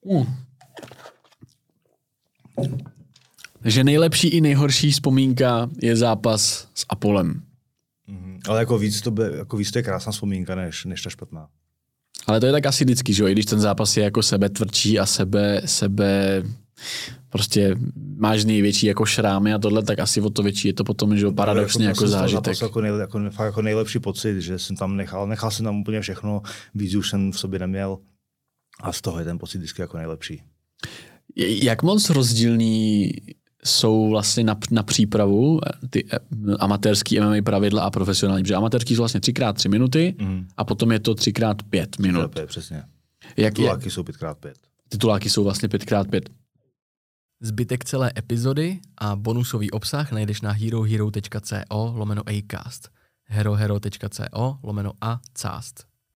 Mm. 0.05 0.25
Takže 3.61 3.83
nejlepší 3.83 4.27
i 4.27 4.41
nejhorší 4.41 4.91
vzpomínka 4.91 5.69
je 5.81 5.95
zápas 5.95 6.67
s 6.73 6.85
Apolem. 6.89 7.41
Mhm. 8.07 8.39
Ale 8.49 8.59
jako 8.59 8.77
víc 8.77 9.01
to, 9.01 9.11
bude, 9.11 9.31
jako 9.37 9.57
víc 9.57 9.71
to 9.71 9.79
je 9.79 9.83
krásná 9.83 10.11
vzpomínka, 10.11 10.55
než, 10.55 10.85
než 10.85 11.01
ta 11.01 11.09
špatná. 11.09 11.47
Ale 12.27 12.39
to 12.39 12.45
je 12.45 12.51
tak 12.51 12.65
asi 12.65 12.83
vždycky, 12.83 13.13
že 13.13 13.23
jo? 13.23 13.27
I 13.27 13.31
když 13.31 13.45
ten 13.45 13.59
zápas 13.59 13.97
je 13.97 14.03
jako 14.03 14.23
sebe 14.23 14.49
tvrdší 14.49 14.99
a 14.99 15.05
sebe, 15.05 15.61
sebe 15.65 16.43
prostě 17.29 17.75
máš 18.17 18.45
největší 18.45 18.85
jako 18.85 19.05
šrámy 19.05 19.53
a 19.53 19.59
tohle, 19.59 19.83
tak 19.83 19.99
asi 19.99 20.21
o 20.21 20.29
to 20.29 20.43
větší 20.43 20.67
je 20.67 20.73
to 20.73 20.83
potom, 20.83 21.17
že 21.17 21.25
jo, 21.25 21.31
paradoxně 21.31 21.85
jako, 21.85 21.99
jsem 21.99 22.07
z 22.07 22.11
toho 22.11 22.21
zážitek. 22.21 22.45
zápasu 22.45 22.65
Jako, 22.65 22.81
nej, 22.81 22.91
jako, 22.99 23.19
fakt 23.31 23.45
jako 23.45 23.61
nejlepší 23.61 23.99
pocit, 23.99 24.41
že 24.41 24.59
jsem 24.59 24.75
tam 24.75 24.95
nechal, 24.95 25.27
nechal 25.27 25.51
jsem 25.51 25.65
tam 25.65 25.81
úplně 25.81 26.01
všechno, 26.01 26.41
víc 26.75 26.95
už 26.95 27.09
jsem 27.09 27.31
v 27.31 27.39
sobě 27.39 27.59
neměl 27.59 27.97
a 28.81 28.91
z 28.91 29.01
toho 29.01 29.19
je 29.19 29.25
ten 29.25 29.39
pocit 29.39 29.57
vždycky 29.57 29.81
jako 29.81 29.97
nejlepší. 29.97 30.41
Jak 31.35 31.83
moc 31.83 32.09
rozdílný 32.09 33.11
jsou 33.65 34.09
vlastně 34.09 34.43
na, 34.43 34.57
na 34.71 34.83
přípravu 34.83 35.59
eh, 35.65 35.87
ty 35.89 36.05
eh, 36.13 36.17
amatérský 36.59 37.19
MMA 37.19 37.35
pravidla 37.45 37.83
a 37.83 37.89
profesionální? 37.89 38.43
Protože 38.43 38.55
amatérský 38.55 38.95
jsou 38.95 39.01
vlastně 39.01 39.19
3x3 39.19 39.69
minuty 39.69 40.15
Mhm. 40.19 40.47
a 40.57 40.63
potom 40.63 40.91
je 40.91 40.99
to 40.99 41.13
3x5 41.13 41.87
minut. 42.01 42.31
To 42.33 42.39
je 42.39 42.47
přesně. 42.47 42.77
Jak, 42.77 42.85
jak, 43.37 43.53
Tuláky 43.53 43.89
jsou 43.91 44.03
5x5. 44.03 44.53
tituláky 44.89 45.29
jsou 45.29 45.43
vlastně 45.43 45.69
5x5. 45.69 46.21
Zbytek 47.41 47.85
celé 47.85 48.11
epizody 48.17 48.79
a 48.97 49.15
bonusový 49.15 49.71
obsah 49.71 50.11
najdeš 50.11 50.41
na 50.41 50.51
herohero.co 50.51 51.93
lomeno 51.95 52.21
acast 52.29 52.89
herohero.co 53.31 54.57
lomeno 54.63 54.93
a 55.01 55.19
cast. 55.33 55.85